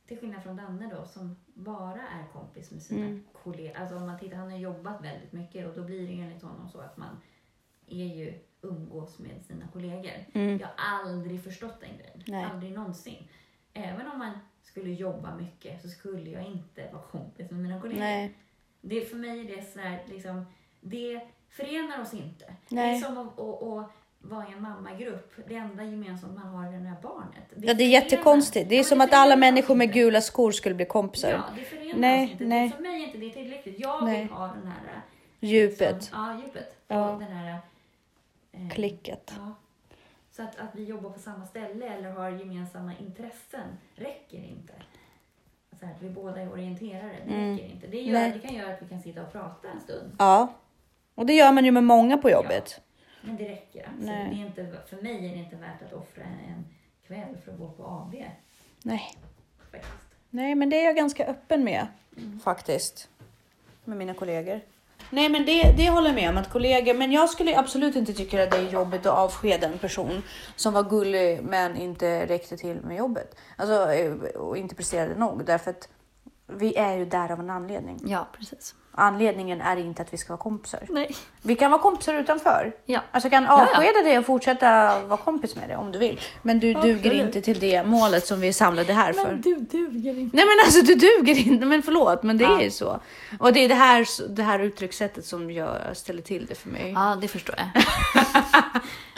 till 0.07 0.17
skillnad 0.19 0.43
från 0.43 0.55
Danne 0.55 0.89
då, 0.95 1.05
som 1.05 1.35
bara 1.53 2.01
är 2.01 2.27
kompis 2.33 2.71
med 2.71 2.81
sina 2.81 3.05
Mm. 3.05 3.23
kollegor. 3.43 3.77
Alltså 3.77 3.95
om 3.95 4.05
man 4.05 4.19
tittar, 4.19 4.37
han 4.37 4.51
har 4.51 4.57
jobbat 4.57 5.03
väldigt 5.03 5.31
mycket 5.33 5.67
och 5.67 5.73
då 5.75 5.83
blir 5.83 6.07
det 6.07 6.21
enligt 6.21 6.43
honom 6.43 6.69
så 6.69 6.79
att 6.79 6.97
man 6.97 7.21
är 7.87 8.15
ju 8.15 8.33
umgås 8.61 9.19
med 9.19 9.45
sina 9.47 9.67
kollegor. 9.73 10.11
Mm. 10.33 10.57
Jag 10.59 10.67
har 10.75 10.99
aldrig 11.01 11.43
förstått 11.43 11.79
den 11.79 11.89
grejen. 11.97 12.23
Nej. 12.27 12.45
Aldrig 12.53 12.71
någonsin. 12.71 13.27
Även 13.73 14.07
om 14.07 14.19
man 14.19 14.31
skulle 14.63 14.89
jobba 14.91 15.35
mycket 15.35 15.81
så 15.81 15.87
skulle 15.87 16.29
jag 16.29 16.43
inte 16.43 16.89
vara 16.93 17.03
kompis 17.03 17.51
med 17.51 17.59
mina 17.59 17.81
kollegor. 17.81 17.99
Nej. 17.99 18.33
Det, 18.81 19.01
för 19.01 19.15
mig 19.15 19.39
är 19.39 19.57
det 19.57 19.63
så 19.73 19.79
här, 19.79 19.99
liksom, 20.05 20.45
det 20.81 21.21
förenar 21.49 22.01
oss 22.01 22.13
inte. 22.13 22.45
Det 22.45 22.75
Nej. 22.75 22.95
är 22.95 22.99
som 23.01 23.17
att, 23.17 23.39
att, 23.39 23.63
att 23.63 23.91
vara 24.19 24.47
i 24.49 24.51
en 24.53 24.61
mammagrupp. 24.61 25.33
Det 25.47 25.55
enda 25.55 25.83
gemensamt 25.83 26.35
man 26.35 26.47
har 26.47 26.67
är 26.73 26.79
det 26.79 26.87
här 26.87 27.01
barnet. 27.01 27.53
Ja, 27.55 27.73
det 27.73 27.83
är 27.83 27.89
jättekonstigt. 27.89 28.69
Det 28.69 28.75
är 28.75 28.77
Ja, 28.77 28.83
som 28.83 28.97
men 28.97 29.07
att 29.07 29.13
alla 29.13 29.35
människor 29.35 29.75
med 29.75 29.85
inte. 29.85 29.99
gula 29.99 30.21
skor 30.21 30.51
skulle 30.51 30.75
bli 30.75 30.85
kompisar. 30.85 31.29
Ja, 31.31 31.43
det 31.55 31.61
förenar 31.63 31.97
Nej, 31.99 32.25
oss 32.25 32.31
inte. 32.31 32.45
nej. 32.45 32.69
Det, 32.69 32.75
för 32.75 32.81
mig 32.83 33.01
är 33.03 33.05
inte 33.05 33.17
det 33.17 33.29
tillräckligt. 33.29 33.79
Jag 33.79 34.03
Nej. 34.05 34.21
vill 34.21 34.29
ha 34.31 34.47
den 34.47 34.67
här... 34.67 35.01
Djupet, 35.39 36.03
Som, 36.03 36.19
ja, 36.19 36.41
djupet. 36.45 36.77
Ja. 36.87 37.11
Och 37.13 37.19
den 37.19 37.31
här... 37.31 37.59
eh, 38.63 38.69
klicket. 38.69 39.33
Ja. 39.37 39.53
Så 40.31 40.43
att, 40.43 40.59
att 40.59 40.75
vi 40.75 40.83
jobbar 40.83 41.09
på 41.09 41.19
samma 41.19 41.45
ställe 41.45 41.85
eller 41.87 42.09
har 42.11 42.29
gemensamma 42.29 42.93
intressen 42.99 43.77
räcker 43.95 44.43
inte. 44.43 44.73
Så 45.79 45.85
här, 45.85 45.93
att 45.93 46.01
vi 46.01 46.09
båda 46.09 46.41
är 46.41 46.51
orienterare, 46.51 47.15
det 47.27 47.33
Mm. 47.33 47.51
räcker 47.51 47.65
inte. 47.69 47.87
Det, 47.87 48.01
gör, 48.01 48.13
Nej. 48.13 48.31
det 48.31 48.39
kan 48.47 48.55
göra 48.55 48.73
att 48.73 48.81
vi 48.81 48.87
kan 48.89 49.01
sitta 49.01 49.21
och 49.23 49.31
prata 49.31 49.67
en 49.69 49.81
stund. 49.81 50.15
Ja. 50.19 50.53
Och 51.15 51.25
det 51.25 51.33
gör 51.33 51.51
man 51.53 51.65
ju 51.65 51.71
med 51.71 51.83
många 51.83 52.17
på 52.17 52.29
jobbet. 52.29 52.81
Men 53.21 53.37
det 53.37 53.49
räcker 53.49 53.83
absolut. 53.87 54.05
Nej. 54.07 54.29
Det 54.29 54.41
är 54.41 54.45
inte, 54.65 54.77
för 54.89 55.01
mig 55.01 55.25
är 55.25 55.31
det 55.31 55.37
inte 55.37 55.55
värt 55.55 55.81
att 55.81 55.93
offra 55.93 56.23
en 56.23 56.65
kväll 57.07 57.37
för 57.45 57.51
att 57.51 57.59
gå 57.59 57.71
på 57.71 57.83
AB. 57.85 58.15
Nej. 58.83 59.17
Faktiskt. 59.71 59.93
Nej, 60.29 60.55
men 60.55 60.69
det 60.69 60.81
är 60.81 60.85
jag 60.85 60.95
ganska 60.95 61.25
öppen 61.25 61.63
med 61.63 61.87
faktiskt. 62.43 63.09
Med 63.83 63.97
mina 63.97 64.13
kollegor. 64.13 64.61
Nej, 65.09 65.29
men 65.29 65.45
det, 65.45 65.73
det 65.77 65.89
håller 65.89 66.07
jag 66.07 66.15
med 66.15 66.29
om 66.29 66.37
att 66.37 66.49
kollegor, 66.49 66.93
men 66.93 67.11
jag 67.11 67.29
skulle 67.29 67.59
absolut 67.59 67.95
inte 67.95 68.13
tycka 68.13 68.43
att 68.43 68.51
det 68.51 68.57
är 68.57 68.69
jobbigt 68.69 69.05
att 69.05 69.17
avskeda 69.17 69.67
en 69.67 69.77
person 69.77 70.23
som 70.55 70.73
var 70.73 70.83
gullig 70.83 71.43
men 71.43 71.77
inte 71.77 72.25
räckte 72.25 72.57
till 72.57 72.81
med 72.81 72.97
jobbet. 72.97 73.35
Alltså, 73.55 73.91
eh, 73.91 74.13
och 74.13 74.57
inte 74.57 74.75
presterade 74.75 75.15
nog 75.15 75.45
därför 75.45 75.71
att 75.71 75.89
vi 76.47 76.75
är 76.75 76.97
ju 76.97 77.05
där 77.05 77.31
av 77.31 77.39
en 77.39 77.49
anledning. 77.49 77.99
Ja, 78.05 78.27
precis. 78.37 78.75
Anledningen 78.99 79.61
är 79.61 79.77
inte 79.77 80.01
att 80.01 80.13
vi 80.13 80.17
ska 80.17 80.33
vara 80.33 80.41
kompisar. 80.41 80.79
Nej. 80.89 81.15
Vi 81.41 81.55
kan 81.55 81.71
vara 81.71 81.81
kompisar 81.81 82.13
utanför. 82.13 82.73
Ja. 82.85 83.01
Alltså 83.11 83.29
kan 83.29 83.43
ja. 83.43 83.61
avskeda 83.63 84.01
dig 84.01 84.17
och 84.17 84.25
fortsätta 84.25 84.99
vara 84.99 85.17
kompis 85.17 85.55
med 85.55 85.69
dig 85.69 85.77
om 85.77 85.91
du 85.91 85.99
vill. 85.99 86.19
Men 86.41 86.59
du 86.59 86.73
duger 86.73 86.91
Absolut. 86.95 87.21
inte 87.21 87.41
till 87.41 87.59
det 87.59 87.83
målet 87.83 88.27
som 88.27 88.39
vi 88.39 88.47
är 88.47 88.53
samlade 88.53 88.93
här 88.93 89.13
för. 89.13 89.23
Men 89.23 89.41
du 89.41 89.55
duger 89.55 90.19
inte. 90.19 90.37
Nej 90.37 90.45
men 90.45 90.65
alltså 90.65 90.81
du 90.81 90.95
duger 90.95 91.37
inte, 91.47 91.65
men 91.65 91.81
förlåt 91.83 92.23
men 92.23 92.37
det 92.37 92.43
Ja. 92.43 92.59
är 92.59 92.63
ju 92.63 92.71
så. 92.71 92.99
Och 93.39 93.53
det 93.53 93.59
är 93.59 93.69
det 93.69 93.75
här, 93.75 94.29
det 94.35 94.43
här 94.43 94.59
uttryckssättet 94.59 95.25
som 95.25 95.51
gör, 95.51 95.91
ställer 95.93 96.21
till 96.21 96.45
det 96.45 96.55
för 96.55 96.69
mig. 96.69 96.91
Ja. 96.95 97.09
Ja, 97.09 97.17
det 97.21 97.27
förstår 97.27 97.55
jag. 97.57 97.83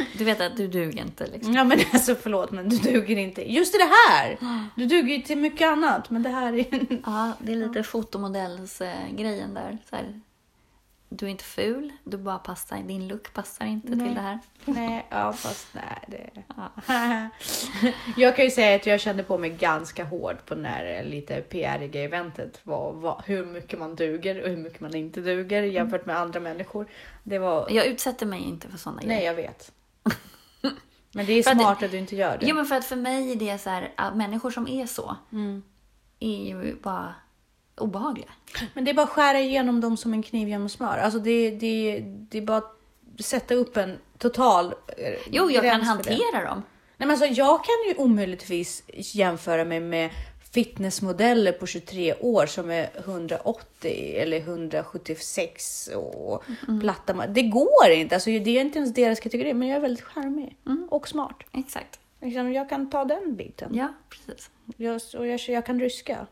du 0.17 0.23
vet 0.23 0.41
att 0.41 0.57
du 0.57 0.67
duger 0.67 1.01
inte 1.01 1.27
liksom. 1.27 1.51
men 1.51 1.79
alltså 1.93 2.15
förlåt 2.15 2.51
men 2.51 2.69
du 2.69 2.77
duger 2.77 3.17
inte. 3.17 3.51
Just 3.51 3.75
i 3.75 3.77
det 3.77 3.89
här! 4.09 4.37
Du 4.75 4.85
duger 4.85 5.15
ju 5.15 5.21
till 5.21 5.37
mycket 5.37 5.67
annat 5.67 6.09
men 6.09 6.23
det 6.23 6.29
här 6.29 6.53
är... 6.53 6.65
Ja, 7.05 7.31
det 7.39 7.51
är 7.51 7.55
lite 7.55 7.83
fotomodellsgrejen 7.83 9.53
där. 9.53 9.68
Så 9.89 9.95
här, 9.95 10.21
du 11.09 11.25
är 11.25 11.29
inte 11.29 11.43
ful, 11.43 11.91
du 12.03 12.17
bara 12.17 12.37
passar, 12.39 12.77
din 12.77 13.07
look 13.07 13.33
passar 13.33 13.65
inte 13.65 13.95
Nej. 13.95 14.07
till 14.07 14.15
det 14.15 14.21
här. 14.21 14.39
Nej, 14.65 15.05
ja 15.09 15.33
fast 15.33 15.67
nej 15.73 16.03
det... 16.07 16.29
Ja. 16.57 16.71
jag 18.17 18.35
kan 18.35 18.45
ju 18.45 18.51
säga 18.51 18.75
att 18.75 18.85
jag 18.85 18.99
kände 18.99 19.23
på 19.23 19.37
mig 19.37 19.49
ganska 19.49 20.03
hårt 20.03 20.45
på 20.45 20.55
den 20.55 20.65
här 20.65 21.03
lite 21.03 21.41
PR-iga 21.41 22.03
eventet. 22.03 22.59
Vad, 22.63 22.95
vad, 22.95 23.23
hur 23.25 23.45
mycket 23.45 23.79
man 23.79 23.95
duger 23.95 24.41
och 24.43 24.49
hur 24.49 24.57
mycket 24.57 24.79
man 24.81 24.95
inte 24.95 25.21
duger 25.21 25.63
jämfört 25.63 26.05
med 26.05 26.17
andra 26.17 26.39
människor. 26.39 26.87
Det 27.23 27.39
var... 27.39 27.67
Jag 27.71 27.85
utsätter 27.85 28.25
mig 28.25 28.39
inte 28.41 28.67
för 28.69 28.77
sådana 28.77 29.01
Nej, 29.05 29.07
grejer. 29.15 29.25
jag 29.25 29.35
vet. 29.35 29.71
Men 31.11 31.25
det 31.25 31.33
är 31.33 31.43
För 31.43 31.51
att- 31.51 31.57
smart 31.57 31.83
att 31.83 31.91
du 31.91 31.97
inte 31.97 32.15
gör 32.15 32.37
det. 32.37 32.45
Jo, 32.45 32.55
men 32.55 32.65
för 32.65 32.75
att 32.75 32.85
för 32.85 32.95
mig 32.95 33.31
är 33.31 33.35
det 33.35 33.57
så 33.57 33.69
här, 33.69 33.91
att 33.97 34.15
människor 34.15 34.51
som 34.51 34.67
är 34.67 34.85
så 34.85 35.15
Mm. 35.31 35.63
är 36.19 36.43
ju 36.47 36.75
bara 36.81 37.15
obehagliga. 37.79 38.29
Men 38.73 38.83
det 38.85 38.91
är 38.91 38.95
bara 38.95 39.03
att 39.03 39.09
skära 39.09 39.39
igenom 39.39 39.81
dem 39.81 39.97
som 39.97 40.13
en 40.13 40.23
kniv 40.23 40.47
genom 40.49 40.69
smör. 40.69 40.97
Alltså 40.97 41.19
det, 41.19 41.51
det, 41.51 41.99
det 42.05 42.37
är 42.37 42.41
bara 42.41 42.57
att 42.57 42.75
sätta 43.19 43.53
upp 43.53 43.77
en 43.77 43.97
total 44.17 44.65
eh, 44.97 45.13
Jo, 45.31 45.51
jag 45.51 45.63
kan 45.63 45.81
hantera 45.81 46.45
dem. 46.45 46.63
Nej, 46.97 47.07
men 47.07 47.11
alltså, 47.11 47.25
jag 47.25 47.57
kan 47.63 47.75
ju 47.87 47.95
omöjligtvis 48.03 48.83
jämföra 48.93 49.65
mig 49.65 49.79
med 49.79 50.09
fitnessmodeller 50.53 51.51
på 51.51 51.65
23 51.67 52.13
år 52.13 52.45
som 52.45 52.71
är 52.71 52.89
180 52.97 54.13
eller 54.17 54.39
176 54.39 55.89
och 55.95 56.43
Mm. 56.67 56.79
platta. 56.79 57.27
Det 57.27 57.41
går 57.43 57.89
inte. 57.93 58.15
Alltså, 58.15 58.29
det 58.29 58.49
är 58.57 58.61
inte 58.61 58.79
ens 58.79 58.93
deras 58.93 59.19
kategori, 59.19 59.53
men 59.53 59.67
jag 59.67 59.75
är 59.77 59.81
väldigt 59.81 60.03
charmig 60.03 60.57
Mm. 60.65 60.87
och 60.91 61.07
smart. 61.07 61.35
Exakt. 61.51 61.99
Liksom, 62.21 62.53
jag 62.53 62.69
kan 62.69 62.89
ta 62.89 63.05
den 63.05 63.35
biten. 63.35 63.75
Ja, 63.75 63.87
precis. 64.09 64.49
Jag, 64.77 65.01
och 65.17 65.27
jag, 65.27 65.39
jag 65.47 65.65
kan 65.65 65.79
ryska. 65.79 66.27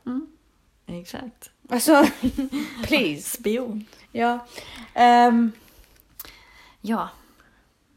Exakt. 0.87 1.51
Alltså, 1.69 2.05
please. 2.87 3.37
Spion. 3.37 3.85
Ja. 4.11 4.39
Ehm, 4.93 5.51
Ja. 6.81 7.09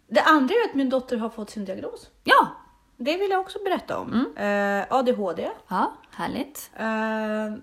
Det 0.08 0.20
andra 0.22 0.54
är 0.54 0.68
att 0.68 0.74
min 0.74 0.90
dotter 0.90 1.16
har 1.16 1.28
fått 1.30 1.50
sin 1.50 1.64
diagnos. 1.64 2.10
Ja, 2.24 2.48
Det 2.96 3.16
vill 3.16 3.30
jag 3.30 3.40
också 3.40 3.58
berätta 3.64 3.98
om. 3.98 4.12
Mm. 4.36 4.80
Eh, 4.80 4.86
ADHD. 4.96 5.50
ja 5.68 5.92
härligt. 6.10 6.70
Eh, 6.76 7.56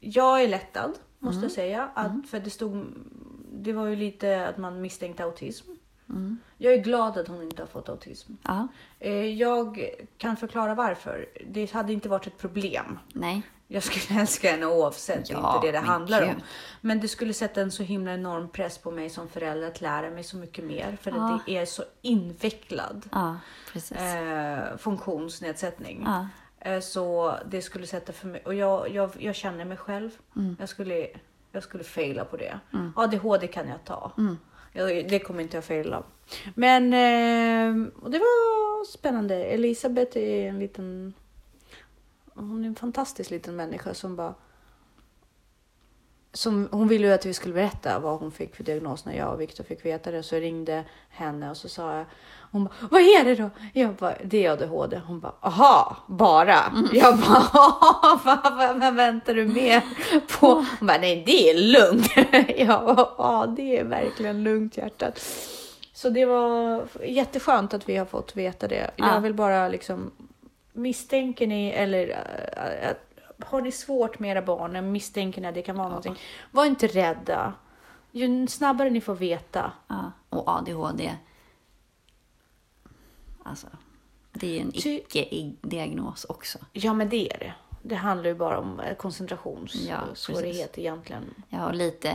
jag 0.00 0.42
är 0.42 0.48
lättad, 0.48 0.92
måste 1.18 1.36
Mm. 1.36 1.42
jag 1.42 1.52
säga. 1.52 1.90
Att, 1.94 2.28
För 2.30 2.40
det 2.40 2.50
stod... 2.50 2.86
Det 3.52 3.72
var 3.72 3.86
ju 3.86 3.96
lite 3.96 4.48
att 4.48 4.58
man 4.58 4.80
misstänkte 4.80 5.24
autism. 5.24 5.70
Mm. 6.10 6.38
Jag 6.58 6.72
är 6.72 6.78
glad 6.78 7.18
att 7.18 7.28
hon 7.28 7.42
inte 7.42 7.62
har 7.62 7.66
fått 7.66 7.88
autism. 7.88 8.32
Ja, 8.42 8.68
Eh, 8.98 9.12
Jag 9.26 9.90
kan 10.18 10.36
förklara 10.36 10.74
varför. 10.74 11.26
Det 11.46 11.72
hade 11.72 11.92
inte 11.92 12.08
varit 12.08 12.26
ett 12.26 12.38
problem. 12.38 12.98
nej. 13.12 13.42
Jag 13.72 13.82
skulle 13.82 14.20
älska 14.20 14.50
henne 14.50 14.66
oavsett, 14.66 15.26
det 15.28 15.32
är 15.32 15.36
Ja, 15.38 15.54
inte 15.56 15.66
det 15.66 15.72
det 15.72 15.78
handlar 15.78 16.22
om. 16.28 16.34
Men 16.80 17.00
det 17.00 17.08
skulle 17.08 17.34
sätta 17.34 17.60
en 17.60 17.70
så 17.70 17.82
himla 17.82 18.14
enorm 18.14 18.48
press 18.48 18.78
på 18.78 18.90
mig 18.90 19.10
som 19.10 19.28
förälder 19.28 19.68
att 19.68 19.80
lära 19.80 20.10
mig 20.10 20.24
så 20.24 20.36
mycket 20.36 20.64
mer. 20.64 20.98
För 21.02 21.10
Ja. 21.10 21.34
att 21.34 21.46
det 21.46 21.56
är 21.56 21.66
så 21.66 21.82
invecklad 22.02 23.08
Ja, 23.12 23.36
eh, 23.96 24.76
funktionsnedsättning. 24.78 26.02
Ja. 26.06 26.26
Eh, 26.70 26.80
så 26.80 27.34
det 27.50 27.62
skulle 27.62 27.86
sätta 27.86 28.12
för 28.12 28.26
mig, 28.26 28.42
och 28.44 28.54
jag, 28.54 28.90
jag, 28.90 29.10
jag 29.18 29.34
känner 29.34 29.64
mig 29.64 29.76
själv. 29.76 30.10
Mm. 30.36 30.56
Jag 30.60 30.68
skulle, 30.68 31.06
jag 31.52 31.62
skulle 31.62 31.84
faila 31.84 32.24
på 32.24 32.36
det. 32.36 32.60
ADHD 32.96 33.46
kan 33.46 33.68
jag 33.68 33.84
ta. 33.84 34.12
Mm. 34.18 34.38
Det 34.72 35.18
kommer 35.24 35.42
inte 35.42 35.56
jag 35.56 35.64
fejla. 35.64 36.02
Men 36.54 36.92
eh, 36.92 37.88
och 38.02 38.10
det 38.10 38.18
var 38.18 38.84
spännande. 38.84 39.44
Elisabeth 39.44 40.18
är 40.18 40.48
en 40.48 40.58
liten... 40.58 41.14
Hon 42.34 42.64
är 42.64 42.68
en 42.68 42.74
fantastisk 42.74 43.30
liten 43.30 43.56
människa 43.56 43.94
som 43.94 44.16
bara... 44.16 44.34
Som, 46.32 46.68
hon 46.72 46.88
ville 46.88 47.06
ju 47.06 47.12
att 47.12 47.26
vi 47.26 47.34
skulle 47.34 47.54
berätta 47.54 47.98
vad 47.98 48.18
hon 48.18 48.32
fick 48.32 48.56
för 48.56 48.64
diagnos 48.64 49.04
när 49.04 49.16
jag 49.16 49.32
och 49.32 49.40
Viktor 49.40 49.64
fick 49.64 49.84
veta 49.84 50.10
det. 50.10 50.22
Så 50.22 50.34
jag 50.34 50.42
ringde 50.42 50.84
henne 51.08 51.50
och 51.50 51.56
så 51.56 51.68
sa 51.68 51.96
jag, 51.96 52.04
hon 52.52 52.64
bara, 52.64 52.74
vad 52.90 53.00
är 53.00 53.24
det 53.24 53.34
då? 53.34 53.50
Jag 53.72 53.94
bara, 53.94 54.14
det 54.24 54.46
är 54.46 54.50
ADHD. 54.50 55.00
Hon 55.06 55.20
bara, 55.20 55.34
aha, 55.40 55.96
bara? 56.06 56.72
Jag 56.92 57.18
bara, 57.18 58.20
vad, 58.24 58.80
vad, 58.80 58.94
väntar 58.94 59.34
du 59.34 59.46
mer 59.46 59.82
på? 60.40 60.46
Hon 60.46 60.86
bara, 60.86 60.98
nej 60.98 61.22
det 61.26 61.50
är 61.50 61.54
lugnt. 61.54 62.08
Jag 62.56 62.96
bara, 62.96 63.08
ja 63.18 63.54
det 63.56 63.78
är 63.78 63.84
verkligen 63.84 64.42
lugnt 64.42 64.76
hjärtat. 64.76 65.20
Så 65.92 66.10
det 66.10 66.24
var 66.24 66.82
jätteskönt 67.04 67.74
att 67.74 67.88
vi 67.88 67.96
har 67.96 68.06
fått 68.06 68.36
veta 68.36 68.68
det. 68.68 68.90
Ja. 68.96 69.14
Jag 69.14 69.20
vill 69.20 69.34
bara 69.34 69.68
liksom, 69.68 70.10
misstänker 70.72 71.46
ni 71.46 71.70
eller 71.70 72.08
äh, 72.08 72.90
att 72.90 73.09
har 73.44 73.60
ni 73.60 73.72
svårt 73.72 74.18
med 74.18 74.30
era 74.30 74.42
barn, 74.42 74.92
misstänker 74.92 75.40
ni 75.40 75.48
att 75.48 75.54
det 75.54 75.62
kan 75.62 75.76
vara 75.76 75.88
någonting, 75.88 76.16
var 76.50 76.64
inte 76.64 76.86
rädda. 76.86 77.52
Ju 78.12 78.46
snabbare 78.46 78.90
ni 78.90 79.00
får 79.00 79.14
veta. 79.14 79.72
Ja. 79.88 80.12
Och 80.28 80.48
ADHD. 80.48 81.16
Alltså, 83.42 83.66
det 84.32 84.46
är 84.46 84.50
ju 84.54 84.60
en 84.60 84.72
icke-diagnos 84.74 86.24
också. 86.24 86.58
Ja, 86.72 86.94
men 86.94 87.08
det 87.08 87.32
är 87.34 87.38
det. 87.38 87.52
Det 87.82 87.94
handlar 87.94 88.28
ju 88.28 88.34
bara 88.34 88.58
om 88.58 88.80
eh, 88.80 88.88
Ja, 88.88 88.94
koncentrationssvårighet 88.94 90.78
egentligen. 90.78 91.34
Ja, 91.48 91.66
och 91.66 91.74
lite, 91.74 92.10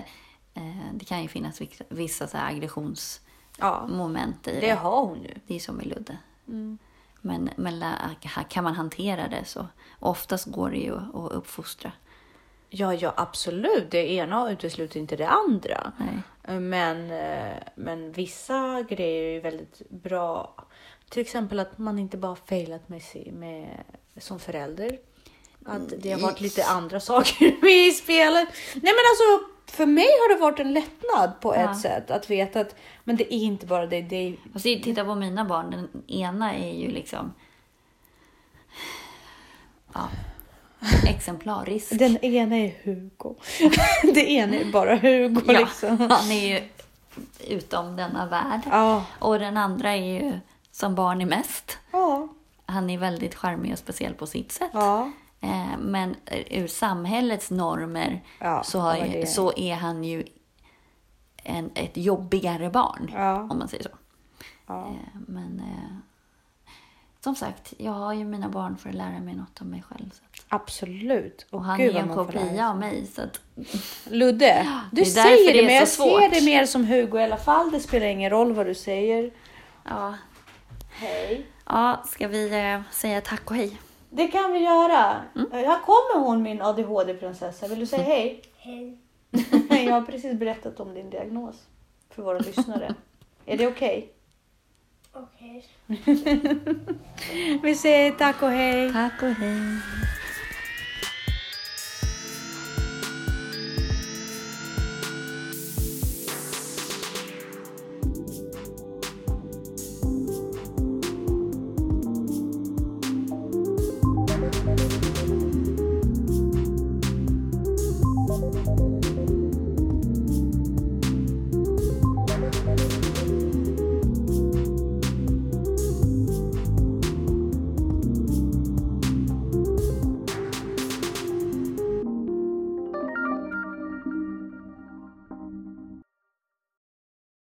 eh, 0.54 0.94
det 0.94 1.06
kan 1.06 1.22
ju 1.22 1.28
finnas 1.28 1.62
vissa, 1.62 1.84
vissa 1.90 2.28
så 2.28 2.38
här 2.38 2.50
aggressionsmoment 2.50 4.38
Ja, 4.44 4.52
i 4.52 4.56
det. 4.56 4.62
det 4.62 4.74
har 4.74 5.06
hon 5.06 5.24
ju. 5.24 5.34
Det 5.48 5.56
är 5.56 5.60
som 5.60 5.76
med 5.76 5.86
Ludde. 5.86 6.18
Mm. 6.48 6.78
Men, 7.26 7.50
men 7.56 7.80
lä- 7.80 8.16
kan 8.50 8.64
man 8.64 8.74
hantera 8.74 9.28
det 9.28 9.46
så 9.46 9.68
oftast 10.00 10.46
går 10.46 10.70
det 10.70 10.78
ju 10.78 10.96
att 10.98 11.32
uppfostra. 11.32 11.92
Ja, 12.70 12.94
ja, 12.94 13.14
absolut. 13.18 13.92
Det 13.92 14.12
ena 14.14 14.52
utesluter 14.52 15.00
inte 15.00 15.16
det 15.16 15.28
andra. 15.28 15.92
Nej. 15.98 16.60
Men, 16.60 17.12
eh, 17.12 17.58
men 17.76 18.12
vissa 18.12 18.82
grejer 18.90 19.24
är 19.38 19.42
väldigt 19.42 19.82
bra. 19.90 20.56
Till 21.10 21.22
exempel 21.22 21.60
att 21.60 21.78
man 21.78 22.00
inte 22.00 22.18
bara 22.18 22.36
failat 22.36 22.90
med, 22.90 23.02
med 23.34 23.84
som 24.18 24.40
förälder. 24.40 25.00
Att 25.66 25.94
det 26.00 26.12
har 26.12 26.20
varit 26.20 26.42
lite 26.42 26.66
andra 26.66 27.00
saker 27.00 27.56
med 27.62 27.88
i 27.88 27.92
spelet. 27.92 28.48
Nej 28.74 28.94
men 28.94 29.06
alltså, 29.12 29.55
för 29.68 29.86
mig 29.86 30.06
har 30.06 30.36
det 30.36 30.42
varit 30.42 30.60
en 30.60 30.74
lättnad 30.74 31.32
på 31.42 31.56
Ja. 31.56 31.72
ett 31.72 31.80
sätt 31.80 32.12
att 32.12 32.30
veta 32.30 32.60
att 32.62 32.76
men 33.04 33.16
det 33.16 33.34
är 33.34 33.38
inte 33.38 33.66
bara 33.66 33.86
det. 33.88 34.02
det 34.02 34.16
är, 34.16 34.36
Alltså, 34.54 34.70
titta 34.84 35.06
på 35.06 35.16
mina 35.16 35.46
barn. 35.46 35.72
Den 35.72 36.04
ena 36.08 36.54
är 36.54 36.74
ju 36.74 36.92
liksom 36.92 37.34
ja, 39.94 40.08
exemplarisk. 41.08 42.00
den 42.00 42.18
ena 42.18 42.56
är 42.56 42.76
Hugo. 42.84 43.36
det 44.14 44.32
ena 44.32 44.56
är 44.56 44.72
bara 44.72 44.96
Hugo 44.96 45.42
ja, 45.48 45.60
liksom. 45.60 45.98
Han 46.00 46.32
är 46.32 46.48
ju 46.48 46.62
utom 47.48 47.96
denna 47.96 48.26
värld. 48.26 48.62
Ja. 48.72 49.06
Och 49.20 49.40
den 49.40 49.58
andra 49.58 49.92
är 49.92 50.22
ju 50.22 50.40
som 50.72 50.96
barn 50.96 51.22
är 51.22 51.26
mest. 51.26 51.78
Ja. 51.92 52.28
Han 52.66 52.90
är 52.90 52.98
väldigt 52.98 53.36
charmig 53.36 53.72
och 53.74 53.80
speciell 53.80 54.14
på 54.14 54.28
sitt 54.28 54.52
sätt. 54.52 54.70
Ja. 54.74 55.12
Eh, 55.46 55.78
Men 55.80 56.16
ur 56.50 56.68
samhällets 56.68 57.52
normer 57.52 58.24
Ja, 58.40 58.64
så, 58.64 58.80
har 58.80 58.96
ju, 58.98 59.26
så 59.26 59.54
är 59.58 59.76
han 59.76 60.04
ju 60.04 60.24
en, 61.44 61.72
ett 61.76 61.98
jobbigare 61.98 62.70
barn, 62.70 63.12
Ja. 63.14 63.36
om 63.52 63.60
man 63.60 63.68
säger 63.68 63.84
så. 63.84 63.90
Ja. 64.68 64.88
Eh, 64.88 65.20
Men 65.28 65.60
eh, 65.60 65.96
som 67.24 67.36
sagt, 67.36 67.74
jag 67.78 67.92
har 67.92 68.14
ju 68.14 68.26
mina 68.26 68.50
barn 68.50 68.78
för 68.78 68.90
att 68.90 68.96
lära 68.96 69.20
mig 69.20 69.36
något 69.36 69.62
om 69.62 69.68
mig 69.70 69.84
själv. 69.90 70.10
Att, 70.10 70.46
Absolut. 70.50 71.46
och 71.52 71.64
han 71.64 71.78
Gud, 71.78 71.96
är 71.96 72.00
en 72.00 72.10
kopia 72.10 72.70
av 72.70 72.78
mig. 72.80 73.08
Så 73.16 73.22
att, 73.22 73.40
Ludde, 74.10 74.68
du 74.92 75.02
det 75.02 75.06
säger 75.06 75.54
det 75.54 75.60
det, 75.62 75.66
men 75.66 75.76
jag 75.76 75.88
svårt. 75.88 76.22
ser 76.22 76.30
det 76.30 76.46
mer 76.46 76.66
som 76.66 76.86
Hugo 76.86 77.20
i 77.20 77.24
alla 77.24 77.38
fall. 77.38 77.72
Det 77.72 77.80
spelar 77.80 78.06
ingen 78.08 78.30
roll 78.30 78.54
vad 78.54 78.66
du 78.66 78.76
säger. 78.76 79.32
ja. 79.90 80.14
Hej. 80.98 81.46
ja, 81.66 82.04
ska 82.06 82.28
vi 82.28 82.74
eh, 82.74 82.82
säga 82.92 83.22
tack 83.22 83.50
och 83.52 83.56
hej? 83.56 83.78
Det 84.16 84.28
kan 84.28 84.54
vi 84.54 84.60
göra. 84.60 85.22
Mm. 85.36 85.52
Här 85.52 85.80
kommer 85.82 86.26
hon 86.26 86.44
min 86.44 86.62
ADHD-prinsessa. 86.62 87.68
Vill 87.68 87.80
du 87.80 87.86
säga 87.86 88.04
hej? 88.04 88.42
Hej. 88.58 88.98
jag 89.86 89.94
har 89.94 90.02
precis 90.02 90.34
berättat 90.34 90.80
om 90.80 90.94
din 90.94 91.10
diagnos 91.10 91.56
för 92.10 92.24
våra 92.24 92.40
lyssnare. 92.48 92.96
Är 93.46 93.58
det 93.58 93.68
okej? 93.68 94.14
Okej. 95.14 95.66
Vi 97.64 97.76
säger 97.76 98.12
tack 98.12 98.42
och 98.42 98.52
hej. 98.52 98.94
Tack 98.94 99.24
och 99.24 99.30
hej. 99.30 99.80